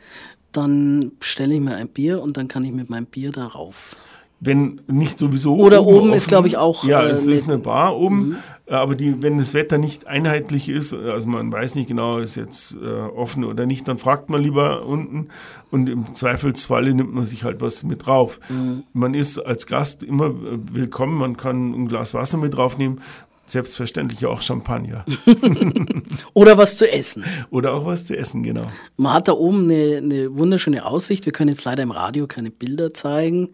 dann 0.51 1.11
stelle 1.19 1.53
ich 1.53 1.61
mir 1.61 1.75
ein 1.75 1.87
Bier 1.87 2.21
und 2.21 2.35
dann 2.35 2.47
kann 2.47 2.65
ich 2.65 2.73
mit 2.73 2.89
meinem 2.89 3.05
Bier 3.05 3.31
darauf 3.31 3.95
wenn 4.39 4.81
nicht 4.87 5.19
sowieso. 5.19 5.55
Oder 5.55 5.85
oben, 5.85 6.09
oben 6.09 6.13
ist, 6.13 6.27
glaube 6.27 6.47
ich, 6.47 6.57
auch. 6.57 6.83
Ja, 6.83 7.01
äh, 7.01 7.09
es 7.09 7.25
ist 7.25 7.47
eine 7.47 7.57
Bar 7.57 7.97
oben, 7.97 8.29
mhm. 8.29 8.37
Aber 8.69 8.95
die, 8.95 9.21
wenn 9.21 9.37
das 9.37 9.53
Wetter 9.53 9.77
nicht 9.77 10.07
einheitlich 10.07 10.67
ist, 10.67 10.93
also 10.93 11.29
man 11.29 11.51
weiß 11.51 11.75
nicht 11.75 11.87
genau, 11.87 12.17
ist 12.17 12.35
jetzt 12.35 12.75
äh, 12.75 12.85
offen 12.85 13.45
oder 13.45 13.65
nicht, 13.65 13.87
dann 13.87 13.97
fragt 13.97 14.29
man 14.29 14.41
lieber 14.41 14.85
unten 14.85 15.29
und 15.71 15.87
im 15.87 16.13
Zweifelsfalle 16.15 16.93
nimmt 16.93 17.13
man 17.13 17.25
sich 17.25 17.43
halt 17.43 17.61
was 17.61 17.83
mit 17.83 18.05
drauf. 18.05 18.39
Mhm. 18.49 18.83
Man 18.93 19.13
ist 19.13 19.39
als 19.39 19.67
Gast 19.67 20.03
immer 20.03 20.27
äh, 20.27 20.57
willkommen, 20.73 21.17
man 21.17 21.37
kann 21.37 21.71
ein 21.73 21.87
Glas 21.87 22.13
Wasser 22.13 22.37
mit 22.37 22.55
draufnehmen. 22.55 23.01
Selbstverständlich 23.47 24.25
auch 24.25 24.41
Champagner. 24.41 25.05
Oder 26.33 26.57
was 26.57 26.75
zu 26.75 26.91
essen. 26.91 27.23
Oder 27.49 27.73
auch 27.73 27.85
was 27.85 28.05
zu 28.05 28.17
essen, 28.17 28.43
genau. 28.43 28.67
Man 28.97 29.13
hat 29.13 29.29
da 29.29 29.31
oben 29.31 29.63
eine, 29.63 29.97
eine 29.97 30.37
wunderschöne 30.37 30.85
Aussicht. 30.85 31.25
Wir 31.25 31.31
können 31.31 31.49
jetzt 31.49 31.63
leider 31.63 31.81
im 31.81 31.91
Radio 31.91 32.27
keine 32.27 32.51
Bilder 32.51 32.93
zeigen, 32.93 33.53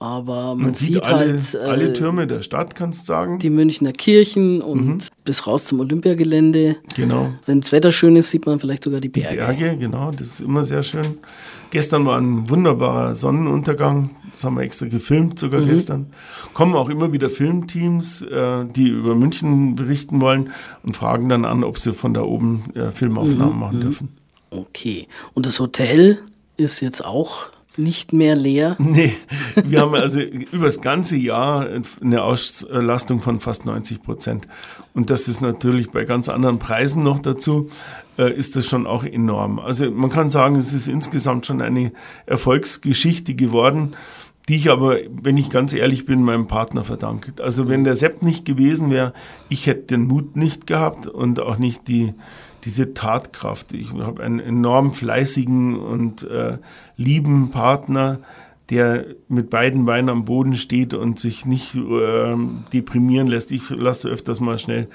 aber 0.00 0.54
man, 0.54 0.58
man 0.58 0.74
sieht, 0.74 0.94
sieht 0.94 1.06
alle, 1.06 1.32
halt. 1.32 1.54
Äh, 1.54 1.58
alle 1.58 1.92
Türme 1.92 2.26
der 2.26 2.42
Stadt, 2.42 2.74
kannst 2.74 3.02
du 3.02 3.06
sagen. 3.06 3.38
Die 3.38 3.50
Münchner 3.50 3.92
Kirchen 3.92 4.60
und 4.60 4.86
mhm. 4.86 4.98
bis 5.24 5.46
raus 5.46 5.66
zum 5.66 5.78
Olympiagelände. 5.80 6.76
Genau. 6.96 7.32
Wenn 7.46 7.60
das 7.60 7.70
Wetter 7.70 7.92
schön 7.92 8.16
ist, 8.16 8.30
sieht 8.30 8.44
man 8.44 8.58
vielleicht 8.58 8.84
sogar 8.84 9.00
die 9.00 9.08
Berge. 9.08 9.30
Die 9.30 9.36
Berge, 9.36 9.76
genau, 9.76 10.10
das 10.10 10.28
ist 10.28 10.40
immer 10.40 10.64
sehr 10.64 10.82
schön. 10.82 11.18
Gestern 11.70 12.06
war 12.06 12.18
ein 12.18 12.48
wunderbarer 12.50 13.14
Sonnenuntergang. 13.14 14.10
Das 14.32 14.44
haben 14.44 14.56
wir 14.56 14.62
extra 14.62 14.86
gefilmt, 14.86 15.38
sogar 15.38 15.60
mhm. 15.60 15.68
gestern. 15.68 16.06
Kommen 16.54 16.74
auch 16.74 16.88
immer 16.88 17.12
wieder 17.12 17.30
Filmteams, 17.30 18.22
äh, 18.22 18.64
die 18.64 18.88
über 18.88 19.14
München 19.14 19.76
berichten 19.76 20.20
wollen 20.20 20.50
und 20.82 20.96
fragen 20.96 21.28
dann 21.28 21.44
an, 21.44 21.64
ob 21.64 21.78
sie 21.78 21.94
von 21.94 22.14
da 22.14 22.22
oben 22.22 22.64
äh, 22.74 22.90
Filmaufnahmen 22.90 23.54
mhm. 23.54 23.60
machen 23.60 23.80
dürfen. 23.80 24.08
Okay. 24.50 25.08
Und 25.34 25.46
das 25.46 25.60
Hotel 25.60 26.18
ist 26.56 26.80
jetzt 26.80 27.04
auch 27.04 27.48
nicht 27.78 28.12
mehr 28.12 28.36
leer? 28.36 28.76
Nee, 28.88 29.14
wir 29.54 29.80
haben 29.80 29.94
also 29.94 30.20
über 30.20 30.66
das 30.66 30.80
ganze 30.80 31.16
Jahr 31.16 31.66
eine 32.02 32.22
Auslastung 32.22 33.20
von 33.20 33.40
fast 33.40 33.66
90 33.66 34.02
Prozent. 34.02 34.48
Und 34.94 35.10
das 35.10 35.28
ist 35.28 35.40
natürlich 35.40 35.90
bei 35.90 36.04
ganz 36.04 36.28
anderen 36.28 36.58
Preisen 36.58 37.02
noch 37.02 37.20
dazu, 37.20 37.70
äh, 38.18 38.32
ist 38.32 38.56
das 38.56 38.66
schon 38.66 38.86
auch 38.86 39.04
enorm. 39.04 39.58
Also 39.58 39.90
man 39.90 40.10
kann 40.10 40.30
sagen, 40.30 40.56
es 40.56 40.74
ist 40.74 40.88
insgesamt 40.88 41.46
schon 41.46 41.62
eine 41.62 41.92
Erfolgsgeschichte 42.26 43.34
geworden, 43.34 43.94
die 44.48 44.56
ich 44.56 44.70
aber, 44.70 44.96
wenn 45.10 45.36
ich 45.36 45.50
ganz 45.50 45.74
ehrlich 45.74 46.06
bin, 46.06 46.22
meinem 46.22 46.46
Partner 46.46 46.82
verdanke. 46.84 47.32
Also 47.42 47.68
wenn 47.68 47.84
der 47.84 47.96
Sepp 47.96 48.22
nicht 48.22 48.44
gewesen 48.44 48.90
wäre, 48.90 49.12
ich 49.48 49.66
hätte 49.66 49.82
den 49.82 50.06
Mut 50.06 50.36
nicht 50.36 50.66
gehabt 50.66 51.06
und 51.06 51.40
auch 51.40 51.58
nicht 51.58 51.86
die 51.88 52.14
diese 52.64 52.92
Tatkraft. 52.92 53.72
Ich 53.72 53.92
habe 53.94 54.22
einen 54.22 54.40
enorm 54.40 54.92
fleißigen 54.92 55.78
und 55.78 56.24
äh, 56.24 56.58
lieben 56.96 57.50
Partner, 57.50 58.18
der 58.70 59.06
mit 59.28 59.50
beiden 59.50 59.86
Beinen 59.86 60.10
am 60.10 60.24
Boden 60.24 60.54
steht 60.54 60.92
und 60.92 61.18
sich 61.18 61.46
nicht 61.46 61.74
äh, 61.74 62.36
deprimieren 62.72 63.26
lässt. 63.26 63.50
Ich 63.50 63.70
lasse 63.70 64.08
öfters 64.08 64.40
mal 64.40 64.58
schnell 64.58 64.88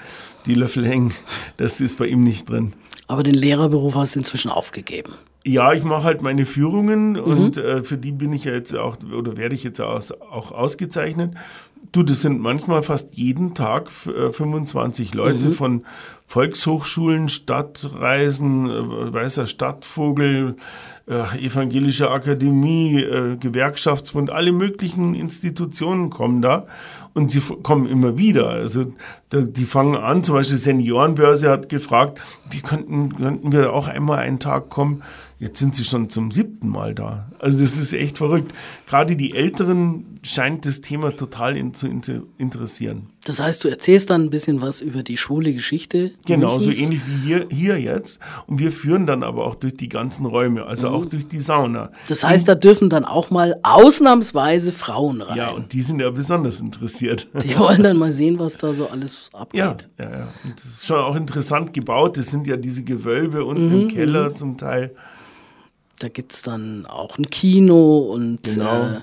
die 0.46 0.54
Löffel 0.54 0.86
hängen. 0.86 1.12
Das 1.56 1.80
ist 1.80 1.98
bei 1.98 2.06
ihm 2.06 2.22
nicht 2.22 2.48
drin. 2.48 2.74
Aber 3.06 3.22
den 3.22 3.34
Lehrerberuf 3.34 3.96
hast 3.96 4.14
du 4.14 4.20
inzwischen 4.20 4.50
aufgegeben. 4.50 5.14
Ja, 5.46 5.74
ich 5.74 5.84
mache 5.84 6.04
halt 6.04 6.22
meine 6.22 6.46
Führungen 6.46 7.12
mhm. 7.12 7.18
und 7.18 7.56
äh, 7.58 7.84
für 7.84 7.98
die 7.98 8.12
bin 8.12 8.32
ich 8.32 8.44
ja 8.44 8.52
jetzt 8.52 8.74
auch 8.74 8.96
oder 9.02 9.36
werde 9.36 9.54
ich 9.54 9.62
jetzt 9.62 9.80
auch, 9.80 10.02
auch 10.30 10.52
ausgezeichnet. 10.52 11.32
Du, 11.94 12.02
das 12.02 12.22
sind 12.22 12.40
manchmal 12.40 12.82
fast 12.82 13.14
jeden 13.14 13.54
Tag 13.54 13.88
25 13.88 15.12
äh, 15.12 15.16
Leute 15.16 15.46
mhm. 15.46 15.52
von 15.52 15.86
Volkshochschulen, 16.26 17.28
Stadtreisen, 17.28 18.68
äh, 18.68 19.12
Weißer 19.12 19.46
Stadtvogel, 19.46 20.56
äh, 21.06 21.46
Evangelische 21.46 22.10
Akademie, 22.10 23.00
äh, 23.00 23.36
Gewerkschaftsbund, 23.36 24.30
alle 24.30 24.50
möglichen 24.50 25.14
Institutionen 25.14 26.10
kommen 26.10 26.42
da 26.42 26.66
und 27.12 27.30
sie 27.30 27.38
kommen 27.40 27.86
immer 27.86 28.18
wieder. 28.18 28.48
Also 28.48 28.92
da, 29.28 29.42
die 29.42 29.64
fangen 29.64 29.94
an, 29.94 30.24
zum 30.24 30.34
Beispiel 30.34 30.58
Seniorenbörse 30.58 31.48
hat 31.48 31.68
gefragt, 31.68 32.18
wie 32.50 32.60
könnten, 32.60 33.14
könnten 33.14 33.52
wir 33.52 33.72
auch 33.72 33.86
einmal 33.86 34.18
einen 34.18 34.40
Tag 34.40 34.68
kommen? 34.68 35.04
Jetzt 35.44 35.58
sind 35.58 35.76
sie 35.76 35.84
schon 35.84 36.08
zum 36.08 36.30
siebten 36.30 36.70
Mal 36.70 36.94
da. 36.94 37.30
Also 37.38 37.60
das 37.60 37.76
ist 37.76 37.92
echt 37.92 38.16
verrückt. 38.16 38.54
Gerade 38.86 39.14
die 39.14 39.34
Älteren 39.34 40.18
scheint 40.22 40.64
das 40.64 40.80
Thema 40.80 41.14
total 41.14 41.54
in, 41.54 41.74
zu 41.74 41.86
inter 41.86 42.22
interessieren. 42.38 43.08
Das 43.26 43.40
heißt, 43.40 43.62
du 43.62 43.68
erzählst 43.68 44.08
dann 44.08 44.22
ein 44.22 44.30
bisschen 44.30 44.62
was 44.62 44.80
über 44.80 45.02
die 45.02 45.18
Schule 45.18 45.52
Geschichte. 45.52 46.12
Genau, 46.24 46.58
so 46.58 46.70
ähnlich 46.70 47.02
wie 47.06 47.26
hier, 47.26 47.46
hier 47.50 47.78
jetzt. 47.78 48.20
Und 48.46 48.58
wir 48.58 48.72
führen 48.72 49.06
dann 49.06 49.22
aber 49.22 49.44
auch 49.44 49.54
durch 49.54 49.76
die 49.76 49.90
ganzen 49.90 50.24
Räume, 50.24 50.64
also 50.64 50.88
mhm. 50.88 50.94
auch 50.94 51.04
durch 51.04 51.28
die 51.28 51.40
Sauna. 51.40 51.92
Das 52.08 52.24
heißt, 52.24 52.48
da 52.48 52.54
dürfen 52.54 52.88
dann 52.88 53.04
auch 53.04 53.30
mal 53.30 53.56
ausnahmsweise 53.62 54.72
Frauen 54.72 55.20
rein. 55.20 55.36
Ja, 55.36 55.50
und 55.50 55.74
die 55.74 55.82
sind 55.82 56.00
ja 56.00 56.10
besonders 56.10 56.60
interessiert. 56.60 57.28
Die 57.44 57.58
wollen 57.58 57.82
dann 57.82 57.98
mal 57.98 58.14
sehen, 58.14 58.38
was 58.38 58.56
da 58.56 58.72
so 58.72 58.88
alles 58.88 59.28
abgeht. 59.34 59.58
Ja, 59.60 59.76
ja, 59.98 60.10
ja. 60.10 60.28
Und 60.42 60.56
das 60.56 60.64
ist 60.64 60.86
schon 60.86 61.00
auch 61.00 61.16
interessant 61.16 61.74
gebaut. 61.74 62.16
Das 62.16 62.30
sind 62.30 62.46
ja 62.46 62.56
diese 62.56 62.82
Gewölbe 62.82 63.44
unten 63.44 63.68
mhm, 63.68 63.80
im 63.82 63.88
Keller 63.88 64.30
mhm. 64.30 64.36
zum 64.36 64.56
Teil. 64.56 64.94
Da 65.98 66.08
gibt 66.08 66.32
es 66.32 66.42
dann 66.42 66.86
auch 66.86 67.18
ein 67.18 67.26
Kino 67.26 67.98
und 67.98 68.42
genau. 68.42 68.96
äh, 68.96 69.00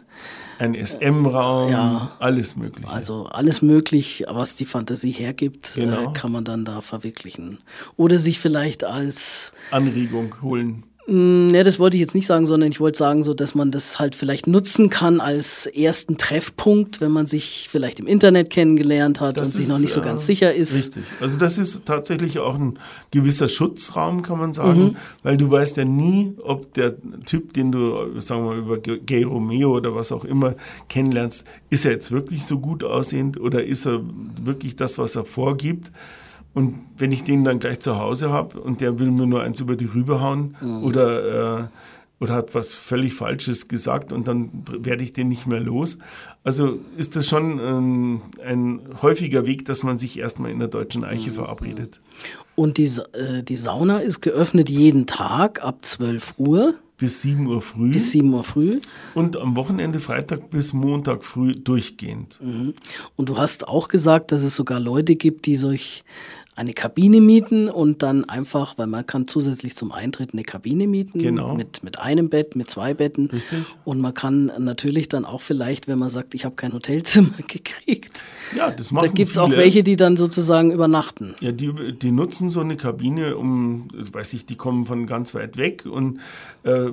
ein 0.60 0.76
SM-Raum, 0.76 1.72
ja, 1.72 2.16
alles 2.20 2.56
Mögliche. 2.56 2.90
Also 2.90 3.26
alles 3.26 3.62
möglich, 3.62 4.26
was 4.28 4.56
die 4.56 4.66
Fantasie 4.66 5.12
hergibt, 5.12 5.76
äh, 5.76 5.82
genau. 5.82 6.12
äh, 6.12 6.14
kann 6.14 6.32
man 6.32 6.44
dann 6.44 6.66
da 6.66 6.82
verwirklichen. 6.82 7.60
Oder 7.98 8.20
sich 8.20 8.40
vielleicht 8.40 8.84
als 8.84 9.54
Anregung 9.72 10.36
holen. 10.42 10.84
Mm, 11.12 11.54
ja, 11.54 11.66
das 11.66 11.78
wollte 11.78 11.98
ich 11.98 12.02
jetzt 12.02 12.16
nicht 12.16 12.26
sagen, 12.26 12.48
sondern 12.48 12.72
ich 12.72 12.80
wollte 12.80 12.98
sagen, 12.98 13.24
so, 13.24 13.34
dass 13.34 13.54
man 13.54 13.70
das 13.70 14.00
halt 14.00 14.16
vielleicht 14.16 14.48
nutzen 14.48 14.90
kann 14.90 15.20
als 15.20 15.66
ersten 15.66 16.16
Treffpunkt, 16.16 17.02
wenn 17.02 17.12
man 17.12 17.28
sich 17.28 17.68
vielleicht 17.70 18.00
im 18.00 18.08
Internet 18.08 18.50
kennengelernt 18.50 19.20
hat 19.20 19.36
das 19.36 19.50
und 19.50 19.58
sich 19.58 19.68
noch 19.68 19.80
nicht 19.80 19.92
so 19.92 20.00
ganz 20.00 20.26
sicher 20.26 20.54
ist. 20.54 20.74
Richtig. 20.74 21.04
Also 21.20 21.38
das 21.38 21.58
ist 21.58 21.86
tatsächlich 21.86 22.40
auch 22.40 22.56
ein 22.56 22.80
gewisser 23.12 23.50
Schutzraum, 23.50 24.22
kann 24.22 24.40
man 24.40 24.54
sagen, 24.54 24.84
mhm. 24.84 24.96
weil 25.22 25.36
du 25.36 25.52
weißt 25.52 25.76
ja 25.76 25.84
nie, 25.84 26.34
ob 26.44 26.74
der 26.76 26.96
Typ, 27.26 27.52
den 27.56 27.74
du, 27.74 28.22
sagen 28.22 28.46
wir 28.46 28.52
mal, 28.52 28.60
über 28.60 28.78
Gay 28.78 29.24
Romeo 29.24 29.76
oder 29.76 29.94
was 29.94 30.14
auch 30.14 30.24
immer 30.24 30.56
kennenlernst, 30.88 31.44
ist 31.70 31.84
er 31.84 31.92
jetzt 31.92 32.14
wirklich 32.14 32.46
so 32.46 32.60
gut 32.60 32.86
aussehend 32.86 33.38
oder 33.38 33.66
ist 33.66 33.86
er 33.86 34.00
wirklich 34.42 34.78
das, 34.78 34.98
was 34.98 35.18
er 35.18 35.26
vorgibt? 35.26 35.92
Und 36.54 36.76
wenn 36.98 37.12
ich 37.12 37.24
den 37.24 37.44
dann 37.44 37.60
gleich 37.60 37.80
zu 37.80 37.98
Hause 37.98 38.30
habe 38.30 38.60
und 38.60 38.82
der 38.82 39.00
will 39.00 39.12
mir 39.12 39.26
nur 39.26 39.42
eins 39.42 39.62
über 39.62 39.76
die 39.76 39.86
Rübe 39.86 40.22
hauen 40.22 40.58
mhm. 40.60 40.84
oder, 40.84 41.60
äh, 41.60 41.64
oder 42.20 42.34
hat 42.34 42.54
was 42.54 42.76
völlig 42.76 43.14
Falsches 43.14 43.68
gesagt 43.68 44.12
und 44.12 44.28
dann 44.28 44.50
werde 44.66 45.02
ich 45.04 45.14
den 45.14 45.30
nicht 45.30 45.48
mehr 45.48 45.62
los. 45.62 45.98
Also 46.44 46.80
ist 46.98 47.16
das 47.16 47.28
schon 47.28 47.60
ähm, 47.60 48.22
ein 48.46 48.82
häufiger 49.02 49.46
Weg, 49.46 49.66
dass 49.66 49.84
man 49.84 49.98
sich 49.98 50.20
erstmal 50.20 50.52
in 50.52 50.60
der 50.60 50.68
deutschen 50.68 51.06
Eiche 51.06 51.30
mhm. 51.30 51.36
verabredet. 51.36 52.02
Und 52.56 52.78
die, 52.78 52.92
äh, 53.14 53.44
die 53.44 53.56
Sauna 53.56 54.00
ist 54.00 54.22
geöffnet 54.22 54.70
jeden 54.70 55.08
Tag 55.08 55.64
ab 55.64 55.86
12 55.86 56.34
Uhr. 56.38 56.74
Bis 56.98 57.22
7 57.24 57.48
Uhr 57.48 57.62
früh. 57.64 57.94
Bis 57.94 58.12
7 58.12 58.32
Uhr 58.32 58.44
früh. 58.44 58.80
Und 59.16 59.36
am 59.38 59.56
Wochenende 59.56 60.00
Freitag 60.00 60.52
bis 60.52 60.74
Montag 60.74 61.24
früh 61.24 61.54
durchgehend. 61.54 62.40
Mhm. 62.42 62.76
Und 63.16 63.30
du 63.30 63.38
hast 63.38 63.68
auch 63.68 63.88
gesagt, 63.88 64.32
dass 64.32 64.44
es 64.44 64.56
sogar 64.56 64.80
Leute 64.80 65.16
gibt, 65.16 65.48
die 65.48 65.56
sich 65.56 66.04
eine 66.56 66.74
Kabine 66.74 67.22
mieten 67.22 67.70
und 67.70 68.04
dann 68.04 68.26
einfach, 68.26 68.78
weil 68.78 68.88
man 68.88 69.06
kann 69.06 69.26
zusätzlich 69.28 69.76
zum 69.76 69.92
Eintritt 69.94 70.34
eine 70.34 70.44
Kabine 70.44 70.86
mieten 70.86 71.20
Genau. 71.20 71.56
mit, 71.56 71.82
mit 71.82 72.00
einem 72.00 72.30
Bett, 72.30 72.58
mit 72.58 72.70
zwei 72.70 72.94
Betten. 72.94 73.28
Richtig. 73.28 73.64
Und 73.86 74.02
man 74.02 74.14
kann 74.14 74.52
natürlich 74.60 75.08
dann 75.08 75.24
auch 75.24 75.40
vielleicht, 75.42 75.88
wenn 75.88 75.98
man 75.98 76.10
sagt, 76.10 76.34
ich 76.36 76.44
habe 76.44 76.56
kein 76.56 76.74
Hotelzimmer 76.74 77.32
gekriegt, 77.48 78.26
Ja, 78.56 78.70
das 78.70 78.90
da 78.90 79.08
gibt 79.08 79.32
es 79.32 79.38
auch 79.38 79.50
welche, 79.52 79.82
die 79.82 79.96
dann 79.96 80.18
sozusagen 80.18 80.72
übernachten. 80.74 81.36
Ja, 81.40 81.54
die, 81.54 81.72
die 81.94 82.12
nutzen 82.12 82.50
so 82.50 82.60
eine 82.60 82.76
Kabine, 82.76 83.38
um, 83.38 83.88
weiß 83.94 84.34
ich, 84.34 84.46
die 84.46 84.56
kommen 84.58 84.86
von 84.86 85.08
ganz 85.08 85.34
weit 85.34 85.56
weg 85.56 85.86
und 85.90 86.20
äh, 86.64 86.90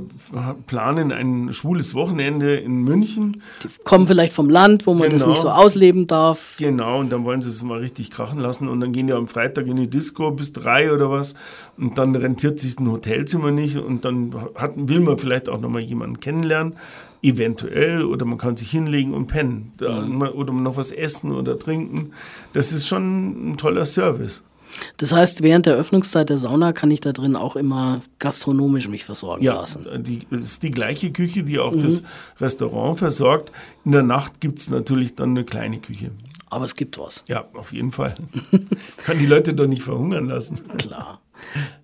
planen 0.69 1.11
ein 1.13 1.53
schwules 1.53 1.95
Wochenende 1.95 2.55
in 2.55 2.83
München. 2.85 3.43
Die 3.65 3.69
kommen 3.85 4.07
vielleicht 4.07 4.33
vom 4.33 4.49
Land, 4.51 4.87
wo 4.87 4.95
man 4.95 5.11
das 5.11 5.23
Genau. 5.23 5.33
nicht 5.33 5.43
so 5.43 5.49
ausleben 5.51 6.07
darf. 6.07 6.55
Genau, 6.59 7.01
und 7.01 7.11
dann 7.11 7.25
wollen 7.25 7.43
sie 7.43 7.49
es 7.49 7.63
mal 7.65 7.81
richtig 7.81 8.11
krachen 8.13 8.39
lassen 8.39 8.69
und 8.69 8.79
dann 8.81 8.93
gehen 8.93 9.09
die 9.09 9.13
am 9.13 9.27
Freitag 9.27 9.48
in 9.57 9.77
die 9.77 9.89
Disco 9.89 10.31
bis 10.33 10.53
drei 10.53 10.93
oder 10.93 11.11
was 11.11 11.35
und 11.79 11.97
dann 11.97 12.15
rentiert 12.15 12.61
sich 12.61 12.79
ein 12.79 12.91
Hotelzimmer 12.91 13.51
nicht 13.51 13.77
und 13.77 14.05
dann 14.05 14.35
hat, 14.57 14.73
will 14.77 15.01
man 15.01 15.19
vielleicht 15.19 15.49
auch 15.49 15.61
nochmal 15.61 15.83
jemanden 15.83 16.21
kennenlernen, 16.21 16.75
eventuell, 17.23 18.05
oder 18.05 18.25
man 18.27 18.39
kann 18.39 18.57
sich 18.57 18.71
hinlegen 18.71 19.15
und 19.15 19.27
pennen 19.29 19.73
da, 19.79 20.05
oder 20.35 20.53
noch 20.53 20.77
was 20.77 20.93
essen 20.93 21.33
oder 21.33 21.59
trinken. 21.59 22.13
Das 22.53 22.73
ist 22.73 22.87
schon 22.87 23.53
ein 23.53 23.57
toller 23.57 23.87
Service. 23.87 24.45
Das 24.99 25.13
heißt, 25.13 25.43
während 25.43 25.67
der 25.67 25.75
Öffnungszeit 25.77 26.29
der 26.29 26.39
Sauna 26.39 26.73
kann 26.73 26.91
ich 26.91 27.01
da 27.01 27.13
drin 27.13 27.37
auch 27.37 27.57
immer 27.57 28.01
gastronomisch 28.19 28.89
mich 28.89 29.05
versorgen 29.05 29.43
Ja, 29.43 29.55
lassen. 29.55 29.87
die, 30.05 30.21
das 30.31 30.41
ist 30.43 30.63
die 30.63 30.71
gleiche 30.71 31.11
Küche, 31.11 31.43
die 31.43 31.59
auch 31.59 31.75
das 31.75 32.03
Restaurant 32.39 32.99
versorgt. 32.99 33.51
In 33.85 33.93
der 33.93 34.03
Nacht 34.03 34.41
gibt 34.41 34.61
es 34.61 34.71
natürlich 34.71 35.15
dann 35.15 35.31
eine 35.31 35.45
kleine 35.45 35.79
Küche. 35.79 36.11
Aber 36.51 36.65
es 36.65 36.75
gibt 36.75 36.99
was. 36.99 37.25
Ja, 37.27 37.49
auf 37.55 37.73
jeden 37.73 37.93
Fall. 37.93 38.15
Kann 39.05 39.19
die 39.19 39.27
Leute 39.27 39.55
doch 39.55 39.67
nicht 39.67 39.83
verhungern 39.83 40.27
lassen. 40.27 40.61
Klar. 40.79 41.21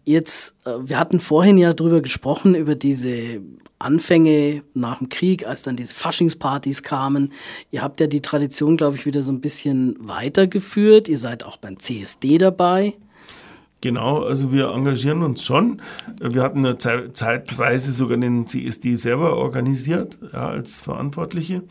Jetzt, 0.04 0.56
äh, 0.64 0.70
wir 0.82 0.98
hatten 0.98 1.20
vorhin 1.20 1.58
ja 1.58 1.72
drüber 1.72 2.00
gesprochen, 2.00 2.54
über 2.54 2.74
diese 2.74 3.40
Anfänge 3.78 4.62
nach 4.72 4.98
dem 4.98 5.08
Krieg, 5.08 5.46
als 5.46 5.62
dann 5.62 5.76
diese 5.76 5.94
Faschingspartys 5.94 6.82
kamen. 6.82 7.32
Ihr 7.70 7.82
habt 7.82 8.00
ja 8.00 8.06
die 8.06 8.22
Tradition, 8.22 8.76
glaube 8.76 8.96
ich, 8.96 9.06
wieder 9.06 9.22
so 9.22 9.32
ein 9.32 9.40
bisschen 9.40 9.96
weitergeführt. 10.00 11.08
Ihr 11.08 11.18
seid 11.18 11.44
auch 11.44 11.56
beim 11.58 11.78
CSD 11.78 12.38
dabei. 12.38 12.94
Genau, 13.84 14.22
also 14.22 14.50
wir 14.50 14.70
engagieren 14.70 15.22
uns 15.22 15.44
schon. 15.44 15.82
Wir 16.18 16.40
hatten 16.42 16.64
ja 16.64 16.78
zei- 16.78 17.08
zeitweise 17.12 17.92
sogar 17.92 18.16
den 18.16 18.46
CSD 18.46 18.96
selber 18.96 19.36
organisiert, 19.36 20.16
ja, 20.32 20.48
als 20.48 20.80
Verantwortliche. 20.80 21.64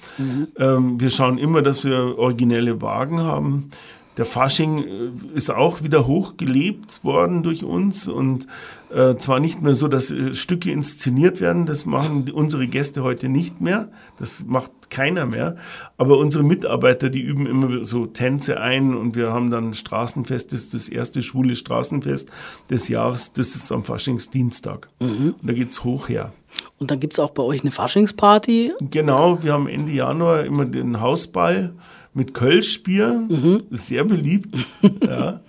Ähm, 0.60 1.00
wir 1.00 1.10
schauen 1.10 1.40
immer, 1.40 1.64
dass 1.64 1.84
wir 1.86 2.20
originelle 2.20 2.84
Wagen 2.84 3.20
haben. 3.20 3.72
Der 4.18 4.26
Fasching 4.26 4.84
äh, 4.84 5.12
ist 5.36 5.50
auch 5.50 5.84
wieder 5.84 6.06
hochgelebt 6.06 7.04
worden 7.04 7.44
durch 7.44 7.64
uns 7.64 8.08
und 8.08 8.48
äh, 8.94 9.16
zwar 9.16 9.40
nicht 9.40 9.62
mehr 9.62 9.76
so, 9.76 9.88
dass 9.88 10.12
äh, 10.12 10.36
Stücke 10.36 10.72
inszeniert 10.72 11.42
werden, 11.42 11.66
das 11.66 11.86
machen 11.86 12.30
unsere 12.32 12.68
Gäste 12.68 13.04
heute 13.04 13.28
nicht 13.28 13.60
mehr, 13.60 13.90
das 14.20 14.46
macht 14.46 14.72
keiner 14.92 15.26
mehr, 15.26 15.56
aber 15.98 16.20
unsere 16.20 16.44
Mitarbeiter, 16.44 17.10
die 17.10 17.22
üben 17.22 17.48
immer 17.48 17.84
so 17.86 18.06
Tänze 18.06 18.60
ein 18.60 18.96
und 18.96 19.16
wir 19.16 19.34
haben 19.34 19.50
dann 19.50 19.74
Straßenfest, 19.74 20.54
das 20.54 20.64
ist 20.64 20.74
das 20.76 20.90
erste 20.90 21.24
schwule 21.24 21.56
Straßenfest 21.56 22.30
des 22.70 22.90
Jahres, 22.90 23.34
das 23.34 23.56
ist 23.56 23.72
am 23.72 23.84
Faschingsdienstag 23.84 24.90
und 25.00 25.36
da 25.42 25.54
geht's 25.54 25.84
hoch 25.84 26.10
her. 26.10 26.32
Und 26.78 26.92
dann 26.92 27.00
gibt 27.00 27.14
es 27.14 27.20
auch 27.20 27.32
bei 27.32 27.42
euch 27.42 27.62
eine 27.62 27.72
Faschingsparty. 27.72 28.74
Genau, 28.92 29.42
wir 29.42 29.54
haben 29.54 29.68
Ende 29.68 29.92
Januar 29.92 30.44
immer 30.44 30.66
den 30.66 31.02
Hausball 31.02 31.74
mit 32.14 32.34
Kölschbier. 32.34 33.28
Ist 33.70 33.88
sehr 33.88 34.04
beliebt. 34.04 34.56
ja. 35.04 35.42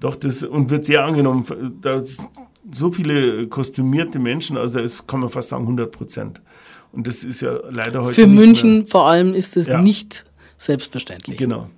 Doch, 0.00 0.16
das 0.16 0.42
und 0.42 0.70
wird 0.70 0.84
sehr 0.84 1.04
angenommen. 1.04 1.44
Da 1.80 2.02
so 2.70 2.92
viele 2.92 3.46
kostümierte 3.48 4.18
Menschen, 4.18 4.56
also 4.56 4.78
da 4.78 4.84
ist, 4.84 5.06
kann 5.06 5.20
man 5.20 5.28
fast 5.28 5.48
sagen 5.50 5.62
100 5.62 5.90
Prozent. 5.90 6.40
Und 6.92 7.06
das 7.06 7.24
ist 7.24 7.40
ja 7.40 7.58
leider 7.70 8.02
heute 8.02 8.14
Für 8.14 8.26
München 8.26 8.86
vor 8.86 9.06
allem 9.06 9.34
ist 9.34 9.56
es 9.56 9.66
Ja. 9.68 9.80
nicht 9.80 10.24
selbstverständlich. 10.58 11.38
Genau. 11.38 11.70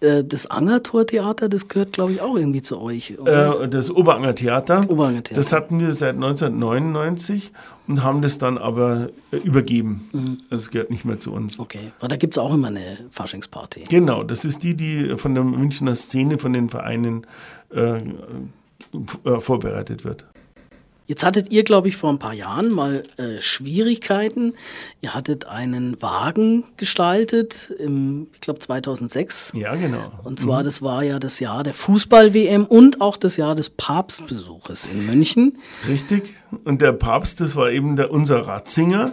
Äh, 0.00 0.22
Das 0.22 0.46
Angertor-Theater, 0.46 1.48
das 1.48 1.68
gehört, 1.68 1.92
glaube 1.92 2.12
ich, 2.12 2.20
auch 2.20 2.36
irgendwie 2.36 2.62
zu 2.62 2.80
euch. 2.80 3.10
Äh, 3.24 3.68
das 3.68 3.90
Oberanger 3.90 4.34
Theater. 4.34 4.84
Oberanger 4.88 5.24
Theater. 5.24 5.40
Das 5.40 5.52
hatten 5.52 5.80
wir 5.80 5.92
seit 5.94 6.14
1999 6.14 7.52
und 7.88 8.04
haben 8.04 8.22
das 8.22 8.38
dann 8.38 8.58
aber 8.58 9.08
äh, 9.32 9.36
übergeben. 9.38 10.08
Mhm. 10.12 10.40
Das 10.50 10.70
gehört 10.70 10.90
nicht 10.90 11.04
mehr 11.04 11.18
zu 11.18 11.32
uns. 11.32 11.58
Okay, 11.58 11.92
aber 11.98 12.08
da 12.08 12.16
gibt 12.16 12.34
es 12.34 12.38
auch 12.38 12.52
immer 12.52 12.68
eine 12.68 12.98
Faschingsparty. 13.10 13.84
Genau, 13.88 14.22
das 14.22 14.44
ist 14.44 14.62
die, 14.62 14.74
die 14.74 15.16
von 15.16 15.34
der 15.34 15.42
Münchner 15.42 15.94
Szene, 15.94 16.38
von 16.38 16.52
den 16.52 16.68
Vereinen 16.68 17.26
äh, 17.74 17.98
äh, 17.98 19.40
vorbereitet 19.40 20.04
wird. 20.04 20.24
Jetzt 21.06 21.24
hattet 21.24 21.52
ihr, 21.52 21.62
glaube 21.62 21.88
ich, 21.88 21.96
vor 21.96 22.10
ein 22.10 22.18
paar 22.18 22.32
Jahren 22.32 22.70
mal 22.70 23.04
äh, 23.16 23.40
Schwierigkeiten. 23.40 24.54
Ihr 25.00 25.14
hattet 25.14 25.46
einen 25.46 26.00
Wagen 26.02 26.64
gestaltet, 26.76 27.72
im, 27.78 28.26
ich 28.34 28.40
glaube 28.40 28.58
2006. 28.58 29.52
Ja, 29.54 29.76
genau. 29.76 30.12
Und 30.24 30.40
zwar, 30.40 30.64
das 30.64 30.82
war 30.82 31.04
ja 31.04 31.20
das 31.20 31.38
Jahr 31.38 31.62
der 31.62 31.74
Fußball-WM 31.74 32.64
und 32.64 33.00
auch 33.00 33.16
das 33.16 33.36
Jahr 33.36 33.54
des 33.54 33.70
Papstbesuches 33.70 34.86
in 34.86 35.06
München. 35.06 35.58
Richtig. 35.86 36.34
Und 36.64 36.82
der 36.82 36.92
Papst, 36.92 37.40
das 37.40 37.54
war 37.54 37.70
eben 37.70 37.94
der, 37.94 38.10
unser 38.10 38.46
Ratzinger. 38.46 39.12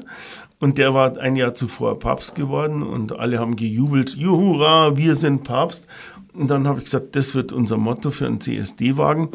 Und 0.60 0.78
der 0.78 0.94
war 0.94 1.18
ein 1.18 1.36
Jahr 1.36 1.54
zuvor 1.54 2.00
Papst 2.00 2.36
geworden 2.36 2.84
und 2.84 3.20
alle 3.20 3.38
haben 3.38 3.58
gejubelt, 3.58 4.16
Juhura, 4.16 4.96
wir 4.96 5.18
sind 5.18 5.44
Papst. 5.44 5.88
Und 6.34 6.50
dann 6.50 6.68
habe 6.68 6.80
ich 6.80 6.86
gesagt, 6.86 7.16
das 7.16 7.36
wird 7.36 7.52
unser 7.52 7.78
Motto 7.78 8.10
für 8.12 8.26
einen 8.26 8.42
CSD-Wagen. 8.42 9.30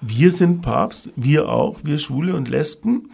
Wir 0.00 0.30
sind 0.30 0.60
Papst, 0.60 1.10
wir 1.16 1.48
auch, 1.48 1.78
wir 1.82 1.98
Schwule 1.98 2.34
und 2.34 2.48
Lesben. 2.48 3.10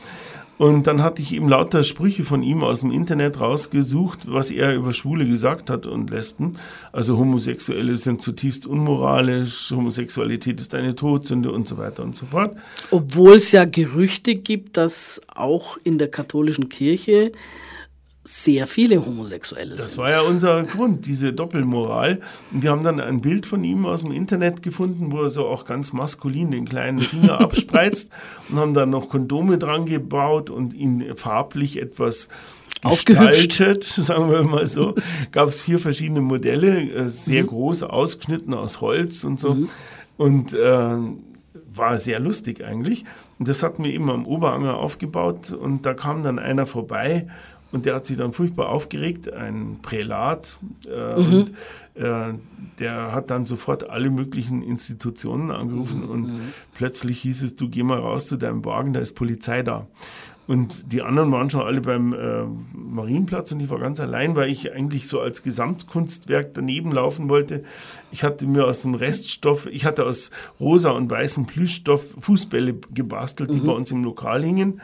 Und 0.61 0.87
dann 0.87 1.03
hatte 1.03 1.22
ich 1.22 1.33
eben 1.33 1.49
lauter 1.49 1.85
Sprüche 1.85 2.22
von 2.22 2.43
ihm 2.43 2.62
aus 2.62 2.81
dem 2.81 2.91
Internet 2.91 3.41
rausgesucht, 3.41 4.31
was 4.31 4.51
er 4.51 4.74
über 4.74 4.93
Schwule 4.93 5.26
gesagt 5.26 5.70
hat 5.70 5.87
und 5.87 6.11
Lesben. 6.11 6.57
Also 6.93 7.16
Homosexuelle 7.16 7.97
sind 7.97 8.20
zutiefst 8.20 8.66
unmoralisch, 8.66 9.70
Homosexualität 9.70 10.61
ist 10.61 10.74
eine 10.74 10.95
Todsünde 10.95 11.51
und 11.51 11.66
so 11.66 11.78
weiter 11.78 12.03
und 12.03 12.14
so 12.14 12.26
fort. 12.26 12.59
Obwohl 12.91 13.37
es 13.37 13.53
ja 13.53 13.64
Gerüchte 13.64 14.35
gibt, 14.35 14.76
dass 14.76 15.22
auch 15.28 15.78
in 15.83 15.97
der 15.97 16.11
katholischen 16.11 16.68
Kirche 16.68 17.33
sehr 18.33 18.68
viele 18.68 19.05
Homosexuelle 19.05 19.74
Das 19.74 19.93
sind. 19.93 20.03
war 20.03 20.11
ja 20.11 20.20
unser 20.20 20.62
Grund, 20.62 21.07
diese 21.07 21.33
Doppelmoral. 21.33 22.20
Und 22.53 22.62
wir 22.62 22.70
haben 22.70 22.85
dann 22.85 23.01
ein 23.01 23.20
Bild 23.20 23.45
von 23.45 23.64
ihm 23.64 23.85
aus 23.87 24.03
dem 24.03 24.12
Internet 24.12 24.62
gefunden, 24.62 25.11
wo 25.11 25.22
er 25.22 25.31
so 25.31 25.47
auch 25.49 25.64
ganz 25.64 25.93
maskulin 25.93 26.53
den 26.53 26.64
kleinen 26.64 27.01
Finger 27.01 27.41
abspreizt 27.41 28.12
und 28.49 28.57
haben 28.59 28.72
dann 28.72 28.91
noch 28.91 29.09
Kondome 29.09 29.59
dran 29.59 29.85
gebaut 29.85 30.49
und 30.49 30.74
ihn 30.74 31.16
farblich 31.16 31.81
etwas 31.83 32.28
Aufgehübscht. 32.83 33.53
sagen 33.83 34.31
wir 34.31 34.45
mal 34.45 34.66
so. 34.66 34.95
Gab 35.33 35.49
es 35.49 35.61
vier 35.61 35.81
verschiedene 35.81 36.20
Modelle, 36.20 36.83
äh, 36.83 37.09
sehr 37.09 37.43
groß, 37.43 37.83
ausgeschnitten 37.83 38.55
aus 38.55 38.81
Holz 38.81 39.24
und 39.24 39.41
so. 39.41 39.57
Und 40.16 40.55
äh, 40.55 40.97
war 41.74 41.99
sehr 41.99 42.20
lustig 42.20 42.64
eigentlich. 42.64 43.05
Und 43.39 43.49
das 43.49 43.62
hatten 43.62 43.83
wir 43.85 43.93
eben 43.93 44.09
am 44.09 44.26
Oberanger 44.26 44.76
aufgebaut 44.76 45.53
und 45.53 45.85
da 45.85 45.95
kam 45.95 46.22
dann 46.22 46.39
einer 46.39 46.66
vorbei 46.66 47.26
und 47.73 47.87
der 47.87 47.95
hat 47.95 48.07
sich 48.07 48.16
dann 48.16 48.33
furchtbar 48.33 48.68
aufgeregt, 48.68 49.33
ein 49.33 49.79
Prälat. 49.83 50.59
Äh, 50.87 51.14
und, 51.14 51.53
äh, 51.95 52.35
der 52.79 53.12
hat 53.12 53.31
dann 53.31 53.47
sofort 53.47 53.91
alle 53.91 54.11
möglichen 54.11 54.62
Institutionen 54.62 55.51
angerufen 55.51 56.05
und 56.05 56.41
plötzlich 56.75 57.21
hieß 57.21 57.43
es, 57.43 57.57
du 57.57 57.68
geh 57.68 57.83
mal 57.83 57.99
raus 57.99 58.27
zu 58.27 58.37
deinem 58.37 58.64
Wagen, 58.64 58.95
da 58.95 59.01
ist 59.01 59.14
Polizei 59.14 59.62
da. 59.62 59.87
Und 60.51 60.93
die 60.93 61.01
anderen 61.03 61.31
waren 61.31 61.49
schon 61.49 61.61
alle 61.61 61.81
beim 61.81 62.12
äh, 62.12 62.43
Marienplatz 62.73 63.53
und 63.53 63.61
ich 63.61 63.71
war 63.71 63.79
ganz 63.79 64.01
allein, 64.01 64.35
weil 64.35 64.51
ich 64.51 64.73
eigentlich 64.73 65.07
so 65.07 65.21
als 65.21 65.45
Gesamtkunstwerk 65.45 66.55
daneben 66.55 66.91
laufen 66.91 67.29
wollte. 67.29 67.62
Ich 68.11 68.25
hatte 68.25 68.49
mir 68.49 68.66
aus 68.66 68.83
dem 68.83 68.97
Reststoff, 68.97 69.66
ich 69.66 69.85
hatte 69.85 70.05
aus 70.07 70.33
rosa 70.59 70.91
und 70.91 71.09
weißem 71.09 71.47
Plüschstoff 71.47 72.16
Fußbälle 72.18 72.75
gebastelt, 72.93 73.55
die 73.55 73.61
bei 73.61 73.71
uns 73.71 73.93
im 73.93 74.03
Lokal 74.03 74.43
hingen. 74.43 74.81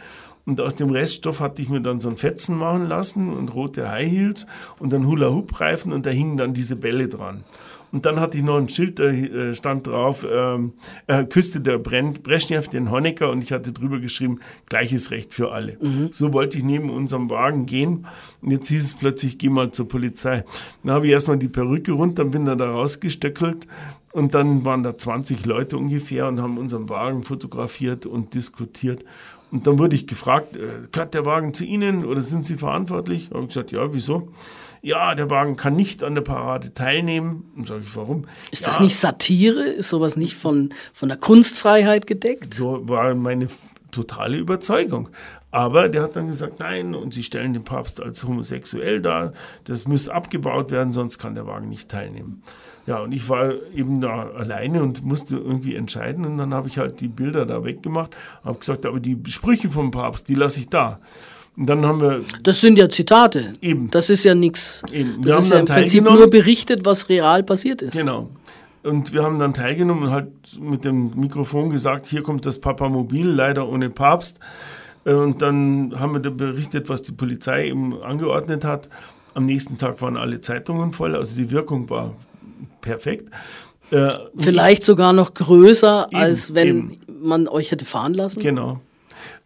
Und 0.46 0.60
aus 0.60 0.76
dem 0.76 0.90
Reststoff 0.90 1.40
hatte 1.40 1.60
ich 1.60 1.68
mir 1.68 1.80
dann 1.80 2.00
so 2.00 2.08
ein 2.08 2.16
Fetzen 2.16 2.56
machen 2.56 2.86
lassen 2.88 3.32
und 3.32 3.52
rote 3.52 3.90
High 3.90 4.10
Heels 4.10 4.46
und 4.78 4.92
dann 4.92 5.06
Hula-Hoop-Reifen 5.06 5.92
und 5.92 6.06
da 6.06 6.10
hingen 6.10 6.36
dann 6.36 6.54
diese 6.54 6.76
Bälle 6.76 7.08
dran. 7.08 7.44
Und 7.92 8.04
dann 8.04 8.20
hatte 8.20 8.36
ich 8.36 8.42
noch 8.42 8.56
ein 8.56 8.68
Schild, 8.68 8.98
da 8.98 9.04
äh, 9.04 9.54
stand 9.54 9.86
drauf, 9.86 10.26
ähm, 10.30 10.74
äh, 11.06 11.24
Küste 11.24 11.60
der 11.60 11.78
Brezhnev, 11.78 12.68
den 12.68 12.90
Honecker, 12.90 13.30
und 13.30 13.42
ich 13.42 13.52
hatte 13.52 13.72
drüber 13.72 14.00
geschrieben, 14.00 14.40
gleiches 14.68 15.10
Recht 15.10 15.32
für 15.32 15.52
alle. 15.52 15.78
So 16.12 16.32
wollte 16.32 16.58
ich 16.58 16.64
neben 16.64 16.90
unserem 16.90 17.30
Wagen 17.30 17.66
gehen. 17.66 18.06
Und 18.42 18.50
jetzt 18.50 18.68
hieß 18.68 18.84
es 18.84 18.94
plötzlich, 18.94 19.38
geh 19.38 19.48
mal 19.48 19.70
zur 19.70 19.88
Polizei. 19.88 20.44
Dann 20.82 20.94
habe 20.94 21.06
ich 21.06 21.12
erstmal 21.12 21.38
die 21.38 21.48
Perücke 21.48 21.92
runter, 21.92 22.24
bin 22.24 22.44
dann 22.44 22.58
da 22.58 22.70
rausgestöckelt 22.70 23.66
Und 24.12 24.34
dann 24.34 24.64
waren 24.64 24.82
da 24.82 24.98
20 24.98 25.46
Leute 25.46 25.78
ungefähr 25.78 26.28
und 26.28 26.40
haben 26.40 26.58
unseren 26.58 26.88
Wagen 26.88 27.22
fotografiert 27.22 28.04
und 28.04 28.34
diskutiert. 28.34 29.04
Und 29.50 29.66
dann 29.66 29.78
wurde 29.78 29.94
ich 29.94 30.06
gefragt, 30.06 30.56
äh, 30.56 30.88
gehört 30.90 31.14
der 31.14 31.24
Wagen 31.24 31.54
zu 31.54 31.64
Ihnen 31.64 32.04
oder 32.04 32.20
sind 32.20 32.44
Sie 32.44 32.56
verantwortlich? 32.56 33.30
Habe 33.30 33.42
ich 33.42 33.48
gesagt, 33.48 33.72
ja, 33.72 33.92
wieso? 33.94 34.32
Ja, 34.82 35.14
der 35.14 35.30
Wagen 35.30 35.56
kann 35.56 35.76
nicht 35.76 36.02
an 36.02 36.14
der 36.14 36.22
Parade 36.22 36.74
teilnehmen. 36.74 37.50
Und 37.56 37.66
sage 37.66 37.82
ich, 37.84 37.96
warum? 37.96 38.26
Ist 38.50 38.62
ja, 38.62 38.68
das 38.68 38.80
nicht 38.80 38.96
Satire? 38.96 39.62
Ist 39.64 39.88
sowas 39.88 40.16
nicht 40.16 40.34
von, 40.34 40.72
von 40.92 41.08
der 41.08 41.18
Kunstfreiheit 41.18 42.06
gedeckt? 42.06 42.54
So 42.54 42.88
war 42.88 43.14
meine 43.14 43.48
totale 43.90 44.36
Überzeugung. 44.36 45.08
Aber 45.50 45.88
der 45.88 46.02
hat 46.02 46.16
dann 46.16 46.28
gesagt, 46.28 46.60
nein, 46.60 46.94
und 46.94 47.14
sie 47.14 47.22
stellen 47.22 47.54
den 47.54 47.64
Papst 47.64 48.02
als 48.02 48.24
homosexuell 48.24 49.00
dar. 49.00 49.32
Das 49.64 49.86
muss 49.86 50.08
abgebaut 50.08 50.70
werden, 50.70 50.92
sonst 50.92 51.18
kann 51.18 51.34
der 51.34 51.46
Wagen 51.46 51.68
nicht 51.68 51.88
teilnehmen. 51.88 52.42
Ja, 52.86 53.00
und 53.00 53.12
ich 53.12 53.28
war 53.28 53.52
eben 53.74 54.00
da 54.00 54.30
alleine 54.30 54.82
und 54.82 55.04
musste 55.04 55.36
irgendwie 55.36 55.74
entscheiden. 55.74 56.24
Und 56.24 56.38
dann 56.38 56.54
habe 56.54 56.68
ich 56.68 56.78
halt 56.78 57.00
die 57.00 57.08
Bilder 57.08 57.44
da 57.44 57.64
weggemacht, 57.64 58.14
habe 58.44 58.58
gesagt, 58.58 58.86
aber 58.86 59.00
die 59.00 59.18
Sprüche 59.28 59.68
vom 59.68 59.90
Papst, 59.90 60.28
die 60.28 60.34
lasse 60.34 60.60
ich 60.60 60.68
da. 60.68 61.00
Und 61.56 61.66
dann 61.66 61.84
haben 61.84 62.00
wir. 62.00 62.20
Das 62.42 62.60
sind 62.60 62.78
ja 62.78 62.88
Zitate. 62.88 63.54
Eben. 63.60 63.90
Das 63.90 64.08
ist 64.10 64.24
ja 64.24 64.34
nichts. 64.34 64.82
Eben. 64.92 65.24
Wir 65.24 65.32
Das 65.32 65.36
haben 65.36 65.42
ist 65.42 65.50
ja 65.50 65.56
dann 65.56 65.66
im 65.66 65.82
Prinzip 65.82 66.04
nur 66.04 66.30
berichtet, 66.30 66.84
was 66.84 67.08
real 67.08 67.42
passiert 67.42 67.82
ist. 67.82 67.96
Genau. 67.96 68.30
Und 68.84 69.12
wir 69.12 69.24
haben 69.24 69.40
dann 69.40 69.52
teilgenommen 69.52 70.04
und 70.04 70.10
halt 70.10 70.28
mit 70.60 70.84
dem 70.84 71.10
Mikrofon 71.18 71.70
gesagt, 71.70 72.06
hier 72.06 72.22
kommt 72.22 72.46
das 72.46 72.60
Papamobil, 72.60 73.26
leider 73.26 73.68
ohne 73.68 73.90
Papst. 73.90 74.38
Äh, 75.04 75.12
Und 75.14 75.42
dann 75.42 75.98
haben 75.98 76.12
wir 76.12 76.20
da 76.20 76.30
berichtet, 76.30 76.88
was 76.88 77.02
die 77.02 77.12
Polizei 77.12 77.66
eben 77.68 78.00
angeordnet 78.00 78.64
hat. 78.64 78.88
Am 79.34 79.44
nächsten 79.44 79.76
Tag 79.76 80.00
waren 80.02 80.16
alle 80.16 80.40
Zeitungen 80.40 80.92
voll, 80.92 81.16
also 81.16 81.34
die 81.34 81.50
Wirkung 81.50 81.90
war 81.90 82.14
perfekt. 82.86 83.28
Äh, 83.90 84.14
Vielleicht 84.36 84.84
sogar 84.84 85.12
noch 85.12 85.34
größer, 85.34 86.08
Eben, 86.10 86.20
als 86.20 86.54
wenn 86.54 86.68
eben. 86.68 86.96
man 87.22 87.48
euch 87.48 87.70
hätte 87.70 87.84
fahren 87.84 88.14
lassen. 88.14 88.40
Genau. 88.40 88.80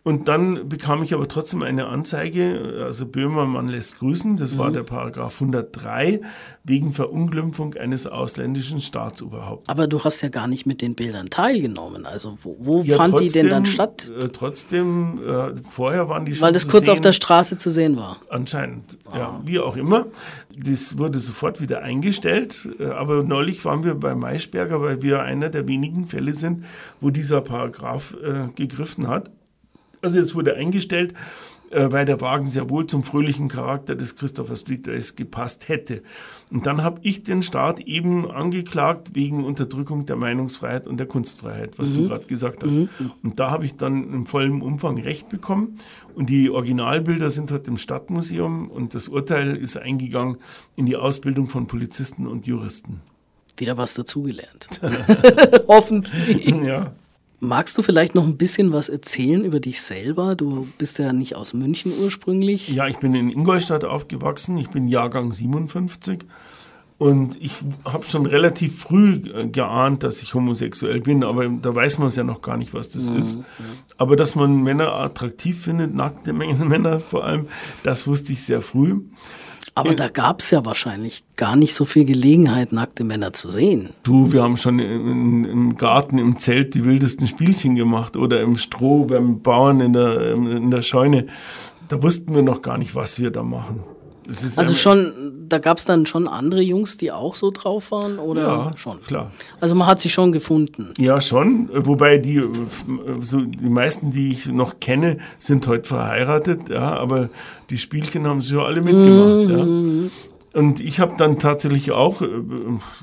Und 0.02 0.28
dann 0.28 0.66
bekam 0.66 1.02
ich 1.02 1.12
aber 1.12 1.28
trotzdem 1.28 1.62
eine 1.62 1.86
Anzeige, 1.88 2.82
also 2.86 3.04
Böhmermann 3.04 3.68
lässt 3.68 3.98
grüßen, 3.98 4.38
das 4.38 4.54
Mhm. 4.54 4.58
war 4.58 4.70
der 4.70 4.82
Paragraph 4.82 5.38
103, 5.40 6.22
wegen 6.64 6.94
Verunglimpfung 6.94 7.74
eines 7.74 8.06
ausländischen 8.06 8.80
Staatsoberhaupts. 8.80 9.68
Aber 9.68 9.86
du 9.86 10.02
hast 10.02 10.22
ja 10.22 10.30
gar 10.30 10.46
nicht 10.46 10.64
mit 10.64 10.80
den 10.80 10.94
Bildern 10.94 11.28
teilgenommen. 11.28 12.06
Also 12.06 12.38
wo, 12.42 12.56
wo 12.58 12.82
Ja, 12.82 12.96
fand 12.96 13.20
die 13.20 13.28
denn 13.28 13.50
dann 13.50 13.64
trotzdem, 13.64 13.74
statt? 13.74 14.12
Äh, 14.18 14.28
trotzdem, 14.28 15.20
äh, 15.22 15.52
vorher 15.68 16.08
waren 16.08 16.24
die 16.24 16.34
schon 16.34 16.46
Weil 16.46 16.54
das 16.54 16.62
zu 16.62 16.68
kurz 16.68 16.88
auf 16.88 16.96
sehen. 16.96 17.02
der 17.02 17.12
Straße 17.12 17.58
zu 17.58 17.70
sehen 17.70 17.96
war. 17.96 18.16
Anscheinend, 18.30 18.96
ja, 19.14 19.38
wie 19.44 19.58
auch 19.58 19.76
immer. 19.76 20.06
Das 20.56 20.96
wurde 20.96 21.18
sofort 21.18 21.60
wieder 21.60 21.82
eingestellt. 21.82 22.68
äh, 22.78 22.86
Aber 22.86 23.22
neulich 23.22 23.64
waren 23.66 23.84
wir 23.84 23.94
bei 23.94 24.14
Maischberger, 24.14 24.80
weil 24.80 25.02
wir 25.02 25.22
einer 25.22 25.50
der 25.50 25.68
wenigen 25.68 26.06
Fälle 26.06 26.32
sind, 26.32 26.64
wo 27.02 27.10
dieser 27.10 27.42
Paragraph 27.42 28.16
äh, 28.22 28.48
gegriffen 28.54 29.06
hat. 29.06 29.30
Also 30.02 30.18
jetzt 30.18 30.34
wurde 30.34 30.54
eingestellt, 30.54 31.14
äh, 31.70 31.92
weil 31.92 32.04
der 32.04 32.20
Wagen 32.20 32.46
sehr 32.46 32.68
wohl 32.68 32.86
zum 32.86 33.04
fröhlichen 33.04 33.46
Charakter 33.48 33.94
des 33.94 34.16
Christopher 34.16 34.56
Street 34.56 34.88
Race 34.88 35.14
gepasst 35.14 35.68
hätte. 35.68 36.02
Und 36.50 36.66
dann 36.66 36.82
habe 36.82 36.98
ich 37.04 37.22
den 37.22 37.42
Staat 37.42 37.78
eben 37.80 38.28
angeklagt 38.28 39.14
wegen 39.14 39.44
Unterdrückung 39.44 40.04
der 40.04 40.16
Meinungsfreiheit 40.16 40.88
und 40.88 40.96
der 40.96 41.06
Kunstfreiheit, 41.06 41.78
was 41.78 41.92
du 41.92 42.08
gerade 42.08 42.24
gesagt 42.24 42.64
hast. 42.64 42.88
Und 43.22 43.38
da 43.38 43.52
habe 43.52 43.64
ich 43.66 43.76
dann 43.76 44.12
im 44.12 44.26
vollen 44.26 44.62
Umfang 44.62 44.98
Recht 45.00 45.28
bekommen. 45.28 45.78
Und 46.16 46.28
die 46.28 46.50
Originalbilder 46.50 47.30
sind 47.30 47.52
heute 47.52 47.70
im 47.70 47.78
Stadtmuseum 47.78 48.68
und 48.68 48.96
das 48.96 49.06
Urteil 49.06 49.54
ist 49.54 49.76
eingegangen 49.76 50.38
in 50.74 50.86
die 50.86 50.96
Ausbildung 50.96 51.48
von 51.48 51.68
Polizisten 51.68 52.26
und 52.26 52.48
Juristen. 52.48 53.00
Wieder 53.56 53.76
was 53.76 53.94
dazugelernt. 53.94 54.68
Hoffentlich. 55.68 56.48
Ja. 56.64 56.92
Magst 57.42 57.78
du 57.78 57.82
vielleicht 57.82 58.14
noch 58.14 58.24
ein 58.26 58.36
bisschen 58.36 58.72
was 58.72 58.90
erzählen 58.90 59.44
über 59.44 59.60
dich 59.60 59.80
selber? 59.80 60.34
Du 60.34 60.68
bist 60.76 60.98
ja 60.98 61.14
nicht 61.14 61.36
aus 61.36 61.54
München 61.54 61.92
ursprünglich. 61.98 62.68
Ja, 62.68 62.86
ich 62.86 62.98
bin 62.98 63.14
in 63.14 63.30
Ingolstadt 63.30 63.84
aufgewachsen. 63.84 64.58
Ich 64.58 64.68
bin 64.68 64.88
Jahrgang 64.88 65.32
57. 65.32 66.20
Und 66.98 67.42
ich 67.42 67.52
habe 67.86 68.04
schon 68.04 68.26
relativ 68.26 68.78
früh 68.78 69.22
äh, 69.34 69.48
geahnt, 69.48 70.02
dass 70.02 70.20
ich 70.20 70.34
homosexuell 70.34 71.00
bin, 71.00 71.24
aber 71.24 71.48
da 71.48 71.74
weiß 71.74 71.96
man 71.96 72.08
es 72.08 72.16
ja 72.16 72.24
noch 72.24 72.42
gar 72.42 72.58
nicht, 72.58 72.74
was 72.74 72.90
das 72.90 73.08
ist. 73.08 73.42
Aber 73.96 74.16
dass 74.16 74.34
man 74.34 74.62
Männer 74.62 74.92
attraktiv 74.92 75.62
findet, 75.62 75.94
nackte 75.94 76.34
Männer 76.34 77.00
vor 77.10 77.24
allem, 77.24 77.46
das 77.84 78.06
wusste 78.06 78.34
ich 78.34 78.42
sehr 78.42 78.60
früh. 78.60 79.00
Aber 79.80 79.94
da 79.94 80.08
gab 80.08 80.40
es 80.40 80.50
ja 80.50 80.64
wahrscheinlich 80.64 81.24
gar 81.36 81.56
nicht 81.56 81.74
so 81.74 81.84
viel 81.84 82.04
Gelegenheit, 82.04 82.72
nackte 82.72 83.04
Männer 83.04 83.32
zu 83.32 83.48
sehen. 83.50 83.90
Du, 84.02 84.32
wir 84.32 84.42
haben 84.42 84.56
schon 84.56 84.78
im, 84.78 85.44
im 85.44 85.76
Garten, 85.76 86.18
im 86.18 86.38
Zelt 86.38 86.74
die 86.74 86.84
wildesten 86.84 87.26
Spielchen 87.26 87.76
gemacht 87.76 88.16
oder 88.16 88.40
im 88.40 88.58
Stroh 88.58 89.04
beim 89.04 89.40
Bauern 89.40 89.80
in 89.80 89.92
der, 89.92 90.32
in 90.32 90.70
der 90.70 90.82
Scheune. 90.82 91.26
Da 91.88 92.02
wussten 92.02 92.34
wir 92.34 92.42
noch 92.42 92.62
gar 92.62 92.78
nicht, 92.78 92.94
was 92.94 93.20
wir 93.20 93.30
da 93.30 93.42
machen. 93.42 93.80
Also 94.56 94.74
schon, 94.74 95.46
da 95.48 95.58
gab 95.58 95.78
es 95.78 95.84
dann 95.84 96.06
schon 96.06 96.28
andere 96.28 96.60
Jungs, 96.60 96.96
die 96.96 97.10
auch 97.10 97.34
so 97.34 97.50
drauf 97.50 97.90
waren, 97.90 98.18
oder 98.18 98.42
Ja, 98.42 98.70
schon? 98.76 99.00
klar. 99.02 99.30
Also 99.60 99.74
man 99.74 99.86
hat 99.88 100.00
sich 100.00 100.12
schon 100.12 100.30
gefunden. 100.32 100.92
Ja, 100.98 101.20
schon. 101.20 101.68
Wobei 101.72 102.18
die, 102.18 102.42
so 103.22 103.40
die 103.40 103.68
meisten, 103.68 104.12
die 104.12 104.32
ich 104.32 104.46
noch 104.46 104.78
kenne, 104.80 105.18
sind 105.38 105.66
heute 105.66 105.88
verheiratet, 105.88 106.68
ja, 106.68 106.94
aber 106.96 107.28
die 107.70 107.78
Spielchen 107.78 108.26
haben 108.26 108.40
sie 108.40 108.54
ja 108.54 108.62
alle 108.62 108.82
mitgemacht. 108.82 109.50
Ja. 109.50 110.10
Und 110.60 110.80
ich 110.80 110.98
habe 110.98 111.14
dann 111.16 111.38
tatsächlich 111.38 111.92
auch 111.92 112.22
äh, 112.22 112.26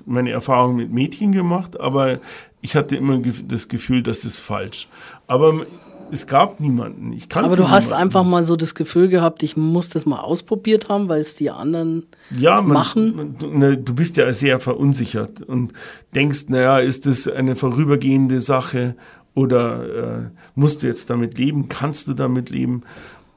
meine 0.06 0.32
Erfahrung 0.32 0.76
mit 0.76 0.92
Mädchen 0.92 1.32
gemacht, 1.32 1.80
aber 1.80 2.20
ich 2.62 2.76
hatte 2.76 2.96
immer 2.96 3.20
das 3.48 3.68
Gefühl, 3.70 4.04
das 4.04 4.26
ist 4.26 4.40
falsch. 4.40 4.88
Aber 5.28 5.66
es 6.12 6.28
gab 6.28 6.60
niemanden. 6.60 7.12
Ich 7.12 7.30
kannte 7.30 7.48
Aber 7.48 7.56
du 7.56 7.70
hast 7.70 7.88
niemanden. 7.88 8.04
einfach 8.04 8.24
mal 8.24 8.44
so 8.44 8.56
das 8.56 8.76
Gefühl 8.76 9.08
gehabt, 9.08 9.44
ich 9.44 9.58
muss 9.58 9.90
das 9.90 10.06
mal 10.06 10.20
ausprobiert 10.20 10.90
haben, 10.90 11.10
weil 11.10 11.22
es 11.22 11.36
die 11.36 11.50
anderen 11.50 12.06
ja, 12.32 12.62
man, 12.62 12.74
machen. 12.74 13.16
Man, 13.16 13.38
du, 13.38 13.48
ne, 13.48 13.78
du 13.78 13.94
bist 13.96 14.18
ja 14.18 14.32
sehr 14.34 14.60
verunsichert 14.60 15.42
und 15.42 15.74
denkst, 16.16 16.50
naja, 16.50 16.80
ist 16.80 17.06
das 17.06 17.28
eine 17.28 17.56
vorübergehende 17.56 18.40
Sache 18.42 18.96
oder 19.34 20.24
äh, 20.24 20.30
musst 20.56 20.82
du 20.82 20.88
jetzt 20.88 21.10
damit 21.10 21.38
leben? 21.38 21.70
Kannst 21.70 22.08
du 22.08 22.14
damit 22.14 22.50
leben? 22.50 22.84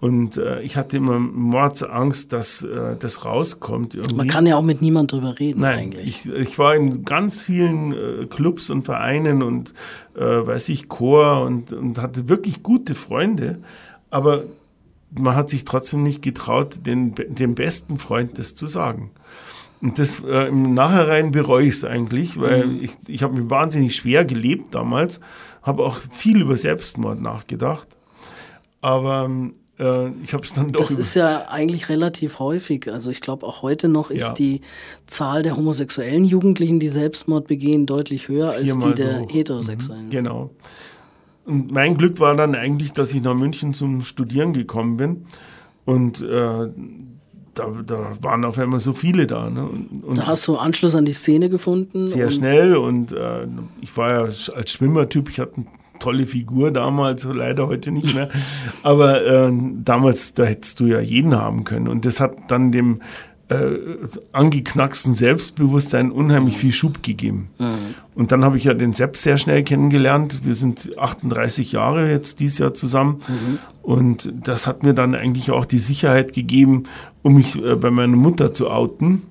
Und 0.00 0.38
äh, 0.38 0.62
ich 0.62 0.78
hatte 0.78 0.96
immer 0.96 1.18
Mordsangst, 1.18 2.32
dass 2.32 2.62
äh, 2.62 2.96
das 2.98 3.26
rauskommt. 3.26 3.94
Irgendwie. 3.94 4.14
Man 4.14 4.28
kann 4.28 4.46
ja 4.46 4.56
auch 4.56 4.62
mit 4.62 4.80
niemand 4.80 5.12
drüber 5.12 5.38
reden 5.38 5.60
Nein, 5.60 5.78
eigentlich. 5.78 6.24
ich, 6.24 6.32
ich 6.32 6.58
war 6.58 6.74
in 6.74 7.04
ganz 7.04 7.42
vielen 7.42 7.92
äh, 7.92 8.26
Clubs 8.26 8.70
und 8.70 8.84
Vereinen 8.84 9.42
und 9.42 9.74
äh, 10.16 10.22
weiß 10.22 10.70
ich, 10.70 10.88
Chor 10.88 11.42
und, 11.42 11.74
und 11.74 11.98
hatte 11.98 12.30
wirklich 12.30 12.62
gute 12.62 12.94
Freunde, 12.94 13.58
aber 14.08 14.44
man 15.10 15.34
hat 15.34 15.50
sich 15.50 15.66
trotzdem 15.66 16.02
nicht 16.02 16.22
getraut, 16.22 16.86
den, 16.86 17.14
dem 17.14 17.54
besten 17.54 17.98
Freund 17.98 18.38
das 18.38 18.54
zu 18.54 18.68
sagen. 18.68 19.10
Und 19.82 19.98
das 19.98 20.22
äh, 20.24 20.48
im 20.48 20.72
Nachhinein 20.72 21.30
bereue 21.30 21.66
ich 21.66 21.74
es 21.74 21.84
eigentlich, 21.84 22.40
weil 22.40 22.82
ich, 22.82 22.92
ich 23.06 23.22
habe 23.22 23.34
mir 23.34 23.50
wahnsinnig 23.50 23.96
schwer 23.96 24.24
gelebt 24.24 24.74
damals, 24.74 25.20
habe 25.62 25.82
auch 25.84 25.98
viel 26.12 26.40
über 26.40 26.56
Selbstmord 26.56 27.20
nachgedacht, 27.20 27.88
aber 28.80 29.28
äh, 29.80 30.10
ich 30.22 30.32
habe 30.34 30.44
es 30.44 30.52
dann 30.52 30.68
doch 30.68 30.80
Das 30.86 30.90
ist 30.92 31.14
ja 31.14 31.48
eigentlich 31.48 31.88
relativ 31.88 32.38
häufig. 32.38 32.92
Also 32.92 33.10
ich 33.10 33.20
glaube, 33.20 33.46
auch 33.46 33.62
heute 33.62 33.88
noch 33.88 34.10
ist 34.10 34.22
Ja. 34.22 34.32
die 34.32 34.60
Zahl 35.06 35.42
der 35.42 35.56
homosexuellen 35.56 36.24
Jugendlichen, 36.24 36.78
die 36.78 36.88
Selbstmord 36.88 37.46
begehen, 37.48 37.86
deutlich 37.86 38.28
höher 38.28 38.50
als 38.50 38.62
Viermal 38.64 38.90
die 38.94 39.02
der 39.02 39.18
so 39.20 39.28
heterosexuellen. 39.28 40.10
Genau. 40.10 40.50
Und 41.46 41.72
mein 41.72 41.96
Glück 41.96 42.20
war 42.20 42.36
dann 42.36 42.54
eigentlich, 42.54 42.92
dass 42.92 43.12
ich 43.12 43.22
nach 43.22 43.34
München 43.34 43.74
zum 43.74 44.02
Studieren 44.02 44.52
gekommen 44.52 44.96
bin. 44.98 45.24
Und 45.84 46.20
äh, 46.20 46.68
da, 47.54 47.66
da 47.84 48.12
waren 48.20 48.44
auf 48.44 48.58
einmal 48.58 48.78
so 48.78 48.92
viele 48.92 49.26
da. 49.26 49.50
Ne? 49.50 49.64
Und, 49.64 50.04
und 50.04 50.18
Da 50.18 50.26
hast 50.26 50.46
du 50.46 50.56
Anschluss 50.56 50.94
an 50.94 51.04
die 51.04 51.12
Szene 51.12 51.48
gefunden. 51.48 52.08
sehr 52.08 52.30
schnell. 52.30 52.76
Und 52.76 53.12
äh, 53.12 53.46
ich 53.80 53.96
war 53.96 54.10
ja 54.12 54.20
als 54.54 54.70
Schwimmertyp, 54.70 55.28
ich 55.30 55.40
hatte 55.40 55.54
eine 55.56 55.66
tolle 56.00 56.26
Figur 56.26 56.72
damals, 56.72 57.24
leider 57.24 57.68
heute 57.68 57.92
nicht 57.92 58.14
mehr. 58.14 58.30
Aber 58.82 59.24
äh, 59.24 59.52
damals, 59.84 60.34
da 60.34 60.44
hättest 60.44 60.80
du 60.80 60.86
ja 60.86 61.00
jeden 61.00 61.36
haben 61.36 61.64
können. 61.64 61.86
Und 61.86 62.06
das 62.06 62.20
hat 62.20 62.50
dann 62.50 62.72
dem 62.72 63.00
äh, 63.48 63.76
angeknacksten 64.32 65.12
Selbstbewusstsein 65.12 66.10
unheimlich 66.10 66.56
viel 66.56 66.72
Schub 66.72 67.02
gegeben. 67.02 67.48
Und 68.14 68.32
dann 68.32 68.44
habe 68.44 68.56
ich 68.56 68.64
ja 68.64 68.74
den 68.74 68.92
Sepp 68.92 69.16
sehr 69.16 69.38
schnell 69.38 69.62
kennengelernt. 69.64 70.40
Wir 70.44 70.54
sind 70.54 70.96
38 70.98 71.72
Jahre 71.72 72.10
jetzt 72.10 72.40
dieses 72.40 72.58
Jahr 72.58 72.74
zusammen. 72.74 73.20
Und 73.82 74.32
das 74.44 74.66
hat 74.66 74.82
mir 74.82 74.94
dann 74.94 75.14
eigentlich 75.14 75.50
auch 75.50 75.64
die 75.64 75.78
Sicherheit 75.78 76.32
gegeben, 76.32 76.84
um 77.22 77.34
mich 77.34 77.62
äh, 77.62 77.74
bei 77.76 77.90
meiner 77.90 78.16
Mutter 78.16 78.54
zu 78.54 78.70
outen. 78.70 79.22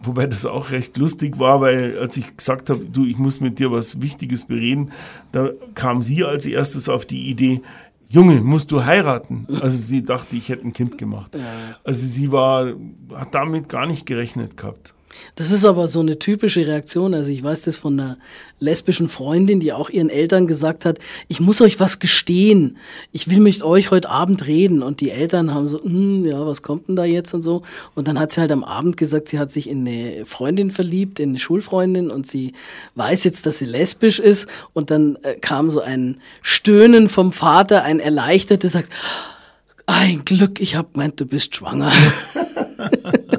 Wobei 0.00 0.26
das 0.26 0.46
auch 0.46 0.70
recht 0.70 0.96
lustig 0.96 1.38
war, 1.38 1.60
weil 1.60 1.98
als 1.98 2.16
ich 2.16 2.36
gesagt 2.36 2.70
habe, 2.70 2.84
du, 2.84 3.04
ich 3.04 3.18
muss 3.18 3.40
mit 3.40 3.58
dir 3.58 3.72
was 3.72 4.00
Wichtiges 4.00 4.44
bereden, 4.44 4.92
da 5.32 5.50
kam 5.74 6.02
sie 6.02 6.24
als 6.24 6.46
erstes 6.46 6.88
auf 6.88 7.04
die 7.04 7.28
Idee, 7.28 7.62
Junge, 8.10 8.40
musst 8.40 8.70
du 8.70 8.84
heiraten? 8.84 9.46
Also 9.60 9.76
sie 9.76 10.02
dachte, 10.02 10.34
ich 10.34 10.48
hätte 10.48 10.66
ein 10.66 10.72
Kind 10.72 10.96
gemacht. 10.96 11.36
Also 11.84 12.06
sie 12.06 12.32
war, 12.32 12.72
hat 13.14 13.34
damit 13.34 13.68
gar 13.68 13.86
nicht 13.86 14.06
gerechnet 14.06 14.56
gehabt. 14.56 14.94
Das 15.34 15.50
ist 15.50 15.64
aber 15.64 15.88
so 15.88 16.00
eine 16.00 16.18
typische 16.18 16.66
Reaktion. 16.66 17.14
Also 17.14 17.30
ich 17.30 17.42
weiß 17.42 17.62
das 17.62 17.76
von 17.76 17.98
einer 17.98 18.18
lesbischen 18.60 19.08
Freundin, 19.08 19.60
die 19.60 19.72
auch 19.72 19.90
ihren 19.90 20.10
Eltern 20.10 20.46
gesagt 20.46 20.84
hat, 20.84 20.98
ich 21.28 21.40
muss 21.40 21.60
euch 21.60 21.78
was 21.80 21.98
gestehen. 21.98 22.76
Ich 23.12 23.28
will 23.30 23.40
mit 23.40 23.62
euch 23.62 23.90
heute 23.90 24.10
Abend 24.10 24.46
reden. 24.46 24.82
Und 24.82 25.00
die 25.00 25.10
Eltern 25.10 25.54
haben 25.54 25.68
so, 25.68 25.82
hm, 25.82 26.24
ja, 26.24 26.44
was 26.46 26.62
kommt 26.62 26.88
denn 26.88 26.96
da 26.96 27.04
jetzt 27.04 27.34
und 27.34 27.42
so. 27.42 27.62
Und 27.94 28.08
dann 28.08 28.18
hat 28.18 28.32
sie 28.32 28.40
halt 28.40 28.52
am 28.52 28.64
Abend 28.64 28.96
gesagt, 28.96 29.28
sie 29.28 29.38
hat 29.38 29.50
sich 29.50 29.68
in 29.68 29.86
eine 29.86 30.26
Freundin 30.26 30.70
verliebt, 30.70 31.20
in 31.20 31.30
eine 31.30 31.38
Schulfreundin 31.38 32.10
und 32.10 32.26
sie 32.26 32.54
weiß 32.94 33.24
jetzt, 33.24 33.46
dass 33.46 33.58
sie 33.58 33.66
lesbisch 33.66 34.18
ist. 34.18 34.48
Und 34.72 34.90
dann 34.90 35.16
äh, 35.22 35.34
kam 35.34 35.70
so 35.70 35.80
ein 35.80 36.20
Stöhnen 36.42 37.08
vom 37.08 37.32
Vater, 37.32 37.84
ein 37.84 38.00
erleichtertes, 38.00 38.72
sagt, 38.72 38.90
ein 39.86 40.24
Glück, 40.26 40.60
ich 40.60 40.76
hab 40.76 40.96
meint, 40.96 41.18
du 41.18 41.24
bist 41.24 41.56
schwanger. 41.56 41.92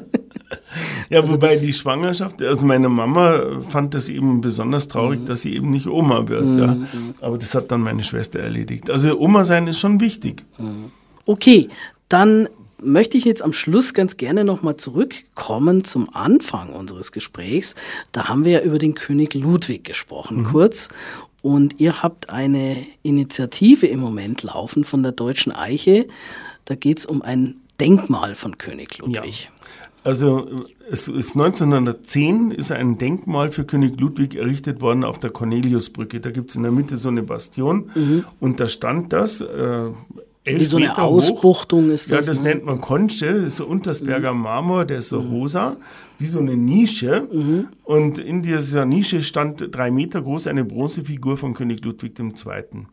Ja, 1.10 1.22
also 1.22 1.34
wobei 1.34 1.58
die 1.58 1.74
Schwangerschaft, 1.74 2.42
also 2.42 2.66
meine 2.66 2.88
Mama 2.88 3.62
fand 3.68 3.96
das 3.96 4.10
eben 4.10 4.42
besonders 4.42 4.88
traurig, 4.88 5.22
mhm. 5.22 5.26
dass 5.26 5.42
sie 5.42 5.56
eben 5.56 5.72
nicht 5.72 5.88
Oma 5.88 6.28
wird. 6.28 6.46
Mhm. 6.46 6.60
Ja. 6.60 6.78
Aber 7.22 7.38
das 7.38 7.56
hat 7.56 7.72
dann 7.72 7.82
meine 7.82 8.04
Schwester 8.04 8.40
erledigt. 8.40 8.90
Also 8.90 9.20
Oma 9.20 9.44
sein 9.44 9.68
ist 9.68 9.80
schon 9.80 10.00
wichtig. 10.00 10.44
Mhm. 10.58 10.92
Okay, 11.26 11.70
dann 12.10 12.48
möchte 12.82 13.18
ich 13.18 13.26
jetzt 13.26 13.42
am 13.42 13.54
Schluss 13.54 13.94
ganz 13.94 14.18
gerne 14.18 14.44
nochmal 14.44 14.78
zurückkommen 14.78 15.84
zum 15.84 16.14
Anfang 16.16 16.70
unseres 16.70 17.12
Gesprächs. 17.12 17.76
Da 18.12 18.30
haben 18.30 18.46
wir 18.46 18.52
ja 18.52 18.62
über 18.62 18.80
den 18.80 18.94
König 18.94 19.34
Ludwig 19.34 19.84
gesprochen, 19.84 20.38
mhm. 20.38 20.44
kurz. 20.46 20.90
Und 21.42 21.80
ihr 21.80 22.04
habt 22.04 22.30
eine 22.30 22.78
Initiative 23.02 23.88
im 23.88 24.00
Moment 24.00 24.44
laufen 24.44 24.84
von 24.84 25.04
der 25.04 25.14
Deutschen 25.14 25.54
Eiche. 25.54 26.08
Da 26.66 26.76
geht 26.76 27.00
es 27.00 27.06
um 27.06 27.22
ein 27.22 27.56
Denkmal 27.80 28.36
von 28.36 28.58
König 28.58 28.98
Ludwig. 28.98 29.46
Ja. 29.46 29.50
Also 30.04 30.48
es 30.92 31.08
ist 31.08 31.36
1910 31.36 32.52
ist 32.52 32.72
ein 32.72 32.98
Denkmal 32.98 33.52
für 33.52 33.64
König 33.64 34.00
Ludwig 34.00 34.36
errichtet 34.36 34.82
worden 34.82 35.04
auf 35.04 35.20
der 35.20 35.30
Corneliusbrücke. 35.30 36.20
Da 36.20 36.32
gibt 36.32 36.50
es 36.50 36.56
in 36.56 36.64
der 36.64 36.72
Mitte 36.72 36.98
so 36.98 37.10
eine 37.10 37.24
Bastion 37.24 37.90
mhm. 37.94 38.26
und 38.40 38.60
da 38.60 38.68
stand 38.68 39.14
das. 39.14 39.42
Äh, 39.42 39.90
Wie 40.46 40.64
so 40.64 40.78
eine 40.78 40.88
Meter 40.88 41.04
Ausbuchtung 41.04 41.88
hoch. 41.88 41.94
ist 41.94 42.12
das. 42.12 42.26
Ja, 42.26 42.32
das 42.32 42.42
ne? 42.42 42.50
nennt 42.50 42.66
man 42.66 42.82
Conche, 42.82 43.34
das 43.34 43.44
ist 43.44 43.56
so 43.58 43.66
Untersberger 43.66 44.34
mhm. 44.34 44.42
Marmor, 44.42 44.86
der 44.86 45.00
ist 45.00 45.10
so 45.10 45.22
mhm. 45.22 45.30
rosa, 45.32 45.78
wie 46.18 46.26
so 46.26 46.40
eine 46.40 46.58
Nische. 46.58 47.28
Mhm. 47.32 47.68
Und 47.84 48.18
in 48.18 48.42
dieser 48.42 48.86
Nische 48.86 49.22
stand 49.22 49.70
drei 49.72 49.92
Meter 49.92 50.22
groß 50.22 50.48
eine 50.48 50.66
Bronzefigur 50.66 51.38
von 51.38 51.54
König 51.54 51.84
Ludwig 51.84 52.18
II. 52.20 52.86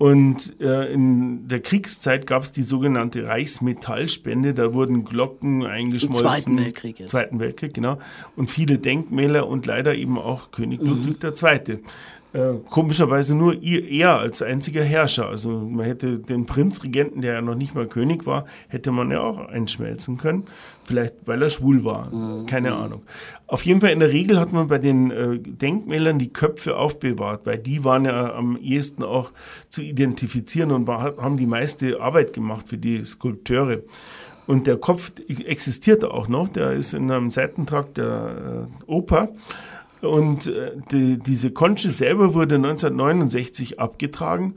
Und 0.00 0.58
äh, 0.62 0.90
in 0.90 1.46
der 1.46 1.60
Kriegszeit 1.60 2.26
gab 2.26 2.42
es 2.44 2.52
die 2.52 2.62
sogenannte 2.62 3.26
Reichsmetallspende. 3.26 4.54
Da 4.54 4.72
wurden 4.72 5.04
Glocken 5.04 5.66
eingeschmolzen. 5.66 6.24
Im 6.24 6.32
Zweiten 6.32 6.58
Weltkrieg. 6.58 6.98
Jetzt. 7.00 7.10
Zweiten 7.10 7.38
Weltkrieg, 7.38 7.74
genau. 7.74 7.98
Und 8.34 8.50
viele 8.50 8.78
Denkmäler 8.78 9.46
und 9.46 9.66
leider 9.66 9.94
eben 9.94 10.16
auch 10.16 10.52
König 10.52 10.80
mhm. 10.80 11.04
Ludwig 11.04 11.22
II. 11.22 11.80
Äh, 12.32 12.54
komischerweise 12.68 13.34
nur 13.34 13.60
er 13.62 14.18
als 14.18 14.40
einziger 14.40 14.84
Herrscher. 14.84 15.28
Also 15.28 15.50
man 15.50 15.84
hätte 15.84 16.18
den 16.18 16.46
Prinzregenten, 16.46 17.22
der 17.22 17.34
ja 17.34 17.40
noch 17.42 17.56
nicht 17.56 17.74
mal 17.74 17.88
König 17.88 18.24
war, 18.24 18.44
hätte 18.68 18.92
man 18.92 19.10
ja 19.10 19.20
auch 19.20 19.48
einschmelzen 19.48 20.16
können. 20.16 20.44
Vielleicht 20.84 21.14
weil 21.26 21.42
er 21.42 21.50
schwul 21.50 21.84
war. 21.84 22.14
Mhm. 22.14 22.46
Keine 22.46 22.74
Ahnung. 22.74 23.02
Auf 23.46 23.64
jeden 23.64 23.80
Fall 23.80 23.90
in 23.90 23.98
der 23.98 24.10
Regel 24.10 24.38
hat 24.38 24.52
man 24.52 24.68
bei 24.68 24.78
den 24.78 25.10
äh, 25.10 25.38
Denkmälern 25.38 26.20
die 26.20 26.32
Köpfe 26.32 26.76
aufbewahrt, 26.76 27.46
weil 27.46 27.58
die 27.58 27.82
waren 27.82 28.04
ja 28.04 28.32
am 28.34 28.56
ehesten 28.56 29.02
auch 29.02 29.32
zu 29.68 29.82
identifizieren 29.82 30.70
und 30.70 30.86
war, 30.86 31.16
haben 31.16 31.36
die 31.36 31.46
meiste 31.46 32.00
Arbeit 32.00 32.32
gemacht 32.32 32.68
für 32.68 32.78
die 32.78 33.04
Skulpteure. 33.04 33.82
Und 34.46 34.66
der 34.66 34.78
Kopf 34.78 35.12
existierte 35.28 36.12
auch 36.12 36.26
noch, 36.26 36.48
der 36.48 36.72
ist 36.72 36.92
in 36.92 37.10
einem 37.10 37.30
Seitentrakt 37.30 37.98
der 37.98 38.68
äh, 38.86 38.90
Oper. 38.90 39.28
Und 40.02 40.46
äh, 40.46 40.72
die, 40.90 41.18
diese 41.18 41.50
Conche 41.50 41.90
selber 41.90 42.34
wurde 42.34 42.56
1969 42.56 43.78
abgetragen. 43.78 44.54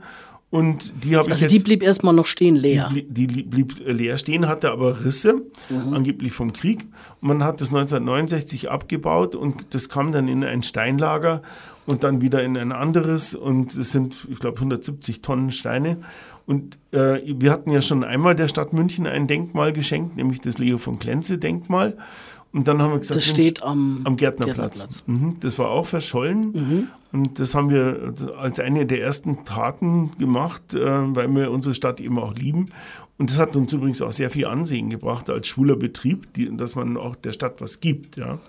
Und 0.54 1.04
die 1.04 1.16
habe 1.16 1.32
also 1.32 1.34
ich 1.34 1.50
jetzt, 1.50 1.52
die 1.52 1.64
blieb 1.64 1.82
erstmal 1.82 2.14
noch 2.14 2.26
stehen 2.26 2.54
leer. 2.54 2.88
Die, 2.94 3.02
die, 3.02 3.26
die, 3.26 3.42
blieb 3.42 3.74
leer 3.84 4.18
stehen, 4.18 4.46
hatte 4.46 4.70
aber 4.70 5.04
Risse, 5.04 5.42
mhm. 5.68 5.94
angeblich 5.94 6.32
vom 6.32 6.52
Krieg. 6.52 6.86
Und 7.20 7.26
man 7.26 7.42
hat 7.42 7.60
das 7.60 7.70
1969 7.70 8.70
abgebaut 8.70 9.34
und 9.34 9.74
das 9.74 9.88
kam 9.88 10.12
dann 10.12 10.28
in 10.28 10.44
ein 10.44 10.62
Steinlager 10.62 11.42
und 11.86 12.04
dann 12.04 12.20
wieder 12.20 12.44
in 12.44 12.56
ein 12.56 12.70
anderes. 12.70 13.34
Und 13.34 13.74
es 13.74 13.90
sind, 13.90 14.28
ich 14.30 14.38
glaube, 14.38 14.58
170 14.58 15.22
Tonnen 15.22 15.50
Steine. 15.50 15.98
Und 16.46 16.78
äh, 16.92 17.20
wir 17.26 17.50
hatten 17.50 17.70
ja 17.70 17.82
schon 17.82 18.04
einmal 18.04 18.36
der 18.36 18.46
Stadt 18.46 18.72
München 18.72 19.08
ein 19.08 19.26
Denkmal 19.26 19.72
geschenkt, 19.72 20.16
nämlich 20.16 20.40
das 20.40 20.58
Leo 20.58 20.78
von 20.78 21.00
Klenze 21.00 21.38
Denkmal. 21.38 21.96
Und 22.54 22.68
dann 22.68 22.80
haben 22.80 22.92
wir 22.92 23.00
gesagt, 23.00 23.16
das 23.16 23.24
steht 23.24 23.64
am, 23.64 24.02
am 24.04 24.16
Gärtnerplatz. 24.16 24.80
Gärtnerplatz. 24.80 25.04
Mhm, 25.06 25.36
das 25.40 25.58
war 25.58 25.70
auch 25.70 25.86
verschollen. 25.86 26.52
Mhm. 26.52 26.88
Und 27.12 27.40
das 27.40 27.54
haben 27.56 27.68
wir 27.68 28.14
als 28.38 28.60
eine 28.60 28.86
der 28.86 29.02
ersten 29.02 29.44
Taten 29.44 30.12
gemacht, 30.18 30.74
äh, 30.74 30.80
weil 31.14 31.28
wir 31.34 31.50
unsere 31.50 31.74
Stadt 31.74 32.00
eben 32.00 32.18
auch 32.18 32.34
lieben. 32.34 32.66
Und 33.16 33.30
das 33.30 33.38
hat 33.38 33.54
uns 33.54 33.72
übrigens 33.72 34.02
auch 34.02 34.10
sehr 34.10 34.28
viel 34.28 34.46
Ansehen 34.46 34.90
gebracht 34.90 35.30
als 35.30 35.46
schwuler 35.46 35.76
Betrieb, 35.76 36.32
die, 36.34 36.54
dass 36.56 36.74
man 36.74 36.96
auch 36.96 37.14
der 37.14 37.32
Stadt 37.32 37.60
was 37.60 37.78
gibt. 37.78 38.16
Ja. 38.16 38.40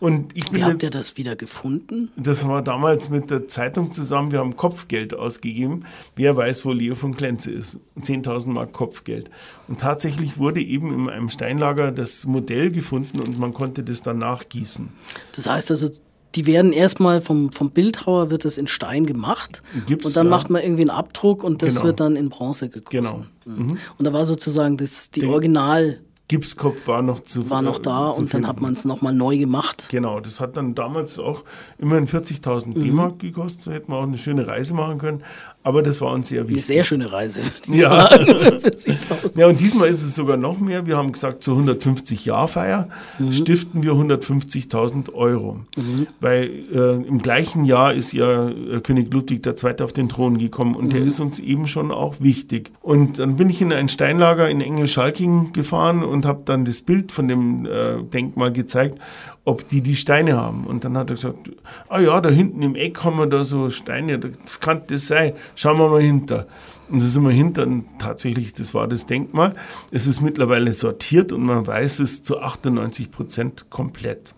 Und 0.00 0.36
ich 0.36 0.50
bin 0.50 0.60
Wie 0.60 0.64
habt 0.64 0.82
ihr 0.82 0.90
das 0.90 1.16
wieder 1.16 1.34
gefunden? 1.34 2.10
Das 2.16 2.46
war 2.46 2.60
damals 2.60 3.08
mit 3.08 3.30
der 3.30 3.48
Zeitung 3.48 3.92
zusammen. 3.92 4.30
Wir 4.30 4.40
haben 4.40 4.56
Kopfgeld 4.56 5.14
ausgegeben. 5.14 5.84
Wer 6.14 6.36
weiß, 6.36 6.66
wo 6.66 6.72
Leo 6.72 6.94
von 6.94 7.16
Klenze 7.16 7.52
ist? 7.52 7.80
10.000 7.98 8.48
Mark 8.48 8.72
Kopfgeld. 8.74 9.30
Und 9.66 9.80
tatsächlich 9.80 10.36
wurde 10.36 10.60
eben 10.60 10.92
in 10.92 11.08
einem 11.08 11.30
Steinlager 11.30 11.90
das 11.90 12.26
Modell 12.26 12.70
gefunden 12.70 13.18
und 13.18 13.38
man 13.38 13.54
konnte 13.54 13.82
das 13.82 14.02
dann 14.02 14.18
nachgießen. 14.18 14.90
Das 15.36 15.46
heißt 15.46 15.70
also, 15.70 15.88
die 16.34 16.46
werden 16.46 16.72
erstmal 16.72 17.20
vom, 17.20 17.52
vom 17.52 17.70
Bildhauer 17.70 18.30
wird 18.30 18.44
das 18.44 18.58
in 18.58 18.66
Stein 18.66 19.06
gemacht 19.06 19.62
Gibt's, 19.86 20.06
und 20.06 20.16
dann 20.16 20.26
ja. 20.26 20.30
macht 20.30 20.50
man 20.50 20.62
irgendwie 20.62 20.82
einen 20.82 20.90
Abdruck 20.90 21.44
und 21.44 21.62
das 21.62 21.74
genau. 21.74 21.86
wird 21.86 22.00
dann 22.00 22.16
in 22.16 22.28
Bronze 22.28 22.68
gegossen. 22.68 22.90
Genau. 22.90 23.24
Mhm. 23.44 23.78
Und 23.98 24.04
da 24.04 24.12
war 24.12 24.24
sozusagen 24.24 24.76
das, 24.76 25.10
die 25.10 25.26
Original 25.26 26.00
Gipskopf 26.32 26.86
war 26.86 27.02
noch 27.02 27.20
zu 27.20 27.50
War 27.50 27.60
noch 27.60 27.78
da 27.78 28.08
und 28.08 28.30
finden. 28.30 28.30
dann 28.30 28.46
hat 28.46 28.60
man 28.62 28.72
es 28.72 28.86
nochmal 28.86 29.12
neu 29.12 29.36
gemacht. 29.36 29.88
Genau, 29.90 30.18
das 30.18 30.40
hat 30.40 30.56
dann 30.56 30.74
damals 30.74 31.18
auch 31.18 31.44
immerhin 31.76 32.06
40.000 32.06 32.68
mhm. 32.68 32.80
D-Mark 32.80 33.18
gekostet. 33.18 33.66
Da 33.66 33.70
hätten 33.72 33.92
wir 33.92 33.96
auch 33.98 34.04
eine 34.04 34.16
schöne 34.16 34.46
Reise 34.46 34.72
machen 34.72 34.96
können. 34.96 35.24
Aber 35.64 35.82
das 35.82 36.00
war 36.00 36.12
uns 36.12 36.28
sehr 36.28 36.48
wichtig. 36.48 36.64
Eine 36.64 36.64
sehr 36.64 36.84
schöne 36.84 37.12
Reise. 37.12 37.40
Ja. 37.68 38.08
ja, 39.36 39.46
und 39.46 39.60
diesmal 39.60 39.88
ist 39.88 40.02
es 40.02 40.16
sogar 40.16 40.36
noch 40.36 40.58
mehr. 40.58 40.86
Wir 40.86 40.96
haben 40.96 41.12
gesagt, 41.12 41.42
zur 41.42 41.58
150-Jahr-Feier 41.60 42.88
mhm. 43.18 43.32
stiften 43.32 43.82
wir 43.82 43.92
150.000 43.92 45.12
Euro. 45.14 45.60
Mhm. 45.76 46.08
Weil 46.20 46.50
äh, 46.72 47.06
im 47.06 47.22
gleichen 47.22 47.64
Jahr 47.64 47.94
ist 47.94 48.12
ja 48.12 48.48
äh, 48.48 48.80
König 48.80 49.12
Ludwig 49.12 49.46
II. 49.46 49.82
auf 49.82 49.92
den 49.92 50.08
Thron 50.08 50.38
gekommen 50.38 50.74
und 50.74 50.86
mhm. 50.86 50.90
der 50.90 51.02
ist 51.02 51.20
uns 51.20 51.38
eben 51.38 51.68
schon 51.68 51.92
auch 51.92 52.16
wichtig. 52.20 52.72
Und 52.80 53.20
dann 53.20 53.36
bin 53.36 53.48
ich 53.48 53.62
in 53.62 53.72
ein 53.72 53.88
Steinlager 53.88 54.50
in 54.50 54.60
Engelschalking 54.60 55.52
gefahren 55.52 56.02
und 56.02 56.26
habe 56.26 56.42
dann 56.44 56.64
das 56.64 56.82
Bild 56.82 57.12
von 57.12 57.28
dem 57.28 57.66
äh, 57.66 58.02
Denkmal 58.02 58.52
gezeigt 58.52 58.98
ob 59.44 59.68
die 59.68 59.80
die 59.80 59.96
Steine 59.96 60.36
haben. 60.36 60.66
Und 60.66 60.84
dann 60.84 60.96
hat 60.96 61.10
er 61.10 61.16
gesagt, 61.16 61.50
ah 61.88 62.00
ja, 62.00 62.20
da 62.20 62.30
hinten 62.30 62.62
im 62.62 62.76
Eck 62.76 63.02
haben 63.02 63.18
wir 63.18 63.26
da 63.26 63.44
so 63.44 63.70
Steine, 63.70 64.18
das 64.18 64.60
kann 64.60 64.82
das 64.86 65.08
sein, 65.08 65.32
schauen 65.54 65.78
wir 65.78 65.88
mal 65.88 66.02
hinter. 66.02 66.46
Und 66.88 67.00
da 67.00 67.06
sind 67.06 67.22
wir 67.24 67.30
hinter 67.30 67.66
und 67.66 67.86
tatsächlich, 67.98 68.52
das 68.52 68.74
war 68.74 68.86
das 68.86 69.06
Denkmal. 69.06 69.54
Es 69.90 70.06
ist 70.06 70.20
mittlerweile 70.20 70.72
sortiert 70.72 71.32
und 71.32 71.42
man 71.42 71.66
weiß 71.66 72.00
es 72.00 72.22
zu 72.22 72.40
98 72.40 73.10
Prozent 73.10 73.70
komplett. 73.70 74.34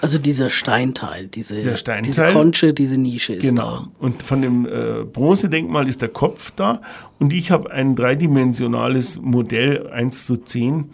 Also 0.00 0.18
dieser 0.18 0.48
Steinteil, 0.48 1.26
diese, 1.26 1.76
Steinteil, 1.76 2.02
diese 2.02 2.32
Konche, 2.32 2.74
diese 2.74 2.98
Nische 2.98 3.34
ist 3.34 3.42
genau. 3.42 3.62
da. 3.62 3.88
Und 3.98 4.22
von 4.22 4.42
dem 4.42 4.66
äh, 4.66 5.04
Bronzedenkmal 5.04 5.88
ist 5.88 6.02
der 6.02 6.10
Kopf 6.10 6.52
da 6.54 6.80
und 7.18 7.32
ich 7.32 7.50
habe 7.50 7.70
ein 7.70 7.96
dreidimensionales 7.96 9.20
Modell 9.20 9.88
1 9.88 10.26
zu 10.26 10.36
10 10.36 10.80
äh, 10.80 10.84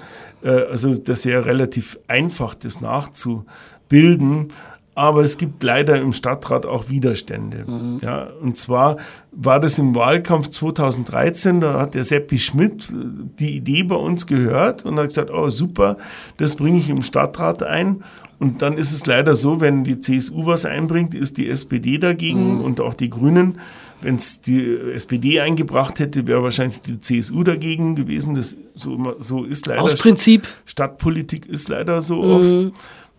also 0.48 0.94
das 0.94 1.20
ist 1.20 1.24
ja 1.24 1.40
relativ 1.40 1.98
einfach, 2.08 2.54
das 2.54 2.80
nachzubilden. 2.80 4.52
Aber 4.94 5.22
es 5.22 5.38
gibt 5.38 5.62
leider 5.62 5.98
im 5.98 6.12
Stadtrat 6.12 6.66
auch 6.66 6.90
Widerstände. 6.90 7.64
Mhm. 7.66 8.00
Ja, 8.02 8.28
und 8.42 8.58
zwar 8.58 8.98
war 9.30 9.58
das 9.58 9.78
im 9.78 9.94
Wahlkampf 9.94 10.50
2013, 10.50 11.62
da 11.62 11.80
hat 11.80 11.94
der 11.94 12.04
Seppi 12.04 12.38
Schmidt 12.38 12.90
äh, 12.90 12.94
die 13.38 13.56
Idee 13.56 13.84
bei 13.84 13.94
uns 13.94 14.26
gehört 14.26 14.84
und 14.84 14.98
hat 14.98 15.08
gesagt, 15.08 15.30
oh 15.30 15.48
super, 15.48 15.96
das 16.36 16.56
bringe 16.56 16.78
ich 16.78 16.90
im 16.90 17.02
Stadtrat 17.02 17.62
ein. 17.62 18.04
Und 18.38 18.60
dann 18.60 18.74
ist 18.74 18.92
es 18.92 19.06
leider 19.06 19.34
so, 19.34 19.60
wenn 19.60 19.84
die 19.84 20.00
CSU 20.00 20.44
was 20.44 20.66
einbringt, 20.66 21.14
ist 21.14 21.38
die 21.38 21.48
SPD 21.48 21.96
dagegen 21.96 22.56
mhm. 22.56 22.60
und 22.60 22.80
auch 22.80 22.94
die 22.94 23.08
Grünen. 23.08 23.60
Wenn 24.02 24.16
es 24.16 24.40
die 24.40 24.76
SPD 24.94 25.40
eingebracht 25.40 25.98
hätte, 26.00 26.26
wäre 26.26 26.42
wahrscheinlich 26.42 26.80
die 26.82 27.00
CSU 27.00 27.42
dagegen 27.42 27.94
gewesen. 27.94 28.34
Das 28.34 28.56
so, 28.74 29.14
so 29.18 29.44
ist 29.44 29.66
leider. 29.66 29.82
Aus 29.82 29.96
Prinzip. 29.96 30.46
Stadtpolitik 30.64 31.46
ist 31.46 31.68
leider 31.68 32.02
so 32.02 32.16
mhm. 32.22 32.30
oft. 32.30 32.74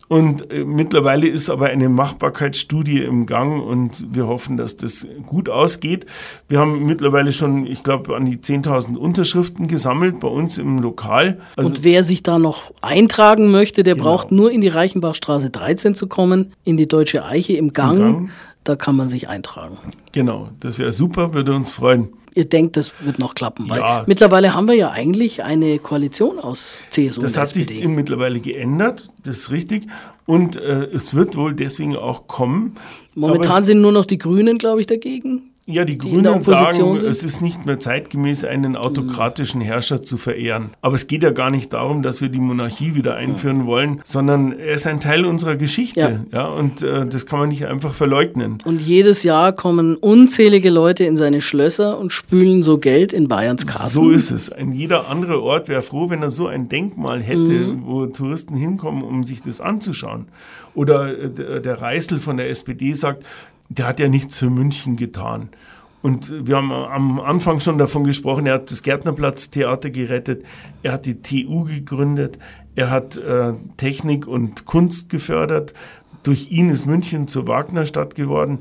Und 0.10 0.54
äh, 0.54 0.66
mittlerweile 0.66 1.28
ist 1.28 1.50
aber 1.50 1.68
eine 1.68 1.90
Machbarkeitsstudie 1.90 3.00
im 3.00 3.26
Gang 3.26 3.64
und 3.64 4.14
wir 4.14 4.28
hoffen, 4.28 4.58
dass 4.58 4.78
das 4.78 5.08
gut 5.26 5.50
ausgeht. 5.50 6.06
Wir 6.48 6.60
haben 6.60 6.86
mittlerweile 6.86 7.32
schon, 7.32 7.66
ich 7.66 7.84
glaube, 7.84 8.16
an 8.16 8.26
die 8.26 8.38
10.000 8.38 8.96
Unterschriften 8.96 9.68
gesammelt 9.68 10.20
bei 10.20 10.28
uns 10.28 10.58
im 10.58 10.80
Lokal. 10.80 11.40
Also 11.56 11.70
und 11.70 11.84
wer 11.84 12.04
sich 12.04 12.22
da 12.22 12.38
noch 12.38 12.74
eintragen 12.82 13.50
möchte, 13.50 13.84
der 13.84 13.96
genau. 13.96 14.06
braucht 14.06 14.32
nur 14.32 14.52
in 14.52 14.62
die 14.62 14.68
Reichenbachstraße 14.68 15.50
13 15.50 15.96
zu 15.96 16.08
kommen, 16.08 16.54
in 16.64 16.78
die 16.78 16.88
Deutsche 16.88 17.26
Eiche 17.26 17.54
im 17.54 17.74
Gang. 17.74 17.98
Im 17.98 18.04
Gang. 18.04 18.30
Da 18.64 18.76
kann 18.76 18.96
man 18.96 19.10
sich 19.10 19.28
eintragen. 19.28 19.78
Genau, 20.12 20.50
das 20.60 20.80
wäre 20.80 20.92
super, 20.92 21.34
würde 21.34 21.54
uns 21.54 21.72
freuen 21.72 22.10
ihr 22.36 22.46
denkt, 22.46 22.78
das 22.78 22.92
wird 23.02 23.20
noch 23.20 23.36
klappen. 23.36 23.70
Weil 23.70 23.80
ja. 23.80 24.04
mittlerweile 24.08 24.54
haben 24.54 24.68
wir 24.68 24.76
ja 24.76 24.92
eigentlich 24.92 25.44
eine 25.44 25.80
Koalition 25.80 26.40
aus 26.40 26.80
CSU 26.90 27.22
das 27.22 27.34
und 27.34 27.42
hat 27.42 27.50
SPD. 27.50 27.76
sich 27.76 27.88
mittlerweile 27.88 28.40
geändert, 28.40 29.10
das 29.24 29.38
ist 29.38 29.52
richtig. 29.52 29.88
Und 30.26 30.56
äh, 30.56 30.86
es 30.86 31.14
wird 31.14 31.36
wohl 31.36 31.54
deswegen 31.54 31.96
auch 31.96 32.28
kommen. 32.28 32.76
Momentan 33.14 33.66
sind 33.66 33.82
nur 33.82 33.92
noch 33.92 34.06
die 34.06 34.18
Grünen, 34.18 34.58
glaube 34.58 34.82
ich, 34.82 34.88
dagegen. 34.88 35.53
Ja, 35.66 35.86
die, 35.86 35.98
die 35.98 36.10
Grünen 36.10 36.44
sagen, 36.44 37.00
sind. 37.00 37.10
es 37.10 37.24
ist 37.24 37.42
nicht 37.42 37.66
mehr 37.66 37.80
zeitgemäß, 37.80 38.44
einen 38.44 38.76
autokratischen 38.76 39.62
Herrscher 39.62 40.02
zu 40.02 40.18
verehren. 40.18 40.72
Aber 40.82 40.96
es 40.96 41.08
geht 41.08 41.24
ja 41.24 41.32
gar 41.32 41.52
nicht 41.52 41.72
darum, 41.72 42.04
dass 42.04 42.20
wir 42.20 42.28
die 42.28 42.40
Monarchie 42.40 42.96
wieder 42.96 43.16
einführen 43.16 43.62
ja. 43.62 43.66
wollen, 43.66 44.02
sondern 44.04 44.60
er 44.60 44.74
ist 44.74 44.88
ein 44.88 45.00
Teil 45.00 45.24
unserer 45.24 45.56
Geschichte. 45.56 46.26
Ja. 46.32 46.40
ja 46.40 46.48
und 46.48 46.82
äh, 46.82 47.08
das 47.08 47.26
kann 47.26 47.40
man 47.40 47.48
nicht 47.48 47.66
einfach 47.66 47.94
verleugnen. 47.94 48.58
Und 48.66 48.82
jedes 48.82 49.24
Jahr 49.24 49.54
kommen 49.54 49.96
unzählige 49.96 50.70
Leute 50.70 51.06
in 51.06 51.16
seine 51.16 51.40
Schlösser 51.40 51.98
und 51.98 52.12
spülen 52.12 52.62
so 52.62 52.78
Geld 52.78 53.14
in 53.14 53.30
Bayerns 53.30 53.66
Kassen. 53.66 53.90
So 53.90 54.10
ist 54.10 54.32
es. 54.32 54.52
Ein 54.52 54.74
jeder 54.74 55.08
andere 55.08 55.42
Ort 55.42 55.70
wäre 55.70 55.82
froh, 55.82 56.10
wenn 56.10 56.22
er 56.22 56.30
so 56.30 56.48
ein 56.48 56.68
Denkmal 56.68 57.22
hätte, 57.22 57.38
mhm. 57.38 57.84
wo 57.86 58.06
Touristen 58.08 58.58
hinkommen, 58.58 59.02
um 59.02 59.24
sich 59.24 59.42
das 59.42 59.62
anzuschauen. 59.62 60.26
Oder 60.76 61.18
äh, 61.18 61.62
der 61.62 61.82
Reißel 61.82 62.20
von 62.20 62.36
der 62.36 62.50
SPD 62.50 62.94
sagt, 62.94 63.24
der 63.78 63.88
hat 63.88 64.00
ja 64.00 64.08
nichts 64.08 64.40
für 64.40 64.50
München 64.50 64.96
getan. 64.96 65.50
Und 66.02 66.46
wir 66.48 66.58
haben 66.58 66.72
am 66.72 67.20
Anfang 67.22 67.62
schon 67.62 67.78
davon 67.78 68.04
gesprochen, 68.04 68.46
er 68.46 68.56
hat 68.56 68.72
das 68.72 68.84
Gärtnerplatztheater 68.84 69.90
gerettet, 69.90 70.44
er 70.84 70.94
hat 70.94 71.06
die 71.06 71.22
TU 71.22 71.64
gegründet, 71.64 72.38
er 72.76 72.90
hat 72.90 73.16
äh, 73.18 73.54
Technik 73.78 74.28
und 74.28 74.66
Kunst 74.66 75.10
gefördert. 75.10 75.74
Durch 76.24 76.52
ihn 76.52 76.70
ist 76.70 76.86
München 76.86 77.28
zur 77.28 77.48
Wagnerstadt 77.48 78.16
geworden. 78.16 78.60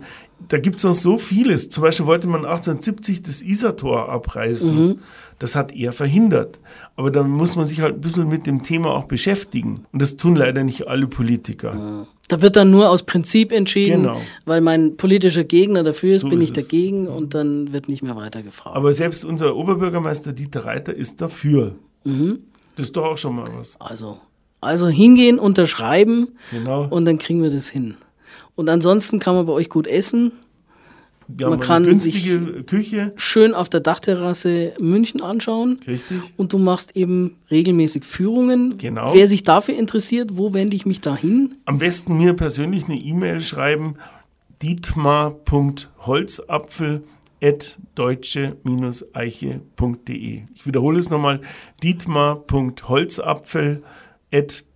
Da 0.48 0.58
gibt 0.58 0.76
es 0.76 0.84
noch 0.84 0.94
so 0.94 1.18
vieles. 1.18 1.70
Zum 1.70 1.82
Beispiel 1.82 2.06
wollte 2.06 2.26
man 2.26 2.44
1870 2.44 3.22
das 3.22 3.42
Isartor 3.42 4.08
abreißen. 4.08 4.86
Mhm. 4.86 4.98
Das 5.38 5.56
hat 5.56 5.72
er 5.72 5.92
verhindert. 5.92 6.60
Aber 6.96 7.10
da 7.10 7.22
muss 7.22 7.56
man 7.56 7.66
sich 7.66 7.80
halt 7.80 7.96
ein 7.96 8.00
bisschen 8.00 8.28
mit 8.28 8.46
dem 8.46 8.62
Thema 8.62 8.90
auch 8.90 9.04
beschäftigen. 9.04 9.86
Und 9.92 10.02
das 10.02 10.16
tun 10.16 10.36
leider 10.36 10.62
nicht 10.64 10.88
alle 10.88 11.06
Politiker. 11.06 11.74
Mhm. 11.74 12.06
Da 12.28 12.40
wird 12.40 12.56
dann 12.56 12.70
nur 12.70 12.88
aus 12.88 13.02
Prinzip 13.02 13.52
entschieden, 13.52 14.04
genau. 14.04 14.20
weil 14.46 14.60
mein 14.60 14.96
politischer 14.96 15.44
Gegner 15.44 15.82
dafür 15.82 16.14
ist, 16.14 16.22
so 16.22 16.28
bin 16.28 16.40
ist 16.40 16.44
ich 16.44 16.52
dagegen 16.52 17.06
und 17.06 17.34
dann 17.34 17.72
wird 17.72 17.88
nicht 17.88 18.02
mehr 18.02 18.16
weiter 18.16 18.42
gefragt. 18.42 18.76
Aber 18.76 18.94
selbst 18.94 19.24
unser 19.24 19.54
Oberbürgermeister 19.56 20.32
Dieter 20.32 20.64
Reiter 20.64 20.94
ist 20.94 21.20
dafür. 21.20 21.74
Mhm. 22.04 22.38
Das 22.76 22.86
ist 22.86 22.96
doch 22.96 23.04
auch 23.04 23.18
schon 23.18 23.36
mal 23.36 23.48
was. 23.54 23.78
Also, 23.80 24.16
also 24.60 24.88
hingehen, 24.88 25.38
unterschreiben 25.38 26.28
genau. 26.50 26.86
und 26.88 27.04
dann 27.04 27.18
kriegen 27.18 27.42
wir 27.42 27.50
das 27.50 27.68
hin. 27.68 27.96
Und 28.54 28.68
ansonsten 28.68 29.18
kann 29.18 29.34
man 29.34 29.46
bei 29.46 29.52
euch 29.52 29.68
gut 29.68 29.86
essen. 29.86 30.32
Wir 31.28 31.48
man 31.48 31.60
kann 31.60 31.84
günstige 31.84 32.64
Küche. 32.64 33.12
schön 33.16 33.54
auf 33.54 33.68
der 33.68 33.80
Dachterrasse 33.80 34.74
München 34.78 35.22
anschauen. 35.22 35.80
Richtig. 35.86 36.18
Und 36.36 36.52
du 36.52 36.58
machst 36.58 36.96
eben 36.96 37.36
regelmäßig 37.50 38.04
Führungen. 38.04 38.76
Genau. 38.78 39.14
Wer 39.14 39.28
sich 39.28 39.42
dafür 39.42 39.76
interessiert, 39.76 40.36
wo 40.36 40.52
wende 40.52 40.76
ich 40.76 40.84
mich 40.84 41.00
da 41.00 41.16
hin? 41.16 41.54
Am 41.64 41.78
besten 41.78 42.18
mir 42.18 42.34
persönlich 42.34 42.84
eine 42.84 42.96
E-Mail 42.96 43.40
schreiben. 43.40 43.94
dietmar.holzapfel 44.62 47.02
deutsche-eiche.de. 47.94 50.42
Ich 50.54 50.66
wiederhole 50.66 50.98
es 50.98 51.10
nochmal, 51.10 51.40
dietmar.holzapfel 51.82 53.82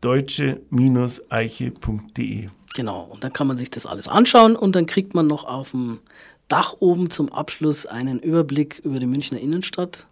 deutsche-eiche.de. 0.01 2.49
Genau, 2.77 3.09
und 3.11 3.24
dann 3.24 3.33
kann 3.33 3.47
man 3.47 3.57
sich 3.57 3.70
das 3.70 3.87
alles 3.87 4.07
anschauen 4.07 4.55
und 4.55 4.77
dann 4.77 4.85
kriegt 4.85 5.14
man 5.14 5.27
noch 5.27 5.45
auf 5.45 5.70
dem 5.70 6.01
Dach 6.47 6.74
oben 6.79 7.09
zum 7.09 7.33
Abschluss 7.33 7.87
einen 7.87 8.18
Überblick 8.18 8.81
über 8.85 8.99
die 8.99 9.07
Münchner 9.07 9.41
Innenstadt. 9.41 10.05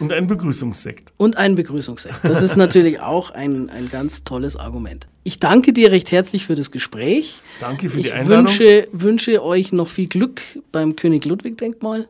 Und 0.00 0.12
einen 0.12 0.26
Begrüßungssekt. 0.26 1.12
Und 1.16 1.36
einen 1.36 1.54
Begrüßungssekt. 1.54 2.18
Das 2.24 2.42
ist 2.42 2.56
natürlich 2.56 2.98
auch 3.02 3.30
ein, 3.30 3.70
ein 3.70 3.88
ganz 3.88 4.24
tolles 4.24 4.56
Argument. 4.56 5.06
Ich 5.22 5.38
danke 5.38 5.72
dir 5.72 5.92
recht 5.92 6.10
herzlich 6.10 6.44
für 6.44 6.56
das 6.56 6.72
Gespräch. 6.72 7.40
Danke 7.60 7.88
für 7.88 8.00
ich 8.00 8.06
die 8.06 8.12
Einladung. 8.12 8.46
Ich 8.46 8.58
wünsche, 8.58 8.88
wünsche 8.90 9.44
euch 9.44 9.70
noch 9.70 9.86
viel 9.86 10.08
Glück 10.08 10.42
beim 10.72 10.96
König 10.96 11.24
Ludwig 11.24 11.56
Denkmal. 11.56 12.08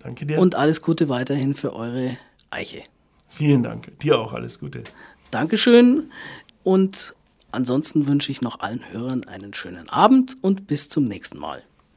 Danke 0.00 0.26
dir. 0.26 0.40
Und 0.40 0.56
alles 0.56 0.82
Gute 0.82 1.08
weiterhin 1.08 1.54
für 1.54 1.72
eure 1.72 2.16
Eiche. 2.50 2.82
Vielen 3.28 3.62
Dank. 3.62 3.96
Dir 4.00 4.18
auch 4.18 4.32
alles 4.32 4.58
Gute. 4.58 4.82
Dankeschön. 5.30 6.10
Und 6.64 7.14
ansonsten 7.52 8.06
wünsche 8.06 8.32
ich 8.32 8.40
noch 8.40 8.60
allen 8.60 8.90
Hörern 8.90 9.24
einen 9.24 9.54
schönen 9.54 9.88
Abend 9.88 10.36
und 10.40 10.66
bis 10.66 10.88
zum 10.88 11.04
nächsten 11.06 11.38
Mal. 11.38 11.62